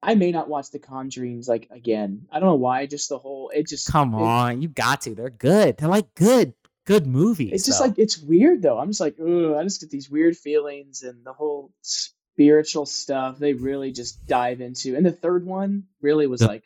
I 0.02 0.16
may 0.16 0.32
not 0.32 0.48
watch 0.50 0.70
The 0.72 0.80
Conjuring's 0.80 1.48
like 1.48 1.68
again. 1.72 2.28
I 2.32 2.40
don't 2.40 2.50
know 2.50 2.56
why. 2.56 2.86
Just 2.86 3.10
the 3.10 3.18
whole 3.18 3.50
it 3.54 3.68
just 3.68 3.92
come 3.92 4.14
it- 4.14 4.18
on, 4.22 4.62
you 4.62 4.68
got 4.68 5.02
to. 5.02 5.16
They're 5.16 5.30
good. 5.30 5.78
They're 5.78 5.90
like 5.90 6.14
good, 6.16 6.54
good 6.86 7.08
movies. 7.08 7.52
It's 7.54 7.66
just 7.66 7.80
though. 7.80 7.86
like 7.88 7.98
it's 8.00 8.18
weird 8.20 8.62
though. 8.62 8.78
I'm 8.80 8.90
just 8.90 9.00
like, 9.02 9.16
ugh, 9.20 9.56
I 9.58 9.64
just 9.64 9.82
get 9.82 9.90
these 9.90 10.10
weird 10.10 10.38
feelings 10.38 11.02
and 11.04 11.26
the 11.26 11.34
whole 11.34 11.72
spiritual 11.82 12.86
stuff. 12.86 13.40
They 13.40 13.54
really 13.54 13.92
just 13.92 14.26
dive 14.28 14.62
into, 14.62 14.96
and 14.96 15.06
the 15.06 15.12
third 15.12 15.46
one 15.46 15.86
really 16.02 16.28
was 16.28 16.42
The- 16.42 16.48
like, 16.48 16.64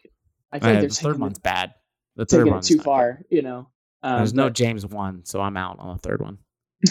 I 0.51 0.59
feel 0.59 0.69
Uh, 0.69 0.71
like 0.73 0.79
they're 0.81 0.89
the 0.89 0.95
third 0.95 1.19
one's 1.19 1.37
it, 1.37 1.43
bad. 1.43 1.73
The 2.15 2.25
third 2.25 2.37
taking 2.39 2.47
it 2.47 2.55
one's 2.55 2.67
too 2.67 2.79
far, 2.79 3.21
you 3.29 3.41
know. 3.41 3.69
Um, 4.03 4.17
There's 4.17 4.33
no 4.33 4.45
but- 4.47 4.55
James 4.55 4.85
Wan, 4.85 5.21
so 5.25 5.39
I'm 5.39 5.55
out 5.55 5.77
on 5.79 5.95
the 5.95 5.99
third 6.01 6.21
one. 6.21 6.39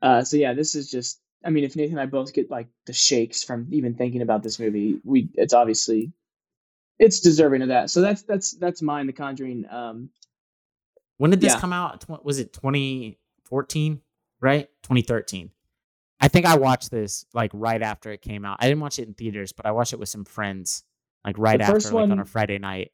Uh, 0.00 0.22
so 0.22 0.36
yeah, 0.36 0.54
this 0.54 0.76
is 0.76 0.88
just. 0.88 1.20
I 1.44 1.50
mean, 1.50 1.64
if 1.64 1.76
Nathan 1.76 1.98
and 1.98 2.00
I 2.00 2.06
both 2.06 2.32
get 2.34 2.50
like 2.50 2.68
the 2.86 2.92
shakes 2.92 3.44
from 3.44 3.68
even 3.70 3.94
thinking 3.94 4.22
about 4.22 4.42
this 4.42 4.58
movie, 4.58 5.00
we 5.04 5.28
it's 5.34 5.54
obviously 5.54 6.12
it's 6.98 7.20
deserving 7.20 7.62
of 7.62 7.68
that. 7.68 7.90
So 7.90 8.00
that's 8.00 8.22
that's 8.22 8.52
that's 8.52 8.82
mine. 8.82 9.06
The 9.06 9.12
Conjuring. 9.12 9.64
Um, 9.70 10.10
When 11.18 11.30
did 11.30 11.40
this 11.40 11.54
Yeah. 11.54 11.60
come 11.60 11.72
out? 11.72 12.04
Was 12.24 12.38
it 12.40 12.52
2014? 12.52 14.00
Right? 14.40 14.68
2013. 14.82 15.50
I 16.20 16.28
think 16.28 16.46
I 16.46 16.56
watched 16.56 16.90
this 16.90 17.24
like 17.32 17.50
right 17.54 17.80
after 17.82 18.10
it 18.10 18.22
came 18.22 18.44
out. 18.44 18.58
I 18.60 18.66
didn't 18.68 18.80
watch 18.80 18.98
it 18.98 19.06
in 19.06 19.14
theaters, 19.14 19.52
but 19.52 19.66
I 19.66 19.70
watched 19.72 19.92
it 19.92 20.00
with 20.00 20.08
some 20.08 20.24
friends 20.24 20.82
like 21.24 21.38
right 21.38 21.58
The 21.58 21.64
after, 21.64 21.74
first 21.74 21.92
like 21.92 22.10
on 22.10 22.18
a 22.18 22.24
Friday 22.24 22.58
night. 22.58 22.90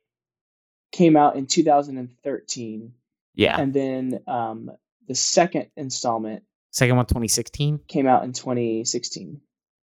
came 0.93 1.17
out 1.17 1.37
in 1.37 1.47
2013, 1.47 2.93
Yeah. 3.35 3.59
and 3.61 3.73
then 3.73 4.21
um, 4.27 4.71
the 5.09 5.15
second 5.15 5.69
installment 5.77 6.45
Second 6.75 6.97
one, 6.97 7.07
2016. 7.07 7.79
came 7.87 8.09
out 8.09 8.25
in 8.25 8.33
2016. 8.33 9.41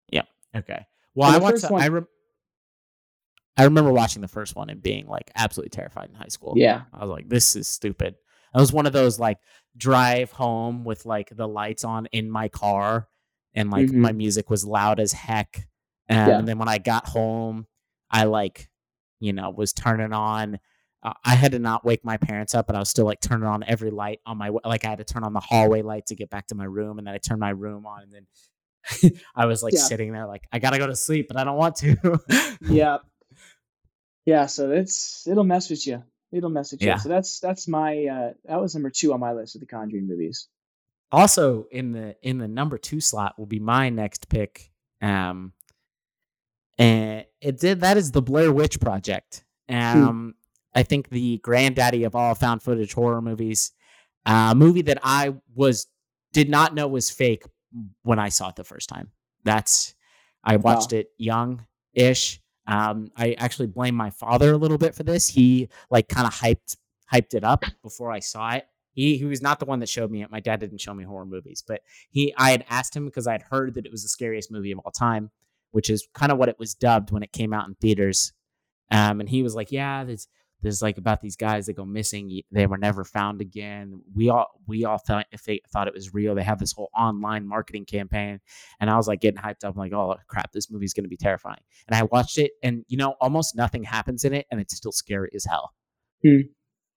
Yeah. 0.09 0.21
Okay. 0.55 0.85
Well, 1.15 1.27
And 1.27 1.35
I 1.35 1.39
watched. 1.39 1.63
the- 1.63 1.67
one- 1.67 1.81
I 1.81 1.89
rem- 1.89 2.07
I 3.57 3.63
remember 3.65 3.91
watching 3.91 4.21
the 4.21 4.27
first 4.29 4.55
one 4.55 4.69
and 4.69 4.81
being 4.81 5.05
like 5.07 5.29
absolutely 5.35 5.71
terrified 5.71 6.07
in 6.09 6.15
high 6.15 6.27
school. 6.29 6.53
Yeah, 6.55 6.83
I 6.93 6.99
was 7.01 7.09
like, 7.09 7.27
this 7.27 7.55
is 7.57 7.67
stupid. 7.67 8.15
I 8.53 8.59
was 8.61 8.71
one 8.71 8.85
of 8.85 8.93
those 8.93 9.19
like 9.19 9.39
drive 9.75 10.31
home 10.31 10.85
with 10.85 11.05
like 11.05 11.35
the 11.35 11.47
lights 11.47 11.83
on 11.83 12.05
in 12.13 12.29
my 12.31 12.47
car 12.47 13.09
and 13.53 13.69
like 13.71 13.87
Mhm. 13.89 13.95
my 13.95 14.11
music 14.13 14.49
was 14.49 14.63
loud 14.63 14.99
as 14.99 15.11
heck. 15.11 15.67
Um, 16.09 16.15
Yeah. 16.17 16.39
And 16.39 16.47
then 16.47 16.57
when 16.59 16.69
I 16.69 16.77
got 16.77 17.07
home, 17.09 17.67
I 18.09 18.23
like, 18.25 18.69
you 19.19 19.33
know, 19.33 19.49
was 19.49 19.73
turning 19.73 20.13
on. 20.13 20.59
I 21.25 21.35
had 21.35 21.51
to 21.53 21.59
not 21.59 21.83
wake 21.85 22.03
my 22.03 22.17
parents 22.17 22.53
up, 22.55 22.67
but 22.67 22.75
I 22.75 22.79
was 22.79 22.89
still 22.89 23.05
like 23.05 23.19
turning 23.21 23.47
on 23.47 23.63
every 23.63 23.91
light 23.91 24.19
on 24.25 24.37
my 24.37 24.49
like 24.65 24.85
I 24.85 24.89
had 24.89 24.97
to 24.99 25.03
turn 25.03 25.23
on 25.23 25.33
the 25.33 25.39
hallway 25.39 25.81
light 25.81 26.07
to 26.07 26.15
get 26.15 26.29
back 26.29 26.47
to 26.47 26.55
my 26.55 26.65
room, 26.65 26.97
and 26.97 27.07
then 27.07 27.13
I 27.13 27.17
turned 27.17 27.39
my 27.39 27.49
room 27.51 27.85
on, 27.85 28.03
and 28.03 28.11
then 28.13 29.11
I 29.35 29.45
was 29.45 29.61
like 29.63 29.73
Yeah. 29.73 29.79
sitting 29.81 30.11
there 30.13 30.25
like 30.27 30.43
I 30.51 30.59
gotta 30.59 30.77
go 30.77 30.87
to 30.87 30.95
sleep, 30.95 31.27
but 31.27 31.37
I 31.37 31.43
don't 31.43 31.57
want 31.57 31.75
to. 31.77 32.19
yeah, 32.61 32.97
yeah. 34.25 34.45
So 34.45 34.71
it's 34.71 35.27
it'll 35.27 35.43
mess 35.43 35.69
with 35.69 35.85
you. 35.87 36.03
It'll 36.31 36.49
mess 36.49 36.71
with 36.71 36.81
you. 36.81 36.87
Yeah. 36.89 36.97
So 36.97 37.09
that's 37.09 37.39
that's 37.39 37.67
my 37.67 38.05
uh, 38.05 38.33
that 38.45 38.59
was 38.61 38.75
number 38.75 38.89
two 38.89 39.13
on 39.13 39.19
my 39.19 39.33
list 39.33 39.55
of 39.55 39.61
the 39.61 39.67
Conjuring 39.67 40.07
movies. 40.07 40.47
also 41.11 41.67
in 41.71 41.91
the 41.93 42.15
in 42.21 42.37
the 42.37 42.47
number 42.47 42.77
two 42.77 42.99
slot 42.99 43.37
will 43.39 43.45
be 43.45 43.59
my 43.59 43.89
next 43.89 44.27
pick. 44.29 44.71
Um, 45.01 45.53
and 46.77 47.25
it 47.41 47.59
did 47.59 47.81
that 47.81 47.97
is 47.97 48.11
the 48.11 48.21
Blair 48.21 48.51
Witch 48.51 48.79
Project. 48.79 49.43
Um, 49.69 50.35
I 50.75 50.83
think 50.83 51.09
the 51.09 51.39
granddaddy 51.39 52.03
of 52.03 52.15
all 52.15 52.35
found 52.35 52.61
footage 52.61 52.93
horror 52.93 53.21
movies. 53.21 53.71
A 54.25 54.53
movie 54.55 54.81
that 54.83 54.99
I 55.03 55.33
was 55.55 55.87
did 56.33 56.49
not 56.49 56.75
know 56.75 56.87
was 56.87 57.09
fake 57.09 57.43
when 58.03 58.19
I 58.19 58.29
saw 58.29 58.49
it 58.49 58.55
the 58.55 58.63
first 58.63 58.89
time. 58.89 59.11
That's 59.43 59.95
I 60.43 60.57
watched 60.57 60.93
it 60.93 61.09
young 61.17 61.65
ish. 61.93 62.41
Um, 62.67 63.11
I 63.15 63.33
actually 63.33 63.67
blame 63.67 63.95
my 63.95 64.09
father 64.09 64.51
a 64.51 64.57
little 64.57 64.77
bit 64.77 64.93
for 64.93 65.03
this. 65.03 65.27
He 65.27 65.69
like 65.89 66.07
kind 66.09 66.27
of 66.27 66.33
hyped 66.33 66.77
hyped 67.11 67.33
it 67.33 67.43
up 67.43 67.63
before 67.81 68.11
I 68.11 68.19
saw 68.19 68.51
it. 68.51 68.67
He 68.91 69.17
he 69.17 69.25
was 69.25 69.41
not 69.41 69.59
the 69.59 69.65
one 69.65 69.79
that 69.79 69.89
showed 69.89 70.11
me 70.11 70.23
it. 70.23 70.31
My 70.31 70.39
dad 70.39 70.59
didn't 70.59 70.81
show 70.81 70.93
me 70.93 71.03
horror 71.03 71.25
movies, 71.25 71.63
but 71.65 71.81
he 72.09 72.33
I 72.37 72.51
had 72.51 72.65
asked 72.69 72.95
him 72.95 73.05
because 73.05 73.27
I 73.27 73.33
had 73.33 73.43
heard 73.43 73.75
that 73.75 73.85
it 73.85 73.91
was 73.91 74.03
the 74.03 74.09
scariest 74.09 74.51
movie 74.51 74.71
of 74.71 74.79
all 74.79 74.91
time, 74.91 75.31
which 75.71 75.89
is 75.89 76.07
kind 76.13 76.31
of 76.31 76.37
what 76.37 76.49
it 76.49 76.59
was 76.59 76.73
dubbed 76.73 77.11
when 77.11 77.23
it 77.23 77.31
came 77.31 77.53
out 77.53 77.67
in 77.67 77.75
theaters. 77.75 78.33
Um, 78.91 79.19
and 79.19 79.29
he 79.29 79.43
was 79.43 79.55
like, 79.55 79.71
"Yeah, 79.71 80.03
there's 80.03 80.27
there's 80.61 80.81
like 80.81 80.97
about 80.97 81.21
these 81.21 81.35
guys 81.35 81.67
that 81.67 81.73
go 81.73 81.85
missing. 81.85 82.41
They 82.51 82.65
were 82.65 82.77
never 82.77 83.03
found 83.03 83.41
again. 83.41 84.01
We 84.15 84.29
all 84.29 84.47
we 84.67 84.85
all 84.85 84.97
thought 84.97 85.27
if 85.31 85.43
they 85.43 85.61
thought 85.71 85.87
it 85.87 85.93
was 85.93 86.13
real. 86.13 86.33
They 86.35 86.43
have 86.43 86.59
this 86.59 86.71
whole 86.73 86.89
online 86.97 87.47
marketing 87.47 87.85
campaign." 87.85 88.39
And 88.79 88.89
I 88.89 88.97
was 88.97 89.07
like 89.07 89.21
getting 89.21 89.39
hyped 89.41 89.63
up. 89.63 89.75
I'm 89.75 89.77
like, 89.77 89.93
"Oh 89.93 90.15
crap, 90.27 90.51
this 90.51 90.71
movie's 90.71 90.93
gonna 90.93 91.07
be 91.07 91.17
terrifying." 91.17 91.61
And 91.87 91.95
I 91.95 92.03
watched 92.03 92.37
it, 92.37 92.51
and 92.63 92.83
you 92.87 92.97
know, 92.97 93.15
almost 93.21 93.55
nothing 93.55 93.83
happens 93.83 94.25
in 94.25 94.33
it, 94.33 94.47
and 94.51 94.59
it's 94.59 94.75
still 94.75 94.91
scary 94.91 95.29
as 95.35 95.45
hell. 95.45 95.73
Hmm. 96.25 96.37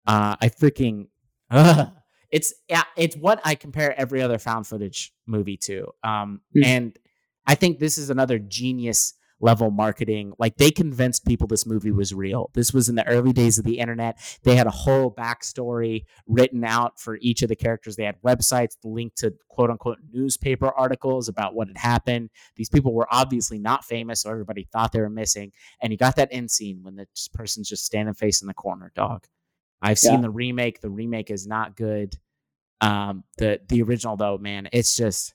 Uh, 0.07 0.37
I 0.41 0.49
freaking, 0.49 1.09
ugh. 1.51 1.91
it's 2.31 2.55
yeah, 2.69 2.85
it's 2.97 3.17
what 3.17 3.41
I 3.45 3.55
compare 3.55 3.99
every 4.01 4.23
other 4.23 4.39
found 4.39 4.67
footage 4.67 5.13
movie 5.27 5.59
to. 5.59 5.89
Um, 6.03 6.41
Hmm. 6.55 6.65
and 6.65 6.99
I 7.47 7.55
think 7.55 7.79
this 7.79 7.99
is 7.99 8.09
another 8.11 8.39
genius 8.39 9.15
level 9.41 9.71
marketing. 9.71 10.33
Like 10.39 10.57
they 10.57 10.71
convinced 10.71 11.25
people 11.27 11.47
this 11.47 11.67
movie 11.67 11.91
was 11.91 12.13
real. 12.15 12.51
This 12.55 12.73
was 12.73 12.89
in 12.89 12.95
the 12.95 13.07
early 13.07 13.33
days 13.33 13.59
of 13.59 13.65
the 13.65 13.79
internet. 13.79 14.19
They 14.43 14.55
had 14.55 14.67
a 14.67 14.71
whole 14.71 15.11
backstory 15.11 16.05
written 16.27 16.65
out 16.65 17.01
for 17.01 17.19
each 17.21 17.43
of 17.43 17.49
the 17.49 17.57
characters. 17.57 17.97
They 17.97 18.05
had 18.05 18.21
websites 18.23 18.77
linked 18.85 19.19
to 19.19 19.35
quote 19.49 19.71
unquote 19.71 19.99
newspaper 20.13 20.69
articles 20.71 21.29
about 21.29 21.55
what 21.55 21.69
had 21.69 21.79
happened. 21.79 22.31
These 22.57 22.69
people 22.69 22.93
were 22.93 23.09
obviously 23.11 23.59
not 23.59 23.85
famous, 23.85 24.21
so 24.23 24.31
everybody 24.31 24.69
thought 24.73 24.93
they 24.93 25.01
were 25.01 25.11
missing. 25.11 25.53
And 25.83 25.93
you 25.93 25.97
got 25.99 26.17
that 26.17 26.29
end 26.31 26.51
scene 26.51 26.81
when 26.83 26.97
the 26.97 27.07
person's 27.33 27.69
just 27.69 27.85
standing 27.85 28.15
face 28.15 28.43
in 28.43 28.49
the 28.49 28.55
corner, 28.55 28.93
dog. 28.95 29.25
I've 29.83 29.99
seen 29.99 30.15
Yeah. 30.17 30.21
the 30.23 30.31
remake. 30.31 30.81
The 30.83 30.91
remake 30.91 31.31
is 31.31 31.47
not 31.47 31.77
good. 31.77 32.17
Um, 32.83 33.25
the 33.39 33.61
the 33.69 33.83
original 33.83 34.17
though, 34.17 34.39
man, 34.39 34.69
it's 34.73 34.97
just 34.97 35.35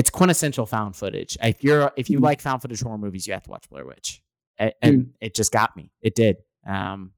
it's 0.00 0.08
quintessential 0.08 0.64
found 0.64 0.96
footage. 0.96 1.36
If 1.42 1.62
you're 1.62 1.92
if 1.94 2.08
you 2.08 2.18
Mhm. 2.20 2.22
like 2.22 2.40
found 2.40 2.62
footage 2.62 2.80
horror 2.80 2.96
movies, 2.96 3.26
you 3.26 3.34
have 3.34 3.42
to 3.42 3.50
watch 3.50 3.68
Blair 3.68 3.84
Witch, 3.84 4.22
A- 4.58 4.72
and 4.82 5.12
it 5.20 5.34
just 5.34 5.52
got 5.52 5.76
me. 5.76 5.92
It 6.00 6.14
did. 6.14 6.38
Um, 6.66 7.12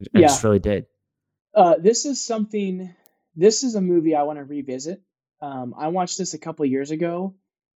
it 0.00 0.08
Yeah. 0.14 0.28
just 0.28 0.42
really 0.42 0.58
did. 0.58 0.86
Uh, 1.54 1.76
this 1.78 2.06
is 2.06 2.18
something. 2.24 2.94
This 3.36 3.62
is 3.62 3.74
a 3.74 3.80
movie 3.82 4.14
I 4.14 4.22
want 4.22 4.38
to 4.38 4.44
revisit. 4.44 5.02
Um, 5.42 5.74
I 5.76 5.88
watched 5.88 6.16
this 6.16 6.32
a 6.32 6.38
couple 6.38 6.64
years 6.64 6.90
ago, 6.90 7.34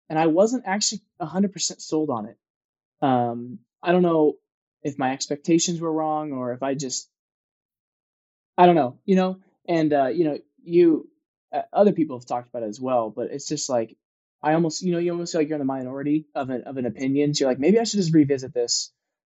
and 0.08 0.18
I 0.18 0.28
wasn't 0.28 0.64
actually 0.66 1.02
hundred 1.20 1.52
percent 1.52 1.82
sold 1.82 2.10
on 2.10 2.28
it. 2.28 2.38
Um, 3.02 3.60
I 3.84 3.92
don't 3.92 4.02
know 4.02 4.38
if 4.82 4.98
my 4.98 5.12
expectations 5.12 5.82
were 5.82 5.92
wrong 5.92 6.32
or 6.32 6.54
if 6.54 6.64
I 6.64 6.74
just, 6.76 7.10
I 8.58 8.66
don't 8.66 8.76
know, 8.76 8.98
you 9.04 9.16
know. 9.18 9.42
And 9.68 9.92
uh, 9.92 10.08
you 10.08 10.24
know, 10.24 10.40
you 10.64 11.10
other 11.74 11.94
people 11.94 12.18
have 12.18 12.26
talked 12.26 12.50
about 12.50 12.64
it 12.64 12.70
as 12.70 12.80
well, 12.80 13.10
but 13.10 13.32
it's 13.32 13.48
just 13.48 13.70
like 13.70 13.96
I 14.44 14.54
almost, 14.54 14.82
you 14.84 14.92
know, 14.92 15.00
you 15.00 15.12
almost 15.12 15.32
feel 15.32 15.42
like 15.42 15.50
you're 15.50 15.56
in 15.56 15.60
the 15.60 15.66
minority 15.66 16.28
of 16.36 16.50
an 16.50 16.64
of 16.64 16.78
an 16.78 16.86
opinion. 16.86 17.34
So 17.34 17.44
you're 17.46 17.52
like, 17.52 17.60
maybe 17.60 17.80
I 17.80 17.84
should 17.84 18.00
just 18.00 18.14
revisit 18.14 18.54
this 18.54 18.92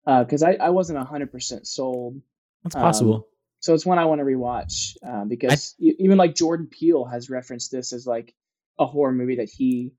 because 0.05 0.43
I 0.43 0.55
I 0.55 0.71
wasn't 0.71 0.99
hundred 1.07 1.33
percent 1.33 1.67
sold. 1.67 2.21
That's 2.65 2.77
Um, 2.77 2.83
possible. 2.83 3.29
So 3.61 3.75
it's 3.75 3.87
one 3.87 3.99
I 3.99 4.05
want 4.05 4.21
to 4.21 4.25
rewatch 4.25 4.97
uh, 5.05 5.25
because 5.25 5.75
e- 5.79 5.97
even 5.99 6.19
like 6.19 6.35
Jordan 6.35 6.67
Peele 6.67 7.05
has 7.05 7.29
referenced 7.31 7.73
this 7.73 7.93
as 7.93 8.07
like 8.07 8.35
a 8.79 8.87
horror 8.87 9.13
movie 9.13 9.37
that 9.37 9.49
he 9.49 9.93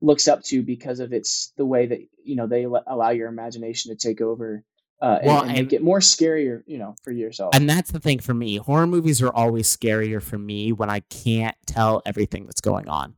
looks 0.00 0.28
up 0.28 0.42
to 0.44 0.62
because 0.62 1.00
of 1.00 1.12
its 1.12 1.52
the 1.56 1.64
way 1.64 1.86
that 1.86 2.00
you 2.24 2.36
know 2.36 2.46
they 2.46 2.64
allow 2.64 3.10
your 3.10 3.28
imagination 3.28 3.96
to 3.96 4.08
take 4.08 4.20
over 4.20 4.64
uh, 5.00 5.18
and, 5.20 5.26
Well, 5.26 5.40
and 5.42 5.50
and- 5.50 5.58
make 5.60 5.72
it 5.72 5.82
more 5.82 6.00
scarier, 6.00 6.62
you 6.66 6.78
know, 6.78 6.94
for 7.02 7.10
yourself. 7.12 7.54
and 7.54 7.68
that's 7.68 7.90
the 7.90 8.00
thing 8.00 8.18
for 8.20 8.34
me. 8.34 8.56
Horror 8.56 8.86
movies 8.86 9.20
are 9.22 9.32
always 9.32 9.74
scarier 9.74 10.22
for 10.22 10.38
me 10.38 10.72
when 10.72 10.90
I 10.90 11.00
can't 11.00 11.56
tell 11.66 12.02
everything 12.06 12.46
that's 12.46 12.60
going 12.60 12.88
on. 12.88 13.14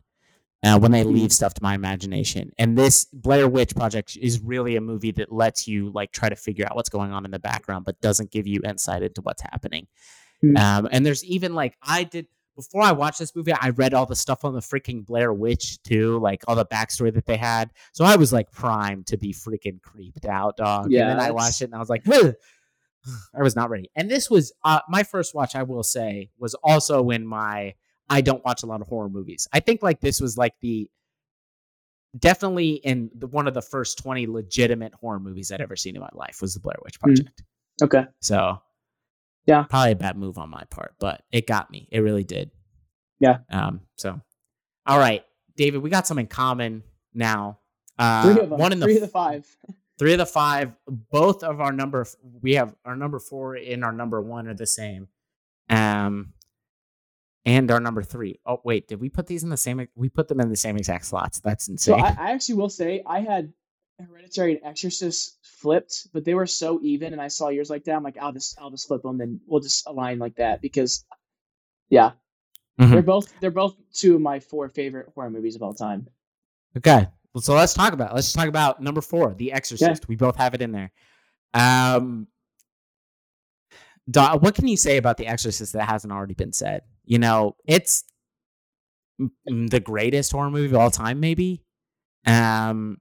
Uh, 0.65 0.77
when 0.79 0.91
they 0.91 1.05
leave 1.05 1.33
stuff 1.33 1.55
to 1.55 1.63
my 1.63 1.75
imagination. 1.75 2.51
And 2.59 2.77
this 2.77 3.05
Blair 3.13 3.47
Witch 3.47 3.77
Project 3.77 4.17
is 4.21 4.41
really 4.41 4.75
a 4.75 4.81
movie 4.81 5.13
that 5.13 5.31
lets 5.31 5.69
you 5.69 5.91
like 5.93 6.11
try 6.11 6.29
to 6.29 6.35
figure 6.35 6.67
out 6.67 6.75
what's 6.75 6.89
going 6.89 7.13
on 7.13 7.25
in 7.25 7.31
the 7.31 7.39
background, 7.39 7.85
but 7.85 8.01
doesn't 8.01 8.33
give 8.33 8.49
you 8.49 8.63
insight 8.65 9.03
into 9.05 9.21
what's 9.21 9.43
happening. 9.43 9.87
Hmm. 10.41 10.57
Um, 10.57 10.89
and 10.91 11.07
there's 11.07 11.23
even 11.25 11.55
like 11.55 11.77
I 11.83 12.03
did 12.03 12.27
before 12.57 12.83
I 12.83 12.93
watched 12.93 13.19
this 13.21 13.37
movie, 13.37 13.53
I 13.53 13.69
read 13.71 13.95
all 13.95 14.07
the 14.07 14.17
stuff 14.17 14.45
on 14.45 14.55
the 14.55 14.61
freaking 14.61 15.05
Blair 15.07 15.33
Witch 15.33 15.81
too, 15.83 16.19
like 16.19 16.43
all 16.49 16.57
the 16.57 16.67
backstory 16.67 17.13
that 17.15 17.27
they 17.27 17.37
had. 17.37 17.71
So 17.93 18.05
I 18.05 18.17
was 18.17 18.33
like 18.33 18.51
primed 18.51 19.07
to 19.09 19.17
be 19.17 19.33
freaking 19.33 19.81
creeped 19.83 20.25
out, 20.27 20.57
dog. 20.57 20.91
Yeah, 20.91 21.03
and 21.03 21.11
then 21.11 21.27
I 21.27 21.31
watched 21.31 21.61
it 21.63 21.67
and 21.67 21.75
I 21.75 21.79
was 21.79 21.89
like, 21.91 22.03
"Ugh." 22.09 22.35
I 23.39 23.43
was 23.43 23.55
not 23.55 23.71
ready. 23.71 23.89
And 23.95 24.11
this 24.11 24.29
was 24.29 24.53
uh, 24.65 24.81
my 24.89 25.05
first 25.05 25.33
watch. 25.33 25.55
I 25.55 25.63
will 25.63 25.85
say 25.85 26.31
was 26.39 26.55
also 26.65 27.03
when 27.03 27.25
my 27.25 27.75
I 28.09 28.21
don't 28.21 28.45
watch 28.45 28.65
a 28.65 28.67
lot 28.67 28.81
of 28.81 28.89
horror 28.89 29.09
movies. 29.09 29.47
I 29.53 29.61
think 29.61 29.81
like 29.83 30.01
this 30.01 30.21
was 30.21 30.37
like 30.37 30.55
the 30.61 30.91
definitely 32.19 32.71
in 32.83 33.11
the, 33.15 33.27
one 33.27 33.47
of 33.47 33.55
the 33.55 33.63
first 33.63 33.99
20 33.99 34.27
legitimate 34.27 34.95
horror 34.95 35.21
movies 35.21 35.53
I'd 35.53 35.61
ever 35.61 35.77
seen 35.77 35.97
in 35.97 36.01
my 36.03 36.09
life 36.15 36.41
was 36.41 36.55
the 36.55 36.61
Blair 36.61 36.77
Witch 36.85 36.97
Hmm. 36.97 37.09
Project. 37.15 37.43
okay, 37.83 38.05
So 38.21 38.61
Yeah. 39.47 39.65
probably 39.65 39.93
a 39.93 39.97
bad 39.97 40.17
move 40.17 40.39
on 40.39 40.51
my 40.51 40.65
part, 40.71 40.95
but 40.99 41.23
it 41.31 41.47
got 41.47 41.71
me. 41.71 41.89
It 41.93 42.01
really 42.01 42.25
did. 42.25 42.51
Yeah. 43.21 43.39
Um. 43.49 43.81
So, 43.97 44.21
all 44.87 44.99
right, 44.99 45.25
David, 45.57 45.83
we 45.83 45.91
got 45.91 46.07
some 46.07 46.19
in 46.19 46.27
common 46.27 46.83
now. 47.15 47.59
Uh, 47.99 48.35
three 48.35 48.43
of 48.43 48.51
them, 48.51 48.59
one 48.59 48.73
in 48.73 48.81
the 48.81 48.87
three 48.87 48.97
of 48.97 49.01
the 49.01 49.09
five. 49.09 49.47
three 49.99 50.13
of 50.13 50.19
the 50.19 50.27
five 50.27 50.73
both 50.87 51.43
of 51.43 51.61
our 51.61 51.73
number 51.73 52.07
we 52.43 52.55
have 52.55 52.75
our 52.85 52.97
number 52.97 53.19
four 53.19 53.55
and 53.55 53.85
our 53.85 53.93
number 53.93 54.21
one 54.21 54.47
are 54.47 54.55
the 54.55 54.67
same 54.67 55.09
um 55.71 56.33
and 57.45 57.71
our 57.71 57.81
number 57.81 58.03
three. 58.03 58.41
Oh 58.45 58.61
wait 58.65 58.89
did 58.89 59.01
we 59.01 59.09
put 59.09 59.27
these 59.27 59.43
in 59.43 59.49
the 59.51 59.57
same 59.57 59.87
we 59.95 60.09
put 60.09 60.29
them 60.29 60.41
in 60.41 60.51
the 60.51 60.57
same 60.57 60.77
exact 60.77 61.07
slots 61.07 61.41
that's 61.41 61.65
So 61.65 61.73
insane 61.95 62.01
I, 62.01 62.09
I 62.29 62.31
actually 62.33 62.57
will 62.57 62.69
say 62.69 63.03
I 63.07 63.21
had 63.21 63.53
Hereditary 63.99 64.57
and 64.57 64.65
Exorcist 64.65 65.39
flipped, 65.43 66.09
but 66.13 66.25
they 66.25 66.35
were 66.35 66.47
so 66.47 66.81
even, 66.83 67.13
and 67.13 67.23
I 67.23 67.29
saw 67.29 67.49
yours 67.49 67.71
like 67.71 67.85
that. 67.85 67.95
I'm 67.97 68.03
like, 68.03 68.19
I'll 68.19 68.33
just 68.33 68.61
I'll 68.61 68.71
just 68.71 68.87
flip 68.89 69.03
them, 69.03 69.21
and 69.21 69.41
we'll 69.47 69.61
just 69.61 69.87
align 69.87 70.19
like 70.19 70.37
that 70.37 70.61
because, 70.61 71.05
yeah, 71.89 72.13
Mhm. 72.79 72.91
they're 72.91 73.03
both 73.03 73.33
they're 73.41 73.51
both 73.51 73.75
two 73.95 74.17
of 74.17 74.21
my 74.21 74.39
four 74.41 74.69
favorite 74.69 75.09
horror 75.15 75.31
movies 75.31 75.57
of 75.57 75.63
all 75.63 75.73
time. 75.73 76.07
okay 76.77 77.07
well, 77.33 77.41
so 77.41 77.55
let's 77.55 77.73
talk 77.73 77.95
about 77.95 78.15
let's 78.15 78.33
talk 78.35 78.49
about 78.49 78.83
number 78.83 79.01
four 79.01 79.33
the 79.35 79.51
exorcist 79.53 80.09
we 80.09 80.17
both 80.17 80.37
have 80.37 80.53
it 80.53 80.61
in 80.61 80.73
there 80.73 80.91
um 81.55 82.27
what 84.15 84.55
can 84.55 84.69
you 84.69 84.77
say 84.77 84.99
about 84.99 85.17
the 85.17 85.27
exorcist 85.27 85.73
that 85.73 85.89
hasn't 85.89 86.13
already 86.13 86.35
been 86.35 86.53
said 86.53 86.83
you 87.07 87.19
know 87.19 87.57
it's 87.67 88.05
the 89.47 89.81
greatest 89.81 90.33
horror 90.33 90.51
movie 90.51 90.67
of 90.67 90.75
all 90.81 90.91
time 90.91 91.19
maybe 91.19 91.63
um 92.27 92.99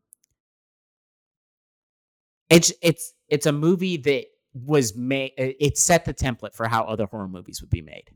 it's 2.49 2.71
it's 2.81 3.13
it's 3.29 3.45
a 3.45 3.51
movie 3.51 3.97
that 3.97 4.25
was 4.53 4.95
made 4.95 5.31
it 5.37 5.77
set 5.77 6.05
the 6.05 6.13
template 6.13 6.53
for 6.55 6.67
how 6.67 6.83
other 6.83 7.05
horror 7.05 7.27
movies 7.27 7.61
would 7.61 7.69
be 7.69 7.81
made 7.81 8.09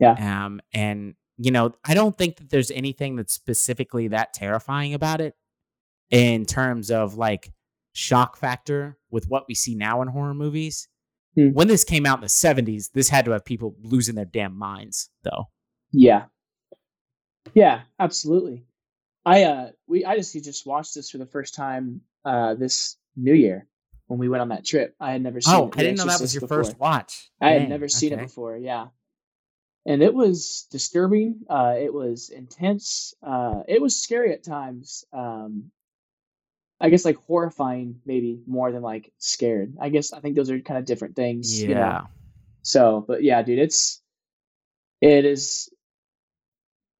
Yeah. 0.00 0.44
um 0.44 0.60
and 0.72 1.14
you 1.38 1.50
know 1.52 1.72
i 1.84 1.94
don't 1.94 2.16
think 2.18 2.36
that 2.36 2.50
there's 2.50 2.70
anything 2.72 3.14
that's 3.16 3.32
specifically 3.32 4.08
that 4.08 4.32
terrifying 4.34 4.94
about 4.94 5.20
it 5.20 5.34
in 6.10 6.46
terms 6.46 6.90
of 6.90 7.14
like 7.16 7.52
shock 7.92 8.36
factor 8.36 8.98
with 9.10 9.26
what 9.28 9.44
we 9.48 9.54
see 9.54 9.74
now 9.74 10.02
in 10.02 10.08
horror 10.08 10.34
movies 10.34 10.88
Hmm. 11.36 11.48
when 11.48 11.66
this 11.66 11.82
came 11.82 12.06
out 12.06 12.18
in 12.18 12.22
the 12.22 12.26
70s 12.28 12.92
this 12.92 13.08
had 13.08 13.24
to 13.24 13.32
have 13.32 13.44
people 13.44 13.74
losing 13.82 14.14
their 14.14 14.24
damn 14.24 14.56
minds 14.56 15.10
though 15.24 15.48
Yeah, 15.92 16.26
yeah, 17.54 17.82
absolutely. 17.98 18.66
I 19.24 19.42
uh 19.44 19.70
we 19.86 20.04
I 20.04 20.16
just 20.16 20.32
just 20.32 20.66
watched 20.66 20.94
this 20.94 21.10
for 21.10 21.18
the 21.18 21.26
first 21.26 21.54
time 21.54 22.02
uh 22.24 22.54
this 22.54 22.96
New 23.16 23.34
Year 23.34 23.66
when 24.06 24.18
we 24.20 24.28
went 24.28 24.42
on 24.42 24.48
that 24.48 24.64
trip. 24.64 24.94
I 25.00 25.12
had 25.12 25.22
never 25.22 25.40
seen. 25.40 25.54
oh 25.54 25.70
i 25.74 25.78
didn't 25.82 25.98
know 25.98 26.06
that 26.06 26.20
was 26.20 26.34
your 26.34 26.42
before. 26.42 26.64
first 26.64 26.78
watch 26.78 27.30
I 27.40 27.50
had 27.50 27.58
Dang, 27.60 27.68
never 27.70 27.88
seen 27.88 28.12
it 28.12 28.18
before. 28.20 28.56
Yeah. 28.56 28.88
and 29.86 30.02
it 30.02 30.14
was 30.14 30.66
disturbing. 30.70 31.40
Uh, 31.48 31.74
it 31.78 31.92
was 31.92 32.30
intense. 32.30 33.14
Uh, 33.22 33.62
it 33.68 33.80
was 33.82 33.96
scary 33.96 34.32
at 34.32 34.42
times. 34.44 35.04
Um, 35.12 35.70
I 36.80 36.90
guess 36.90 37.04
like 37.04 37.16
horrifying, 37.26 38.00
maybe 38.04 38.40
more 38.46 38.72
than 38.72 38.82
like 38.82 39.12
scared. 39.18 39.74
I 39.80 39.88
guess 39.90 40.12
I 40.12 40.20
think 40.20 40.36
those 40.36 40.50
are 40.50 40.58
kind 40.60 40.78
of 40.78 40.84
different 40.84 41.16
things. 41.16 41.62
Yeah. 41.62 41.68
You 41.68 41.74
know? 41.74 42.06
So, 42.62 43.04
but 43.06 43.22
yeah, 43.22 43.42
dude, 43.42 43.58
it's 43.58 44.00
it 45.00 45.24
is. 45.24 45.70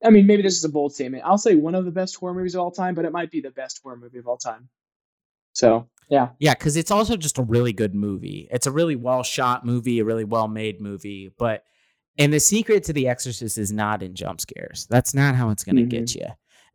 I 0.04 0.10
mean, 0.10 0.26
maybe 0.26 0.42
this 0.42 0.56
is 0.58 0.64
a 0.64 0.68
bold 0.68 0.94
statement. 0.94 1.22
I'll 1.24 1.38
say 1.38 1.54
one 1.54 1.74
of 1.74 1.86
the 1.86 1.90
best 1.90 2.16
horror 2.16 2.34
movies 2.34 2.54
of 2.54 2.60
all 2.60 2.70
time, 2.70 2.94
but 2.94 3.06
it 3.06 3.12
might 3.12 3.30
be 3.30 3.40
the 3.40 3.50
best 3.50 3.80
horror 3.82 3.96
movie 3.96 4.18
of 4.18 4.26
all 4.28 4.36
time. 4.36 4.68
So, 5.54 5.88
yeah. 6.08 6.28
Yeah, 6.38 6.54
because 6.54 6.76
it's 6.76 6.90
also 6.90 7.16
just 7.16 7.38
a 7.38 7.42
really 7.42 7.72
good 7.72 7.94
movie. 7.94 8.48
It's 8.50 8.66
a 8.66 8.70
really 8.72 8.96
well 8.96 9.22
shot 9.22 9.64
movie, 9.64 9.98
a 10.00 10.04
really 10.04 10.24
well 10.24 10.48
made 10.48 10.80
movie. 10.80 11.32
But 11.38 11.64
and 12.18 12.32
the 12.32 12.40
secret 12.40 12.84
to 12.84 12.92
The 12.92 13.08
Exorcist 13.08 13.58
is 13.58 13.72
not 13.72 14.02
in 14.02 14.14
jump 14.14 14.40
scares. 14.40 14.86
That's 14.88 15.14
not 15.14 15.34
how 15.34 15.50
it's 15.50 15.64
going 15.64 15.76
to 15.76 15.82
Mhm. 15.82 15.88
get 15.90 16.14
you. 16.14 16.26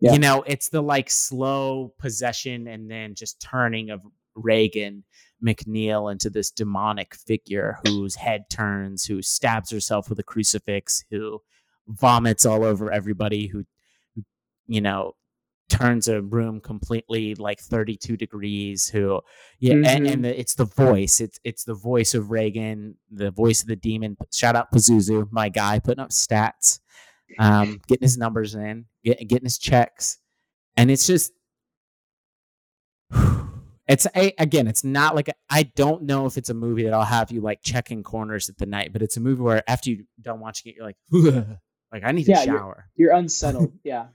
Yeah. 0.02 0.14
You 0.14 0.20
know, 0.20 0.44
it's 0.48 0.70
the 0.70 0.82
like 0.82 1.10
slow 1.10 1.94
possession 1.98 2.68
and 2.68 2.90
then 2.90 3.16
just 3.16 3.40
turning 3.42 3.90
of 3.90 4.02
Regan 4.36 5.04
MacNeil 5.46 6.12
into 6.12 6.30
this 6.30 6.52
demonic 6.52 7.16
figure 7.16 7.78
whose 7.86 8.16
head 8.16 8.50
turns, 8.50 9.06
who 9.06 9.22
stabs 9.22 9.70
herself 9.72 10.10
with 10.10 10.20
a 10.20 10.24
crucifix, 10.24 11.04
who 11.10 11.42
vomits 11.88 12.46
all 12.46 12.64
over 12.64 12.92
everybody, 12.92 13.48
who 13.48 13.66
you 14.68 14.82
know, 14.82 15.16
turns 15.70 16.08
a 16.08 16.22
room 16.22 16.60
completely 16.60 17.36
like 17.36 17.60
32 17.60 18.18
degrees 18.18 18.90
who 18.90 19.22
yeah 19.60 19.74
and, 19.74 19.86
Mhm. 19.86 20.12
and 20.14 20.26
the, 20.26 20.40
it's 20.40 20.56
the 20.56 20.66
voice 20.66 21.22
it's 21.22 21.40
it's 21.44 21.64
the 21.64 21.74
voice 21.76 22.14
of 22.14 22.32
Regan 22.32 22.96
the 23.12 23.32
voice 23.32 23.62
of 23.62 23.68
the 23.68 23.76
demon 23.76 24.18
shout 24.34 24.56
out 24.56 24.72
pazuzu 24.72 25.28
my 25.32 25.50
guy 25.50 25.80
putting 25.80 26.02
up 26.04 26.10
stats 26.10 26.80
um 27.38 27.80
getting 27.88 28.04
his 28.06 28.18
numbers 28.18 28.56
in 28.56 28.86
get, 29.04 29.20
getting 29.28 29.46
his 29.46 29.58
checks 29.60 30.18
and 30.76 30.90
it's 30.90 31.06
just 31.08 31.32
it's 33.88 34.06
a, 34.16 34.34
again 34.38 34.68
it's 34.68 34.84
not 34.84 35.16
like 35.16 35.30
I 35.30 35.34
i 35.50 35.64
don't 35.64 36.04
know 36.04 36.26
if 36.26 36.38
it's 36.38 36.50
a 36.50 36.54
movie 36.54 36.84
that 36.84 36.94
i'll 36.94 37.04
have 37.04 37.32
you 37.32 37.42
like 37.42 37.62
checking 37.62 38.04
corners 38.04 38.50
at 38.50 38.58
the 38.58 38.66
night 38.66 38.94
but 38.94 39.02
it's 39.02 39.18
a 39.18 39.20
movie 39.20 39.42
where 39.42 39.64
after 39.70 39.90
you 39.90 40.06
done 40.22 40.40
watching 40.40 40.72
it 40.72 40.76
you're 40.76 40.86
like 40.86 40.98
like 41.92 42.04
i 42.04 42.12
need 42.12 42.26
to 42.26 42.32
Yeah, 42.32 42.44
you're- 42.44 42.58
shower 42.60 42.90
You're 42.96 43.14
unsettled. 43.14 43.74
yeah. 43.84 44.08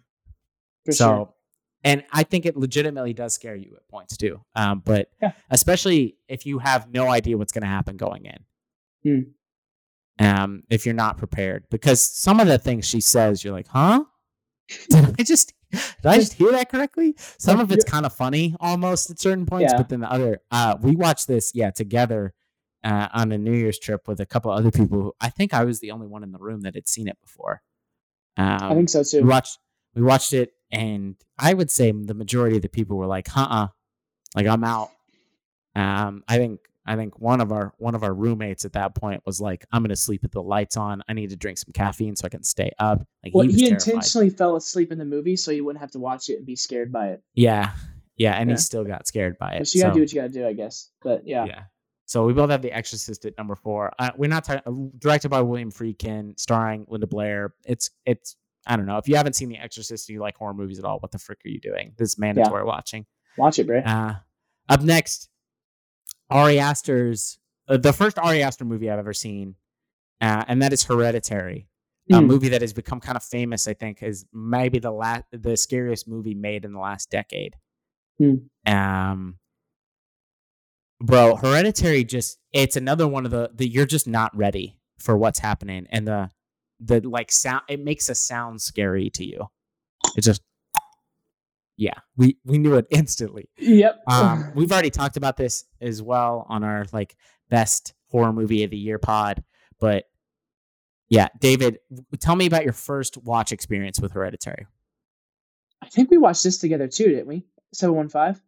For 0.84 0.92
so, 1.00 1.04
sure. 1.06 1.33
And 1.84 2.02
I 2.12 2.22
think 2.24 2.46
it 2.46 2.56
legitimately 2.56 3.12
does 3.12 3.34
scare 3.34 3.54
you 3.54 3.74
at 3.76 3.86
points 3.88 4.16
too. 4.16 4.40
Um, 4.56 4.82
but 4.84 5.10
Yeah. 5.22 5.32
especially 5.50 6.16
if 6.28 6.46
you 6.46 6.58
have 6.58 6.88
no 6.92 7.08
idea 7.08 7.36
what's 7.38 7.52
going 7.52 7.62
to 7.62 7.68
happen 7.68 7.96
going 7.96 8.26
in. 9.04 9.34
Um, 10.18 10.62
if 10.70 10.86
you're 10.86 10.94
not 10.94 11.18
prepared, 11.18 11.64
because 11.70 12.00
some 12.00 12.40
of 12.40 12.46
the 12.46 12.58
things 12.58 12.86
she 12.86 13.00
says, 13.00 13.42
you're 13.44 13.52
like, 13.52 13.68
huh? 13.68 14.04
Did 14.90 15.14
I 15.18 15.22
just 15.22 15.52
did 15.72 16.06
I 16.06 16.16
just 16.18 16.34
hear 16.34 16.52
that 16.52 16.70
correctly? 16.70 17.16
Some 17.36 17.58
of 17.58 17.72
it's 17.72 17.84
kind 17.84 18.06
of 18.06 18.12
funny 18.14 18.54
almost 18.60 19.10
at 19.10 19.18
certain 19.18 19.44
points, 19.44 19.72
Yeah. 19.72 19.76
but 19.76 19.88
then 19.88 20.00
the 20.00 20.10
other, 20.10 20.40
uh, 20.52 20.76
we 20.80 20.94
watched 20.94 21.26
this, 21.26 21.50
yeah, 21.54 21.70
together. 21.70 22.32
Uh, 22.84 23.08
on 23.14 23.32
a 23.32 23.38
New 23.38 23.54
Year's 23.54 23.78
trip 23.78 24.06
with 24.06 24.20
a 24.20 24.26
couple 24.26 24.50
other 24.50 24.70
people. 24.70 25.00
Who, 25.00 25.12
I 25.18 25.30
think 25.30 25.54
I 25.54 25.64
was 25.64 25.80
the 25.80 25.90
only 25.90 26.06
one 26.06 26.22
in 26.22 26.32
the 26.32 26.38
room 26.38 26.60
that 26.60 26.74
had 26.74 26.86
seen 26.86 27.08
it 27.08 27.16
before. 27.22 27.62
Um, 28.36 28.58
I 28.62 28.74
think 28.74 28.90
so 28.90 29.02
too. 29.02 29.22
we 29.22 29.28
watched 29.28 29.58
we 29.94 30.02
watched 30.02 30.34
it 30.34 30.52
and 30.74 31.16
i 31.38 31.52
would 31.54 31.70
say 31.70 31.90
the 31.92 32.14
majority 32.14 32.56
of 32.56 32.62
the 32.62 32.68
people 32.68 32.96
were 32.96 33.06
like 33.06 33.28
uh-uh 33.36 33.68
like 34.34 34.46
i'm 34.46 34.64
out 34.64 34.90
um 35.76 36.22
i 36.28 36.36
think 36.36 36.60
i 36.86 36.96
think 36.96 37.18
one 37.18 37.40
of 37.40 37.50
our 37.52 37.72
one 37.78 37.94
of 37.94 38.02
our 38.02 38.14
roommates 38.14 38.64
at 38.64 38.72
that 38.74 38.94
point 38.94 39.22
was 39.26 39.40
like 39.40 39.64
i'm 39.72 39.82
gonna 39.82 39.96
sleep 39.96 40.22
with 40.22 40.32
the 40.32 40.42
lights 40.42 40.76
on 40.76 41.02
i 41.08 41.12
need 41.12 41.30
to 41.30 41.36
drink 41.36 41.58
some 41.58 41.72
caffeine 41.72 42.14
so 42.16 42.26
i 42.26 42.28
can 42.28 42.42
stay 42.42 42.70
up 42.78 43.04
like 43.24 43.34
Well, 43.34 43.46
he 43.46 43.52
he 43.54 43.68
intentionally 43.68 44.30
fell 44.30 44.56
asleep 44.56 44.92
in 44.92 44.98
the 44.98 45.04
movie 45.04 45.36
so 45.36 45.50
he 45.52 45.60
wouldn't 45.60 45.80
have 45.80 45.90
to 45.92 45.98
watch 45.98 46.28
it 46.28 46.36
and 46.36 46.46
be 46.46 46.56
scared 46.56 46.92
by 46.92 47.08
it. 47.08 47.22
yeah 47.34 47.72
yeah 48.16 48.34
and 48.34 48.48
Yeah. 48.48 48.54
he 48.56 48.60
still 48.60 48.84
got 48.84 49.06
scared 49.06 49.36
by 49.38 49.52
it 49.54 49.58
But 49.60 49.74
you 49.74 49.80
gotta 49.82 49.92
so- 49.92 49.94
do 49.96 50.00
what 50.00 50.12
you 50.12 50.20
gotta 50.20 50.32
do, 50.32 50.46
I 50.46 50.52
guess. 50.52 50.90
But 51.02 51.26
yeah. 51.26 51.44
yeah. 51.46 51.62
So 52.06 52.24
we 52.26 52.32
both 52.34 52.50
have 52.50 52.60
The 52.62 52.70
Exorcist 52.70 53.24
at 53.24 53.36
number 53.38 53.56
four. 53.56 53.90
Uh, 53.98 54.10
we're 54.16 54.28
not 54.28 54.44
talking 54.44 54.92
directed 54.98 55.30
by 55.30 55.40
William 55.40 55.72
Friedkin, 55.72 56.38
starring 56.38 56.84
Linda 56.88 57.06
Blair. 57.08 57.54
It's 57.64 57.90
it's 58.06 58.36
I 58.66 58.76
don't 58.76 58.86
know 58.86 58.98
if 58.98 59.08
you 59.08 59.16
haven't 59.16 59.34
seen 59.34 59.48
The 59.50 59.58
Exorcist 59.58 60.08
and 60.08 60.14
you 60.14 60.20
like 60.20 60.36
horror 60.36 60.54
movies 60.54 60.78
at 60.78 60.84
all. 60.84 60.98
What 60.98 61.12
the 61.12 61.18
frick 61.18 61.38
are 61.44 61.48
you 61.48 61.60
doing? 61.60 61.92
This 61.98 62.10
is 62.10 62.18
mandatory 62.18 62.64
watching. 62.64 63.06
Watch 63.36 63.58
it, 63.58 63.66
bro. 63.66 63.80
Uh, 63.80 64.14
up 64.68 64.80
next, 64.82 65.28
Ari 66.30 66.58
Aster's 66.58 67.38
uh, 67.68 67.76
the 67.76 67.92
first 67.92 68.18
Ari 68.18 68.42
Aster 68.42 68.64
movie 68.64 68.90
I've 68.90 68.98
ever 68.98 69.12
seen, 69.12 69.56
uh, 70.20 70.44
and 70.48 70.62
that 70.62 70.72
is 70.72 70.84
Hereditary, 70.84 71.68
a 72.10 72.14
Mm. 72.16 72.26
movie 72.26 72.48
that 72.50 72.60
has 72.62 72.72
become 72.72 73.00
kind 73.00 73.16
of 73.16 73.22
famous. 73.22 73.66
I 73.68 73.74
think 73.74 74.02
is 74.02 74.24
maybe 74.32 74.78
the 74.78 74.90
last 74.92 75.24
the 75.32 75.56
scariest 75.56 76.06
movie 76.08 76.34
made 76.34 76.64
in 76.64 76.72
the 76.72 76.78
last 76.78 77.10
decade. 77.10 77.54
Mm. 78.20 78.48
Um, 78.66 79.38
bro, 81.00 81.36
Hereditary 81.36 82.04
just 82.04 82.38
it's 82.52 82.76
another 82.76 83.06
one 83.08 83.24
of 83.24 83.30
the 83.30 83.50
the 83.54 83.68
you're 83.68 83.86
just 83.86 84.06
not 84.06 84.34
ready 84.36 84.78
for 84.98 85.16
what's 85.16 85.38
happening, 85.40 85.86
and 85.90 86.06
the 86.06 86.30
the 86.84 87.00
like 87.08 87.32
sound 87.32 87.62
it 87.68 87.80
makes 87.80 88.08
a 88.08 88.14
sound 88.14 88.60
scary 88.60 89.10
to 89.10 89.24
you. 89.24 89.46
It 90.16 90.22
just 90.22 90.42
yeah, 91.76 91.94
we 92.16 92.36
we 92.44 92.58
knew 92.58 92.74
it 92.76 92.86
instantly. 92.90 93.48
Yep. 93.58 94.02
Um, 94.06 94.52
we've 94.54 94.70
already 94.72 94.90
talked 94.90 95.16
about 95.16 95.36
this 95.36 95.64
as 95.80 96.02
well 96.02 96.46
on 96.48 96.62
our 96.64 96.84
like 96.92 97.16
best 97.50 97.94
horror 98.10 98.32
movie 98.32 98.64
of 98.64 98.70
the 98.70 98.76
year 98.76 98.98
pod, 98.98 99.42
but 99.80 100.04
yeah, 101.10 101.28
David, 101.40 101.78
tell 102.18 102.34
me 102.34 102.46
about 102.46 102.64
your 102.64 102.72
first 102.72 103.18
watch 103.18 103.52
experience 103.52 104.00
with 104.00 104.12
Hereditary. 104.12 104.66
I 105.82 105.88
think 105.88 106.10
we 106.10 106.16
watched 106.18 106.42
this 106.42 106.58
together 106.58 106.88
too, 106.88 107.04
didn't 107.04 107.26
we? 107.26 107.44
Seven 107.72 107.94
one 107.94 108.08
five. 108.08 108.40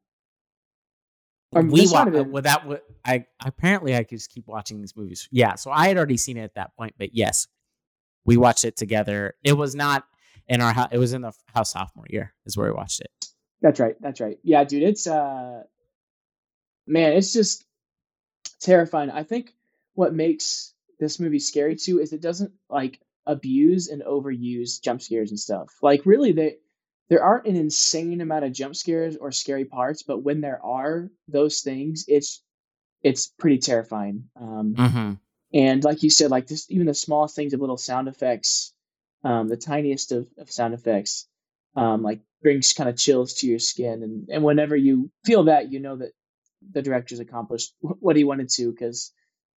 We 1.52 1.80
this 1.82 1.92
might 1.92 1.98
wa- 2.00 2.04
have 2.04 2.12
been- 2.12 2.32
well, 2.32 2.42
that 2.42 2.82
I 3.04 3.26
apparently 3.44 3.94
I 3.94 4.04
could 4.04 4.18
just 4.18 4.30
keep 4.30 4.46
watching 4.46 4.80
these 4.80 4.96
movies. 4.96 5.28
Yeah, 5.30 5.54
so 5.54 5.70
I 5.70 5.88
had 5.88 5.96
already 5.96 6.16
seen 6.16 6.36
it 6.36 6.42
at 6.42 6.54
that 6.54 6.76
point, 6.76 6.94
but 6.98 7.14
yes, 7.14 7.46
we 8.26 8.36
watched 8.36 8.64
it 8.64 8.76
together. 8.76 9.34
It 9.42 9.54
was 9.54 9.74
not 9.74 10.04
in 10.48 10.60
our 10.60 10.72
house; 10.72 10.88
it 10.92 10.98
was 10.98 11.12
in 11.12 11.22
the 11.22 11.32
house 11.54 11.72
sophomore 11.72 12.06
year 12.10 12.34
is 12.44 12.56
where 12.56 12.66
we 12.66 12.76
watched 12.76 13.00
it. 13.00 13.10
That's 13.62 13.80
right. 13.80 13.96
That's 14.00 14.20
right. 14.20 14.38
Yeah, 14.42 14.64
dude, 14.64 14.82
it's 14.82 15.06
uh 15.06 15.62
man, 16.86 17.12
it's 17.14 17.32
just 17.32 17.64
terrifying. 18.60 19.10
I 19.10 19.22
think 19.22 19.52
what 19.94 20.14
makes 20.14 20.74
this 20.98 21.18
movie 21.20 21.38
scary 21.38 21.76
too 21.76 22.00
is 22.00 22.12
it 22.12 22.20
doesn't 22.20 22.52
like 22.68 23.00
abuse 23.26 23.88
and 23.88 24.02
overuse 24.02 24.80
jump 24.82 25.02
scares 25.02 25.30
and 25.30 25.40
stuff. 25.40 25.74
Like 25.82 26.06
really 26.06 26.32
they 26.32 26.56
there 27.08 27.22
aren't 27.22 27.46
an 27.46 27.56
insane 27.56 28.20
amount 28.20 28.44
of 28.44 28.52
jump 28.52 28.74
scares 28.74 29.16
or 29.16 29.30
scary 29.30 29.64
parts, 29.64 30.02
but 30.02 30.22
when 30.22 30.40
there 30.40 30.64
are 30.64 31.10
those 31.28 31.60
things, 31.60 32.04
it's 32.08 32.42
it's 33.02 33.28
pretty 33.28 33.58
terrifying. 33.58 34.28
Um 34.40 34.74
Mm-hmm. 34.74 35.12
And 35.54 35.82
like 35.84 36.02
you 36.02 36.10
said, 36.10 36.30
like 36.30 36.48
just 36.48 36.70
even 36.70 36.86
the 36.86 36.94
smallest 36.94 37.36
things 37.36 37.52
of 37.54 37.60
little 37.60 37.76
sound 37.76 38.08
effects, 38.08 38.72
um, 39.24 39.48
the 39.48 39.56
tiniest 39.56 40.12
of, 40.12 40.28
of 40.38 40.50
sound 40.50 40.74
effects, 40.74 41.26
um, 41.76 42.02
like 42.02 42.20
brings 42.42 42.72
kind 42.72 42.88
of 42.90 42.96
chills 42.96 43.34
to 43.34 43.46
your 43.46 43.58
skin. 43.58 44.02
And, 44.02 44.28
and 44.28 44.42
whenever 44.42 44.76
you 44.76 45.10
feel 45.24 45.44
that, 45.44 45.70
you 45.70 45.80
know 45.80 45.96
that 45.96 46.12
the 46.72 46.82
director's 46.82 47.20
accomplished 47.20 47.72
what 47.80 48.16
he 48.16 48.24
wanted 48.24 48.48
to 48.50 48.70
because 48.72 49.12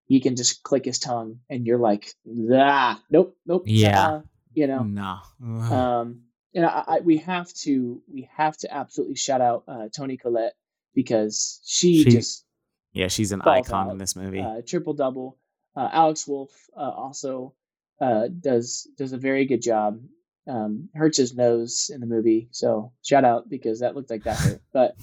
he 0.06 0.20
can 0.20 0.36
just 0.36 0.64
click 0.64 0.86
his 0.86 1.00
tongue 1.00 1.40
and 1.50 1.66
you're 1.66 1.78
like, 1.80 2.14
ah, 2.54 3.02
nope, 3.10 3.36
nope. 3.46 3.64
Yeah. 3.66 4.08
uh-uh," 4.08 4.22
you 4.54 4.68
know. 4.68 4.84
No. 4.84 5.18
Um, 5.42 6.22
and 6.54 6.66
I, 6.66 6.84
I, 6.88 7.00
we 7.00 7.18
have 7.18 7.52
to 7.66 8.02
we 8.12 8.30
have 8.36 8.58
to 8.58 8.74
absolutely 8.74 9.16
shout 9.16 9.42
out 9.42 9.64
uh, 9.68 9.88
Toni 9.96 10.18
Collette 10.18 10.54
because 10.94 11.60
she, 11.66 12.04
She- 12.04 12.12
just 12.12 12.46
yeah, 12.92 13.08
she's 13.08 13.32
an 13.32 13.42
icon 13.44 13.88
out. 13.88 13.92
in 13.92 13.98
this 14.00 14.16
movie. 14.16 14.42
uh, 14.42 14.62
triple 14.66 14.94
double. 14.94 15.38
Uh, 15.80 15.90
Alex 15.94 16.28
Wolff 16.28 16.52
uh, 16.76 16.82
also 16.82 17.54
uh, 18.02 18.28
does 18.28 18.86
does 18.98 19.14
a 19.14 19.18
very 19.18 19.46
good 19.46 19.62
job. 19.62 20.02
Um, 20.46 20.90
hurts 20.94 21.18
his 21.18 21.34
nose 21.34 21.90
in 21.94 22.02
the 22.02 22.06
movie, 22.06 22.50
so 22.52 22.92
shout 23.02 23.24
out 23.24 23.50
because 23.50 23.80
that 23.80 23.96
looked 23.96 24.10
like 24.10 24.24
that 24.24 24.38
hurt. 24.38 24.62
But 24.74 24.98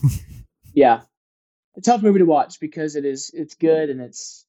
yeah, 0.74 1.00
a 1.78 1.80
tough 1.80 2.02
movie 2.02 2.18
to 2.18 2.26
watch 2.26 2.60
because 2.60 2.94
it 2.94 3.06
is 3.06 3.30
it's 3.32 3.54
good 3.54 3.88
and 3.88 4.02
it's 4.02 4.44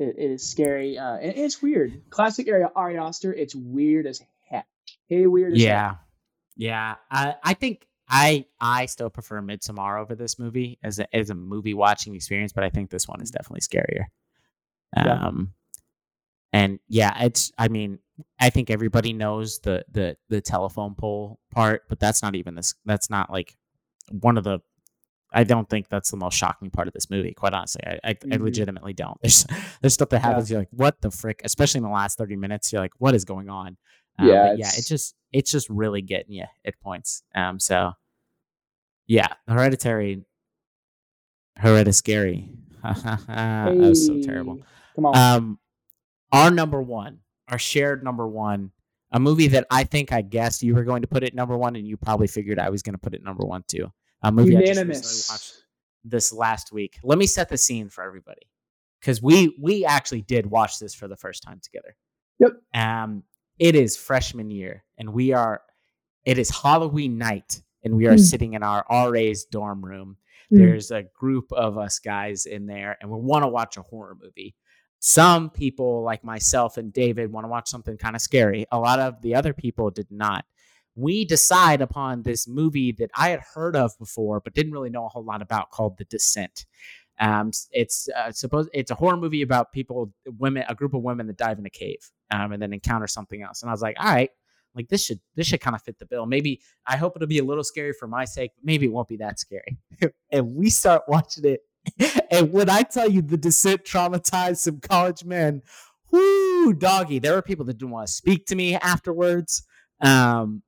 it, 0.00 0.16
it 0.18 0.30
is 0.32 0.48
scary 0.48 0.98
uh, 0.98 1.18
and 1.18 1.36
it's 1.36 1.62
weird. 1.62 2.10
Classic 2.10 2.48
Ari, 2.48 2.64
Ari 2.74 2.98
Aster. 2.98 3.32
It's 3.32 3.54
weird 3.54 4.08
as 4.08 4.20
heck. 4.48 4.66
Hey, 5.06 5.28
weird 5.28 5.52
as 5.52 5.62
heck. 5.62 5.68
yeah, 5.68 5.94
yeah. 6.56 6.94
I 7.12 7.36
I 7.44 7.54
think 7.54 7.86
I 8.08 8.44
I 8.60 8.86
still 8.86 9.10
prefer 9.10 9.40
Midsommar 9.40 10.00
over 10.00 10.16
this 10.16 10.36
movie 10.36 10.80
as 10.82 10.98
a 10.98 11.14
as 11.14 11.30
a 11.30 11.36
movie 11.36 11.74
watching 11.74 12.16
experience, 12.16 12.52
but 12.52 12.64
I 12.64 12.70
think 12.70 12.90
this 12.90 13.06
one 13.06 13.22
is 13.22 13.30
definitely 13.30 13.60
scarier. 13.60 14.06
Yeah. 14.96 15.26
Um, 15.26 15.54
and 16.52 16.78
yeah, 16.88 17.24
it's. 17.24 17.52
I 17.58 17.68
mean, 17.68 17.98
I 18.38 18.50
think 18.50 18.70
everybody 18.70 19.12
knows 19.12 19.58
the 19.60 19.84
the 19.90 20.16
the 20.28 20.40
telephone 20.40 20.94
pole 20.94 21.38
part, 21.50 21.82
but 21.88 22.00
that's 22.00 22.22
not 22.22 22.34
even 22.34 22.54
this. 22.54 22.74
That's 22.84 23.08
not 23.10 23.30
like 23.30 23.56
one 24.10 24.36
of 24.38 24.44
the 24.44 24.60
I 25.32 25.44
don't 25.44 25.68
think 25.70 25.88
that's 25.88 26.10
the 26.10 26.16
most 26.16 26.36
shocking 26.36 26.70
part 26.70 26.88
of 26.88 26.94
this 26.94 27.08
movie. 27.08 27.32
Quite 27.34 27.52
honestly, 27.52 27.82
I 27.86 27.98
I, 28.02 28.14
Mhm. 28.14 28.34
I 28.34 28.36
legitimately 28.42 28.92
don't. 28.94 29.16
There's 29.22 29.46
there's 29.80 29.94
stuff 29.94 30.08
that 30.08 30.20
happens. 30.22 30.50
You're 30.50 30.58
like, 30.60 30.68
what 30.72 31.00
the 31.00 31.10
frick? 31.10 31.40
Especially 31.44 31.78
in 31.78 31.84
the 31.84 31.90
last 31.90 32.18
thirty 32.18 32.36
minutes, 32.36 32.72
you're 32.72 32.82
like, 32.82 32.94
what 32.98 33.14
is 33.14 33.24
going 33.24 33.48
on? 33.48 33.76
Um, 34.18 34.26
Yeah, 34.28 34.44
yeah. 34.46 34.52
it's- 34.54 34.78
It's 34.78 34.88
just 34.88 35.14
it's 35.32 35.50
just 35.52 35.68
really 35.70 36.02
getting 36.02 36.32
you 36.32 36.44
at 36.64 36.80
points. 36.80 37.22
Um, 37.34 37.60
so 37.60 37.92
yeah, 39.06 39.28
Hereditary, 39.46 40.24
Hereditary. 41.56 41.92
scary. 41.92 42.50
that 42.82 43.74
was 43.76 44.06
so 44.06 44.20
terrible. 44.22 44.60
Come 44.96 45.06
on. 45.06 45.16
Um, 45.16 45.58
our 46.32 46.50
number 46.50 46.80
one, 46.82 47.18
our 47.48 47.58
shared 47.58 48.02
number 48.04 48.26
one, 48.28 48.70
a 49.12 49.18
movie 49.20 49.48
that 49.48 49.66
I 49.70 49.84
think 49.84 50.12
I 50.12 50.22
guessed 50.22 50.62
you 50.62 50.74
were 50.74 50.84
going 50.84 51.02
to 51.02 51.08
put 51.08 51.24
it 51.24 51.34
number 51.34 51.56
one, 51.56 51.76
and 51.76 51.86
you 51.86 51.96
probably 51.96 52.26
figured 52.28 52.58
I 52.58 52.70
was 52.70 52.82
going 52.82 52.94
to 52.94 52.98
put 52.98 53.14
it 53.14 53.24
number 53.24 53.44
one 53.44 53.64
too. 53.66 53.90
A 54.22 54.30
movie 54.30 54.56
I 54.56 54.60
just 54.60 54.80
recently 54.84 55.34
watched 55.34 55.52
this 56.04 56.32
last 56.32 56.72
week. 56.72 56.98
Let 57.02 57.18
me 57.18 57.26
set 57.26 57.48
the 57.48 57.58
scene 57.58 57.88
for 57.88 58.04
everybody, 58.04 58.42
because 59.00 59.20
we 59.22 59.56
we 59.60 59.84
actually 59.84 60.22
did 60.22 60.46
watch 60.46 60.78
this 60.78 60.94
for 60.94 61.08
the 61.08 61.16
first 61.16 61.42
time 61.42 61.60
together. 61.62 61.96
Yep. 62.38 62.52
Um, 62.74 63.22
it 63.58 63.74
is 63.74 63.96
freshman 63.96 64.50
year, 64.50 64.84
and 64.98 65.12
we 65.12 65.32
are. 65.32 65.62
It 66.24 66.38
is 66.38 66.50
Halloween 66.50 67.18
night, 67.18 67.62
and 67.82 67.96
we 67.96 68.06
are 68.06 68.14
Mm. 68.14 68.20
sitting 68.20 68.52
in 68.54 68.62
our 68.62 68.84
RA's 69.10 69.46
dorm 69.46 69.84
room. 69.84 70.16
Mm. 70.52 70.58
There's 70.58 70.90
a 70.90 71.02
group 71.18 71.50
of 71.52 71.78
us 71.78 71.98
guys 71.98 72.44
in 72.46 72.66
there, 72.66 72.96
and 73.00 73.10
we 73.10 73.18
want 73.18 73.42
to 73.42 73.48
watch 73.48 73.76
a 73.78 73.82
horror 73.82 74.16
movie. 74.22 74.54
Some 75.00 75.48
people, 75.48 76.02
like 76.02 76.22
myself 76.22 76.76
and 76.76 76.92
David, 76.92 77.32
want 77.32 77.44
to 77.44 77.48
watch 77.48 77.68
something 77.68 77.96
kind 77.96 78.14
of 78.14 78.20
scary. 78.22 78.66
A 78.70 78.78
lot 78.78 78.98
of 78.98 79.20
the 79.22 79.34
other 79.34 79.54
people 79.54 79.90
did 79.90 80.10
not. 80.10 80.44
We 80.94 81.24
decide 81.24 81.80
upon 81.80 82.22
this 82.22 82.46
movie 82.46 82.92
that 82.92 83.10
I 83.16 83.30
had 83.30 83.40
heard 83.40 83.76
of 83.76 83.98
before, 83.98 84.40
but 84.40 84.52
didn't 84.52 84.72
really 84.72 84.90
know 84.90 85.06
a 85.06 85.08
whole 85.08 85.24
lot 85.24 85.40
about, 85.40 85.70
called 85.70 85.96
The 85.96 86.04
Descent. 86.04 86.66
Um, 87.18 87.50
it's 87.72 88.08
uh, 88.14 88.30
supposed 88.32 88.70
it's 88.72 88.90
a 88.90 88.94
horror 88.94 89.16
movie 89.16 89.42
about 89.42 89.72
people, 89.72 90.12
women, 90.38 90.64
a 90.68 90.74
group 90.74 90.92
of 90.94 91.02
women 91.02 91.26
that 91.28 91.36
dive 91.36 91.58
in 91.58 91.66
a 91.66 91.70
cave, 91.70 92.10
um, 92.30 92.52
and 92.52 92.62
then 92.62 92.72
encounter 92.72 93.06
something 93.06 93.42
else. 93.42 93.62
And 93.62 93.70
I 93.70 93.72
was 93.72 93.82
like, 93.82 93.96
all 94.00 94.12
right, 94.12 94.30
like 94.74 94.88
this 94.88 95.04
should 95.04 95.20
this 95.34 95.46
should 95.46 95.60
kind 95.60 95.76
of 95.76 95.82
fit 95.82 95.98
the 95.98 96.06
bill. 96.06 96.26
Maybe 96.26 96.60
I 96.86 96.96
hope 96.96 97.14
it'll 97.16 97.28
be 97.28 97.38
a 97.38 97.44
little 97.44 97.64
scary 97.64 97.92
for 97.92 98.06
my 98.06 98.24
sake, 98.24 98.52
but 98.56 98.64
maybe 98.64 98.86
it 98.86 98.92
won't 98.92 99.08
be 99.08 99.16
that 99.18 99.38
scary. 99.38 99.78
and 100.30 100.54
we 100.54 100.70
start 100.70 101.02
watching 101.08 101.44
it. 101.44 101.60
And 102.30 102.52
when 102.52 102.70
I 102.70 102.82
tell 102.82 103.10
you 103.10 103.22
the 103.22 103.36
descent 103.36 103.84
traumatized 103.84 104.58
some 104.58 104.80
college 104.80 105.24
men, 105.24 105.62
whoo, 106.10 106.72
doggy, 106.72 107.18
there 107.18 107.34
were 107.34 107.42
people 107.42 107.64
that 107.66 107.78
didn't 107.78 107.90
want 107.90 108.06
to 108.06 108.12
speak 108.12 108.46
to 108.46 108.54
me 108.56 108.76
afterwards. 108.76 109.64
Um, 110.00 110.62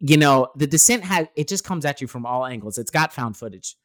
you 0.00 0.16
know, 0.16 0.48
the 0.56 0.66
descent 0.66 1.04
has 1.04 1.26
it 1.36 1.48
just 1.48 1.64
comes 1.64 1.84
at 1.84 2.00
you 2.00 2.06
from 2.06 2.24
all 2.24 2.46
angles. 2.46 2.78
It's 2.78 2.90
got 2.90 3.12
found 3.12 3.36
footage 3.36 3.76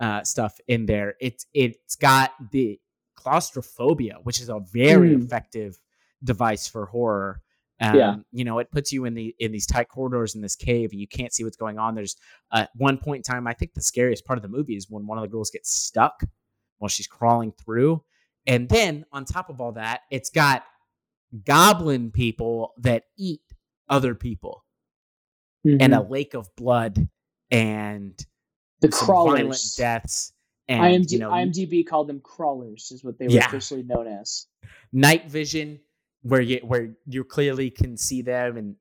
uh, 0.00 0.24
stuff 0.24 0.58
in 0.66 0.86
there. 0.86 1.14
It's 1.20 1.46
it's 1.54 1.94
got 1.96 2.32
the 2.50 2.80
claustrophobia, 3.14 4.16
which 4.22 4.40
is 4.40 4.48
a 4.48 4.60
very 4.72 5.10
Mm. 5.10 5.24
effective 5.24 5.78
device 6.24 6.66
for 6.66 6.86
horror. 6.86 7.40
Um, 7.82 7.96
Yeah. 7.96 8.16
you 8.32 8.44
know, 8.44 8.58
it 8.58 8.70
puts 8.70 8.92
you 8.92 9.06
in 9.06 9.14
the 9.14 9.34
in 9.38 9.52
these 9.52 9.66
tight 9.66 9.88
corridors 9.88 10.34
in 10.34 10.42
this 10.42 10.54
cave, 10.56 10.90
and 10.92 11.00
you 11.00 11.08
can't 11.08 11.32
see 11.32 11.44
what's 11.44 11.56
going 11.56 11.78
on. 11.78 11.94
There's 11.94 12.16
uh, 12.52 12.66
one 12.76 12.98
point 12.98 13.26
in 13.26 13.32
time, 13.32 13.46
I 13.46 13.54
think 13.54 13.72
the 13.74 13.80
scariest 13.82 14.24
part 14.26 14.38
of 14.38 14.42
the 14.42 14.48
movie 14.48 14.76
is 14.76 14.86
when 14.90 15.06
one 15.06 15.16
of 15.18 15.22
the 15.22 15.28
girls 15.28 15.50
gets 15.50 15.70
stuck 15.72 16.22
while 16.78 16.88
she's 16.88 17.06
crawling 17.06 17.52
through, 17.52 18.02
and 18.46 18.68
then 18.68 19.04
on 19.12 19.24
top 19.24 19.48
of 19.48 19.60
all 19.60 19.72
that, 19.72 20.02
it's 20.10 20.30
got 20.30 20.64
goblin 21.44 22.10
people 22.10 22.74
that 22.78 23.04
eat 23.16 23.42
other 23.88 24.14
people, 24.14 24.64
and 25.64 25.94
a 25.94 25.98
Mhm. 25.98 26.10
lake 26.10 26.34
of 26.34 26.54
blood, 26.56 27.08
and 27.50 28.26
the 28.80 28.88
crawlers. 28.88 29.74
deaths, 29.76 30.32
and 30.68 30.82
IMD, 31.04 31.12
you 31.12 31.18
know, 31.18 31.30
IMDb 31.30 31.86
called 31.86 32.08
them 32.08 32.20
crawlers, 32.20 32.90
is 32.92 33.02
what 33.04 33.18
they 33.18 33.26
were 33.28 33.34
Yeah. 33.34 33.46
officially 33.48 33.82
known 33.82 34.06
as. 34.06 34.46
night 34.92 35.26
vision 35.30 35.80
where 36.22 36.40
you 36.40 36.58
where 36.58 36.94
you 37.06 37.24
clearly 37.24 37.70
can 37.70 37.96
see 37.96 38.22
them 38.22 38.56
and 38.56 38.76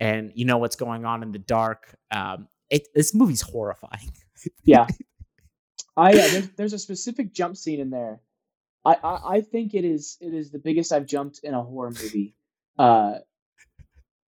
and 0.00 0.32
you 0.34 0.44
know 0.44 0.58
what's 0.58 0.76
going 0.76 1.04
on 1.04 1.22
in 1.22 1.32
the 1.32 1.38
dark. 1.38 1.96
Um, 2.10 2.48
it, 2.70 2.88
this 2.94 3.14
movie's 3.14 3.42
horrifying. 3.42 4.12
Yeah. 4.62 4.86
I 5.96 6.10
uh, 6.10 6.12
there's, 6.12 6.48
there's 6.50 6.72
a 6.74 6.78
specific 6.78 7.32
jump 7.32 7.56
scene 7.56 7.80
in 7.80 7.90
there. 7.90 8.20
I, 8.84 8.96
I 9.02 9.36
I 9.36 9.40
think 9.40 9.74
it 9.74 9.84
is 9.84 10.16
it 10.20 10.32
is 10.32 10.50
the 10.50 10.58
biggest 10.58 10.92
I've 10.92 11.06
jumped 11.06 11.40
in 11.42 11.54
a 11.54 11.62
horror 11.62 11.90
movie. 11.90 12.34
Uh, 12.78 13.18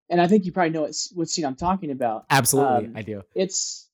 and 0.09 0.21
I 0.21 0.27
think 0.27 0.45
you 0.45 0.53
probably 0.53 0.69
know 0.69 0.83
what, 0.83 0.95
what 1.13 1.27
scene 1.27 1.45
I'm 1.45 1.57
talking 1.57 1.91
about. 1.91 2.25
Absolutely, 2.29 2.87
Um, 2.87 2.93
I 2.95 3.01
do. 3.01 3.23
It's 3.35 3.89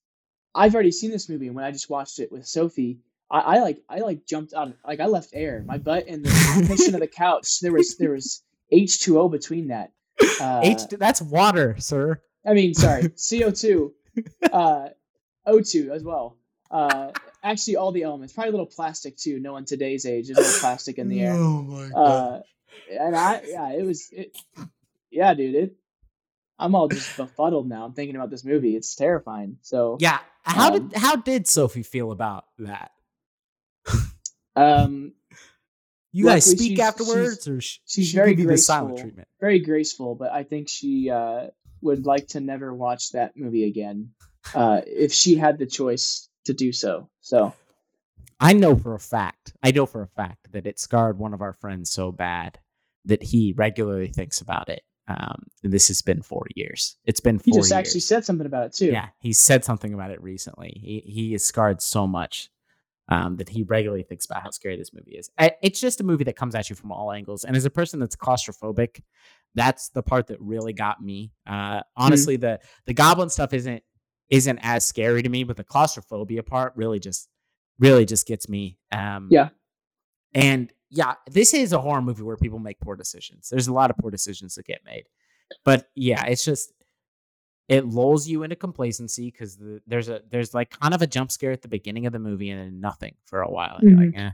I've 0.54 0.76
already 0.76 0.92
seen 0.92 1.10
this 1.10 1.28
movie, 1.28 1.48
and 1.48 1.56
when 1.56 1.66
I 1.66 1.72
just 1.72 1.90
watched 1.90 2.20
it 2.20 2.32
with 2.32 2.46
Sophie, 2.46 3.00
I, 3.34 3.40
I 3.40 3.60
like 3.62 3.84
I 3.90 4.00
like 4.00 4.28
jumped 4.28 4.54
out, 4.54 4.72
like 4.86 5.00
I 5.00 5.08
left 5.08 5.32
air, 5.34 5.64
my 5.66 5.80
butt 5.80 6.06
and 6.08 6.24
the 6.24 6.66
cushion 6.68 6.94
of 6.94 7.02
the 7.02 7.08
couch. 7.08 7.60
There 7.62 7.74
was 7.74 7.98
there 7.98 8.12
was 8.12 8.44
H 8.72 9.00
two 9.00 9.20
O 9.20 9.28
between 9.28 9.70
that. 9.70 9.92
Uh, 10.40 10.62
H 10.64 10.82
that's 10.92 11.22
water, 11.22 11.76
sir. 11.80 12.22
I 12.46 12.54
mean, 12.54 12.76
sorry, 12.76 13.12
CO 13.30 13.50
two, 13.50 13.94
uh, 14.52 14.90
O 15.48 15.62
two 15.62 15.92
as 15.92 16.04
well. 16.04 16.38
Uh, 16.70 17.12
actually, 17.44 17.78
all 17.78 17.92
the 17.92 18.04
elements. 18.04 18.34
Probably 18.34 18.50
a 18.50 18.52
little 18.52 18.68
plastic 18.68 19.18
too. 19.18 19.40
No 19.40 19.54
one 19.54 19.66
today's 19.66 20.06
age, 20.06 20.30
is 20.30 20.38
a 20.38 20.42
little 20.42 20.60
plastic 20.60 21.00
in 21.00 21.10
the 21.10 21.22
air. 21.22 21.34
Oh 21.34 21.64
my 21.64 21.90
Uh, 21.90 22.42
and 22.92 23.16
I, 23.16 23.42
yeah, 23.48 23.74
it 23.74 23.84
was, 23.84 24.10
it, 24.12 24.38
yeah, 25.12 25.34
dude. 25.34 25.56
It, 25.56 25.76
I'm 26.60 26.76
all 26.76 26.88
just 26.88 27.18
befuddled 27.18 27.68
now. 27.68 27.86
I'm 27.86 27.94
thinking 27.94 28.16
about 28.16 28.30
this 28.30 28.44
movie. 28.44 28.76
It's 28.76 28.96
terrifying. 28.96 29.58
So, 29.62 29.98
yeah. 30.00 30.20
How 30.44 30.74
um, 30.74 30.90
did 30.90 30.98
how 30.98 31.16
did 31.16 31.48
Sophie 31.48 31.84
feel 31.84 32.12
about 32.12 32.46
that? 32.60 32.92
Um, 34.56 35.14
You 36.12 36.26
guys 36.26 36.46
speak 36.46 36.78
she's- 36.78 36.80
afterwards, 36.80 37.48
or 37.48 37.60
sh- 37.62 37.80
she's 37.86 38.08
she 38.10 38.16
very 38.16 38.36
you 38.36 38.48
the 38.48 38.58
silent 38.58 38.90
graceful. 38.96 39.04
treatment? 39.10 39.28
very 39.40 39.60
graceful, 39.60 40.16
but 40.16 40.32
I 40.32 40.44
think 40.44 40.70
she 40.70 41.10
uh, 41.10 41.48
would 41.82 42.06
like 42.06 42.28
to 42.30 42.40
never 42.40 42.74
watch 42.74 43.12
that 43.12 43.36
movie 43.36 43.66
again 43.66 44.12
uh, 44.54 44.82
if 44.86 45.12
she 45.14 45.36
had 45.36 45.58
the 45.58 45.66
choice 45.66 46.30
to 46.46 46.54
do 46.54 46.72
so. 46.72 47.10
So, 47.22 47.54
I 48.40 48.54
know 48.54 48.76
for 48.76 48.94
a 48.96 49.00
fact, 49.00 49.54
I 49.64 49.72
know 49.72 49.86
for 49.86 50.02
a 50.02 50.08
fact 50.08 50.52
that 50.52 50.68
it 50.68 50.80
scarred 50.80 51.18
one 51.18 51.34
of 51.34 51.42
our 51.42 51.54
friends 51.54 51.90
so 51.92 52.12
bad 52.12 52.60
that 53.06 53.24
he 53.24 53.54
regularly 53.58 54.08
thinks 54.10 54.42
about 54.42 54.70
it. 54.70 54.84
Um, 55.08 55.48
and 55.64 55.74
this 55.74 55.90
has 55.90 56.02
been 56.02 56.22
four 56.22 56.46
years. 56.56 56.96
It's 57.06 57.20
been 57.20 57.36
he 57.44 57.52
just 57.52 57.70
years. 57.70 57.72
actually 57.74 58.00
said 58.02 58.24
something 58.24 58.46
about 58.46 58.68
it 58.68 58.74
too. 58.74 58.86
yeah, 58.86 59.10
he 59.20 59.34
said 59.34 59.66
something 59.66 59.94
about 59.94 60.12
it 60.12 60.22
recently. 60.24 60.80
He 60.82 61.00
he 61.06 61.34
is 61.34 61.44
scarred 61.44 61.82
so 61.82 62.08
much 62.08 62.50
um, 63.10 63.36
that 63.38 63.50
he 63.50 63.64
regularly 63.64 64.04
thinks 64.04 64.26
about 64.26 64.44
how 64.44 64.50
scary 64.50 64.78
this 64.78 64.94
movie 64.94 65.12
is. 65.12 65.30
I- 65.38 65.56
It's 65.62 65.80
just 65.80 66.00
a 66.02 66.04
movie 66.04 66.24
that 66.26 66.36
comes 66.36 66.56
at 66.56 66.70
you 66.70 66.76
from 66.76 66.92
all 66.92 67.12
angles, 67.12 67.44
and 67.44 67.56
as 67.56 67.66
a 67.66 67.70
person 67.70 68.00
that's 68.00 68.16
claustrophobic, 68.16 69.02
that's 69.56 69.90
the 69.90 70.02
part 70.04 70.28
that 70.28 70.40
really 70.42 70.74
got 70.74 71.02
me. 71.02 71.32
Uh, 71.46 71.82
honestly, 71.98 72.38
the 72.38 72.60
the 72.86 72.94
goblin 72.94 73.30
stuff 73.30 73.54
isn't 73.54 73.84
isn't 74.30 74.60
as 74.64 74.86
scary 74.86 75.22
to 75.22 75.30
me, 75.30 75.44
but 75.44 75.58
the 75.58 75.64
claustrophobia 75.64 76.42
part 76.44 76.74
really 76.76 77.00
just 77.00 77.30
really 77.80 78.06
just 78.06 78.26
gets 78.26 78.48
me. 78.50 78.78
Um, 78.92 79.28
Yeah. 79.32 79.50
and 80.34 80.72
yeah, 80.90 81.16
this 81.30 81.54
is 81.54 81.74
a 81.74 81.80
horror 81.82 82.02
movie 82.02 82.22
where 82.24 82.38
people 82.38 82.60
make 82.60 82.80
poor 82.80 82.96
decisions. 82.96 83.50
There's 83.50 83.68
a 83.68 83.74
lot 83.74 83.90
of 83.90 83.98
poor 83.98 84.12
decisions 84.12 84.56
that 84.56 84.66
get 84.66 84.82
made, 84.86 85.08
but 85.66 85.90
yeah, 85.96 86.26
it's 86.26 86.46
just 86.46 86.72
it 87.68 87.86
lulls 87.86 88.28
you 88.28 88.44
into 88.44 88.56
complacency 88.56 89.32
because 89.32 89.58
the, 89.58 89.82
there's 89.88 90.10
a 90.10 90.22
there's 90.30 90.54
like 90.54 90.70
kind 90.80 90.94
of 90.94 91.02
a 91.02 91.08
jump 91.08 91.32
scare 91.32 91.52
at 91.52 91.62
the 91.62 91.68
beginning 91.68 92.06
of 92.06 92.14
the 92.14 92.20
movie 92.20 92.50
and 92.50 92.60
then 92.60 92.80
nothing 92.82 93.16
for 93.26 93.42
a 93.42 93.50
while. 93.50 93.78
And 93.80 93.90
you're 93.90 94.00
like, 94.08 94.18
eh, 94.18 94.32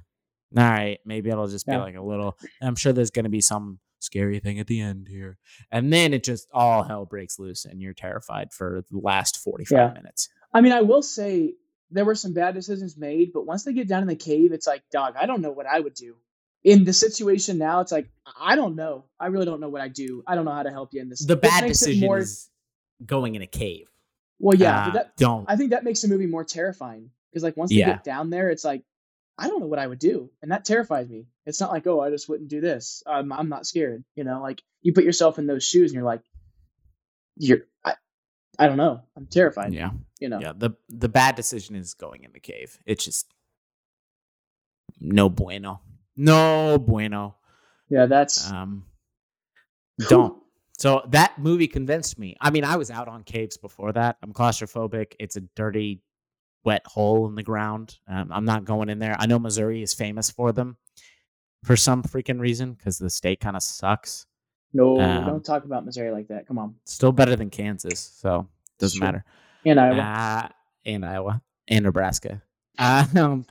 all 0.58 0.64
right, 0.70 1.00
maybe 1.06 1.30
it'll 1.30 1.48
just 1.48 1.66
be 1.68 1.76
like 1.76 1.96
a 1.96 2.02
little. 2.02 2.38
I'm 2.62 2.76
sure 2.76 2.92
there's 2.94 3.12
gonna 3.12 3.30
be 3.30 3.42
some 3.42 3.80
scary 4.00 4.40
thing 4.40 4.60
at 4.60 4.68
the 4.68 4.80
end 4.82 5.08
here, 5.10 5.38
and 5.72 5.92
then 5.94 6.14
it 6.14 6.24
just 6.24 6.48
all 6.54 6.84
hell 6.84 7.06
breaks 7.06 7.38
loose 7.38 7.66
and 7.66 7.82
you're 7.82 7.94
terrified 7.94 8.52
for 8.52 8.84
the 8.90 8.98
last 8.98 9.38
45 9.38 9.72
Yeah. 9.78 9.94
minutes. 9.94 10.30
I 10.54 10.62
mean, 10.62 10.72
I 10.72 10.82
will 10.82 11.04
say 11.04 11.54
there 11.92 12.06
were 12.06 12.16
some 12.16 12.34
bad 12.34 12.54
decisions 12.56 12.98
made, 12.98 13.32
but 13.34 13.46
once 13.46 13.64
they 13.64 13.74
get 13.74 13.88
down 13.88 14.02
in 14.02 14.08
the 14.08 14.16
cave, 14.16 14.52
it's 14.54 14.66
like, 14.68 14.82
dog, 14.92 15.16
I 15.20 15.26
don't 15.28 15.42
know 15.42 15.52
what 15.52 15.66
I 15.68 15.80
would 15.80 15.94
do. 15.94 16.16
In 16.64 16.84
the 16.84 16.94
situation 16.94 17.58
now, 17.58 17.80
it's 17.82 17.92
like, 17.92 18.10
I 18.40 18.56
don't 18.56 18.76
know. 18.76 19.06
I 19.20 19.28
really 19.28 19.46
don't 19.46 19.60
know 19.62 19.70
what 19.70 19.82
I 19.82 19.88
do. 19.88 20.24
I 20.28 20.36
don't 20.36 20.46
know 20.46 20.52
how 20.52 20.64
to 20.64 20.72
help 20.72 20.90
you 20.94 21.02
in 21.02 21.10
this. 21.10 21.26
The 21.26 21.36
bad 21.36 21.68
decision 21.68 22.08
more- 22.08 22.18
is 22.20 22.49
going 23.06 23.36
in 23.36 23.42
a 23.42 23.48
cave. 23.48 23.88
well, 24.40 24.56
yeah. 24.58 24.88
Uh, 24.88 24.92
that, 24.92 25.18
don't. 25.18 25.46
I 25.50 25.56
think 25.56 25.72
that 25.72 25.84
makes 25.84 26.02
the 26.02 26.08
movie 26.08 26.26
more 26.28 26.44
terrifying 26.44 27.12
because, 27.32 27.44
like, 27.44 27.58
once 27.58 27.70
they 27.72 27.78
Yeah. 27.78 27.88
get 27.94 28.04
down 28.04 28.30
there, 28.30 28.50
it's 28.50 28.64
like, 28.64 28.84
I 29.38 29.48
don't 29.48 29.60
know 29.62 29.68
what 29.68 29.80
I 29.80 29.88
would 29.88 30.00
do, 30.00 30.30
and 30.42 30.52
that 30.52 30.66
terrifies 30.66 31.08
me. 31.10 31.28
It's 31.46 31.62
not 31.62 31.72
like, 31.72 31.88
oh, 31.88 32.00
I 32.02 32.10
just 32.10 32.28
wouldn't 32.28 32.50
do 32.50 32.60
this. 32.62 33.04
I'm, 33.08 33.32
I'm 33.32 33.48
not 33.50 33.66
scared. 33.66 34.04
You 34.16 34.24
know, 34.26 34.42
like 34.42 34.62
you 34.82 34.92
put 34.94 35.06
yourself 35.06 35.40
in 35.40 35.48
those 35.48 35.64
shoes, 35.64 35.92
and 35.92 35.96
you're 35.96 36.04
like, 36.04 36.22
you're, 37.38 37.60
I, 37.86 37.94
I 38.58 38.68
don't 38.68 38.76
know. 38.78 39.02
I'm 39.16 39.28
terrified. 39.28 39.74
yeah. 39.74 39.92
You 40.20 40.28
know. 40.28 40.40
Yeah, 40.42 40.52
the 40.58 40.72
the 40.90 41.08
bad 41.08 41.36
decision 41.38 41.76
is 41.78 41.94
going 41.94 42.26
in 42.26 42.34
the 42.34 42.42
cave. 42.42 42.78
It's 42.86 43.06
just 43.06 43.32
no 45.00 45.30
bueno. 45.30 45.80
No 46.18 46.78
bueno. 46.78 47.36
Yeah, 47.90 48.08
that's 48.08 48.52
Um 48.52 48.84
don't. 50.10 50.38
So 50.80 51.02
that 51.10 51.38
movie 51.38 51.68
convinced 51.68 52.18
me. 52.18 52.38
I 52.40 52.50
mean, 52.52 52.64
I 52.64 52.78
was 52.78 52.90
out 52.90 53.10
on 53.10 53.24
caves 53.24 53.58
before 53.58 53.92
that. 53.92 54.16
I'm 54.24 54.32
claustrophobic. 54.32 55.14
It's 55.20 55.36
a 55.36 55.42
dirty 55.56 56.02
wet 56.64 56.84
hole 56.86 57.28
in 57.28 57.36
the 57.36 57.44
ground. 57.44 57.98
Um, 58.08 58.32
I'm 58.32 58.46
not 58.46 58.64
going 58.64 58.88
in 58.88 58.98
there. 58.98 59.16
I 59.20 59.26
know 59.26 59.40
Missouri 59.40 59.82
is 59.84 59.94
famous 59.94 60.32
for 60.32 60.54
them 60.54 60.78
for 61.66 61.76
some 61.76 62.02
freaking 62.02 62.40
reason 62.40 62.74
because 62.74 62.98
the 62.98 63.10
state 63.10 63.42
kind 63.42 63.58
of 63.58 63.64
sucks. 63.64 64.26
No, 64.74 65.00
Um, 65.02 65.26
don't 65.26 65.44
talk 65.44 65.66
about 65.66 65.84
Missouri 65.86 66.12
like 66.12 66.30
that. 66.30 66.48
Come 66.48 66.58
on. 66.58 66.76
Still 66.86 67.12
better 67.12 67.36
than 67.36 67.50
Kansas, 67.50 68.00
so 68.00 68.48
doesn't 68.78 69.00
Sure. 69.00 69.06
matter. 69.06 69.26
And 69.66 69.80
Iowa. 69.82 69.98
Uh, 70.02 70.50
and 70.86 71.06
Iowa 71.06 71.42
and 71.68 71.84
Nebraska. 71.84 72.42
Um, 72.78 73.46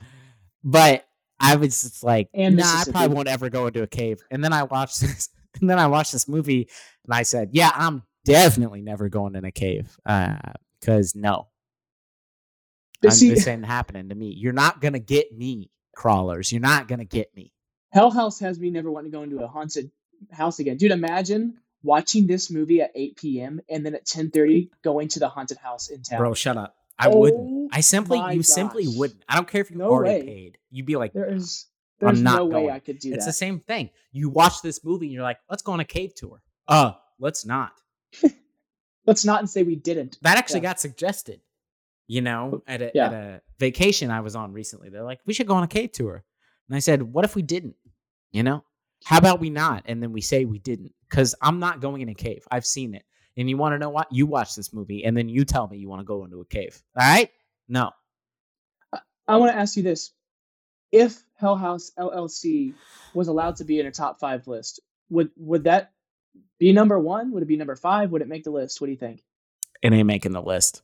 but 0.63 1.05
I 1.39 1.57
was 1.57 1.79
just 1.81 2.03
like, 2.03 2.29
And 2.33 2.57
nah, 2.57 2.63
I 2.65 2.83
probably 2.89 3.15
won't 3.15 3.27
ever 3.27 3.49
go 3.51 3.67
into 3.67 3.83
a 3.83 3.87
cave. 3.87 4.19
And 4.31 4.43
then 4.43 4.51
I 4.53 4.63
watched 4.63 4.99
this, 5.01 5.29
and 5.59 5.69
then 5.69 5.79
I 5.79 5.87
watched 5.87 6.11
this 6.11 6.27
movie, 6.27 6.69
and 7.05 7.13
I 7.13 7.23
said, 7.23 7.49
yeah, 7.53 7.71
I'm 7.73 8.03
definitely 8.25 8.81
never 8.81 9.09
going 9.09 9.35
in 9.35 9.45
a 9.45 9.51
cave. 9.51 9.97
Uh, 10.05 10.37
because 10.79 11.13
no, 11.15 11.47
But 13.01 13.11
I'm, 13.11 13.17
see- 13.17 13.29
this 13.29 13.47
ain't 13.47 13.65
happening 13.65 14.09
to 14.09 14.15
me. 14.15 14.33
You're 14.37 14.53
not 14.53 14.79
gonna 14.81 14.99
get 14.99 15.35
me, 15.37 15.71
crawlers. 15.95 16.51
You're 16.51 16.61
not 16.61 16.87
gonna 16.87 17.05
get 17.05 17.35
me. 17.35 17.51
Hell 17.91 18.11
House 18.11 18.39
has 18.39 18.59
me 18.59 18.69
never 18.69 18.91
wanting 18.91 19.11
to 19.11 19.17
go 19.17 19.23
into 19.23 19.43
a 19.43 19.47
haunted 19.47 19.89
house 20.31 20.59
again. 20.59 20.77
Dude, 20.77 20.91
imagine 20.91 21.55
watching 21.81 22.27
this 22.27 22.51
movie 22.51 22.81
at 22.81 22.91
8 22.93 23.15
p.m. 23.17 23.61
and 23.69 23.85
then 23.85 23.95
at 23.95 24.05
10:30 24.05 24.69
going 24.83 25.07
to 25.09 25.19
the 25.19 25.27
haunted 25.27 25.57
house 25.57 25.89
in 25.89 26.03
town. 26.03 26.19
Bro, 26.19 26.33
shut 26.35 26.55
up. 26.57 26.75
I 26.99 27.07
Oh 27.09 27.17
wouldn't. 27.17 27.73
I 27.73 27.79
simply, 27.81 28.21
you 28.35 28.43
simply 28.43 28.85
wouldn't. 28.87 29.23
I 29.27 29.35
don't 29.35 29.47
care 29.47 29.61
if 29.61 29.71
you 29.71 29.77
No 29.77 29.85
already 29.89 30.19
way. 30.19 30.25
paid. 30.25 30.57
You'd 30.69 30.85
be 30.85 30.97
like, 30.97 31.13
There 31.13 31.33
is 31.33 31.65
I'm 32.01 32.07
there's 32.15 32.21
not 32.21 32.35
no 32.37 32.45
way. 32.45 32.69
I 32.71 32.79
could 32.79 32.99
do 32.99 33.09
it's 33.09 33.11
that. 33.11 33.15
It's 33.17 33.25
the 33.25 33.33
same 33.33 33.59
thing. 33.59 33.89
You 34.11 34.29
watch 34.29 34.61
this 34.61 34.83
movie 34.83 35.07
and 35.07 35.13
you're 35.13 35.23
like, 35.23 35.39
let's 35.49 35.61
go 35.61 35.71
on 35.73 35.79
a 35.79 35.85
cave 35.85 36.13
tour. 36.15 36.41
Uh, 36.67 36.93
let's 37.19 37.45
not. 37.45 37.73
Let's 39.05 39.25
not 39.25 39.39
and 39.39 39.49
say 39.49 39.63
we 39.63 39.75
didn't. 39.75 40.19
That 40.21 40.37
actually 40.37 40.59
Yeah. 40.59 40.69
got 40.69 40.79
suggested. 40.79 41.41
You 42.07 42.21
know, 42.21 42.61
at 42.67 42.81
a 42.81 42.91
Yeah. 42.93 43.05
at 43.07 43.13
a 43.13 43.41
vacation 43.57 44.11
I 44.11 44.19
was 44.21 44.35
on 44.35 44.51
recently. 44.53 44.89
They're 44.89 45.03
like, 45.03 45.19
we 45.25 45.33
should 45.33 45.47
go 45.47 45.55
on 45.55 45.63
a 45.63 45.67
cave 45.67 45.91
tour. 45.93 46.23
And 46.67 46.75
I 46.75 46.79
said, 46.79 47.01
what 47.01 47.25
if 47.25 47.35
we 47.35 47.41
didn't? 47.41 47.75
You 48.31 48.43
know? 48.43 48.63
How 49.05 49.17
about 49.17 49.39
we 49.39 49.49
not? 49.49 49.83
And 49.87 50.03
then 50.03 50.11
we 50.11 50.21
say 50.21 50.45
we 50.45 50.59
didn't. 50.59 50.93
Because 51.09 51.33
I'm 51.41 51.59
not 51.59 51.81
going 51.81 52.01
in 52.01 52.09
a 52.09 52.13
cave. 52.13 52.45
I've 52.51 52.65
seen 52.65 52.93
it. 52.93 53.03
And 53.35 53.49
you 53.49 53.57
want 53.57 53.73
to 53.73 53.79
know 53.79 53.89
what? 53.89 54.07
You 54.11 54.27
watch 54.27 54.55
this 54.55 54.73
movie 54.73 55.05
and 55.05 55.15
then 55.17 55.27
you 55.29 55.45
tell 55.45 55.67
me 55.67 55.77
you 55.77 55.89
want 55.89 56.01
to 56.01 56.05
go 56.05 56.23
into 56.25 56.41
a 56.41 56.45
cave. 56.45 56.79
All 56.99 57.07
right? 57.07 57.31
No. 57.67 57.91
I 59.27 59.37
want 59.37 59.51
to 59.53 59.57
ask 59.57 59.77
you 59.77 59.83
this: 59.83 60.11
If 60.91 61.23
Hell 61.35 61.55
House 61.55 61.91
LLC 61.97 62.73
was 63.13 63.27
allowed 63.27 63.57
to 63.57 63.63
be 63.63 63.79
in 63.79 63.85
a 63.85 63.91
top 63.91 64.19
five 64.19 64.47
list, 64.47 64.79
would 65.09 65.31
would 65.37 65.65
that 65.65 65.91
be 66.57 66.73
number 66.73 66.99
one? 66.99 67.31
Would 67.31 67.43
it 67.43 67.47
be 67.47 67.57
number 67.57 67.75
five? 67.75 68.11
Would 68.11 68.21
it 68.21 68.27
make 68.27 68.43
the 68.43 68.51
list? 68.51 68.81
What 68.81 68.87
do 68.87 68.91
you 68.91 68.97
think? 68.97 69.23
It 69.81 69.93
ain't 69.93 70.07
making 70.07 70.33
the 70.33 70.41
list. 70.41 70.81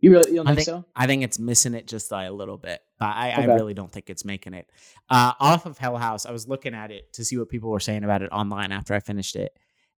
You 0.00 0.12
really 0.12 0.30
you 0.30 0.36
don't 0.36 0.46
I 0.46 0.54
think, 0.54 0.66
think 0.66 0.84
so? 0.84 0.84
I 0.94 1.06
think 1.06 1.22
it's 1.22 1.38
missing 1.38 1.74
it 1.74 1.86
just 1.86 2.10
by 2.10 2.24
a 2.24 2.32
little 2.32 2.58
bit. 2.58 2.80
But 2.98 3.06
I, 3.06 3.30
I 3.30 3.44
really 3.46 3.74
don't 3.74 3.90
think 3.90 4.10
it's 4.10 4.24
making 4.24 4.54
it. 4.54 4.70
Uh, 5.08 5.32
off 5.40 5.66
of 5.66 5.78
Hell 5.78 5.96
House, 5.96 6.26
I 6.26 6.32
was 6.32 6.46
looking 6.46 6.74
at 6.74 6.90
it 6.90 7.12
to 7.14 7.24
see 7.24 7.36
what 7.38 7.48
people 7.48 7.70
were 7.70 7.80
saying 7.80 8.04
about 8.04 8.22
it 8.22 8.30
online 8.30 8.72
after 8.72 8.94
I 8.94 9.00
finished 9.00 9.36
it. 9.36 9.52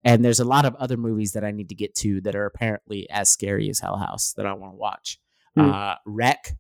And 0.05 0.25
there's 0.25 0.41
a 0.41 0.45
lot 0.45 0.65
of 0.65 0.77
other 0.77 0.97
movies 0.97 1.33
that 1.33 1.45
I 1.45 1.51
need 1.51 1.69
to 1.71 1.75
get 1.75 1.95
to 1.97 2.21
that 2.23 2.37
are 2.37 2.47
apparently 2.47 3.11
as 3.11 3.29
scary 3.29 3.69
as 3.69 3.81
Hell 3.81 3.97
House 3.97 4.33
that 4.35 4.47
I 4.47 4.53
want 4.53 4.75
to 4.75 4.77
watch. 4.77 5.19
Hmm. 5.57 5.71
Uh, 5.71 5.95
Rec, 6.07 6.57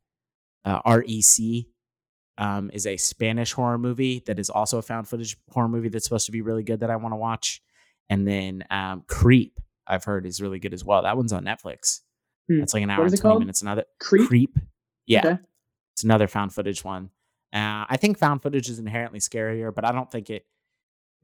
uh, 0.64 0.80
R 0.84 1.04
E 1.06 1.22
C, 1.22 1.68
um, 2.38 2.70
is 2.72 2.86
a 2.86 2.96
Spanish 2.96 3.52
horror 3.52 3.78
movie 3.78 4.22
that 4.26 4.38
is 4.38 4.48
also 4.48 4.78
a 4.78 4.82
found 4.82 5.08
footage 5.08 5.36
horror 5.50 5.68
movie 5.68 5.88
that's 5.88 6.04
supposed 6.04 6.26
to 6.26 6.32
be 6.32 6.40
really 6.40 6.62
good 6.62 6.80
that 6.80 6.90
I 6.90 6.96
want 6.96 7.12
to 7.12 7.16
watch. 7.16 7.60
And 8.08 8.26
then 8.26 8.64
um, 8.70 9.02
Creep, 9.06 9.60
I've 9.86 10.04
heard 10.04 10.24
is 10.24 10.40
really 10.40 10.60
good 10.60 10.72
as 10.72 10.84
well. 10.84 11.02
That 11.02 11.16
one's 11.16 11.32
on 11.32 11.44
Netflix. 11.44 12.00
Hmm. 12.48 12.60
That's 12.60 12.72
like 12.72 12.84
an 12.84 12.90
hour 12.90 13.04
and 13.04 13.12
it 13.12 13.20
20 13.20 13.22
called? 13.22 13.40
minutes. 13.42 13.60
Another 13.60 13.84
Creep. 14.00 14.56
Yeah. 15.06 15.26
Okay. 15.26 15.38
It's 15.94 16.04
another 16.04 16.28
found 16.28 16.54
footage 16.54 16.84
one. 16.84 17.10
Uh, 17.52 17.84
I 17.88 17.96
think 17.98 18.18
found 18.18 18.42
footage 18.42 18.68
is 18.68 18.78
inherently 18.78 19.18
scarier, 19.18 19.74
but 19.74 19.84
I 19.84 19.92
don't 19.92 20.10
think 20.10 20.30
it. 20.30 20.46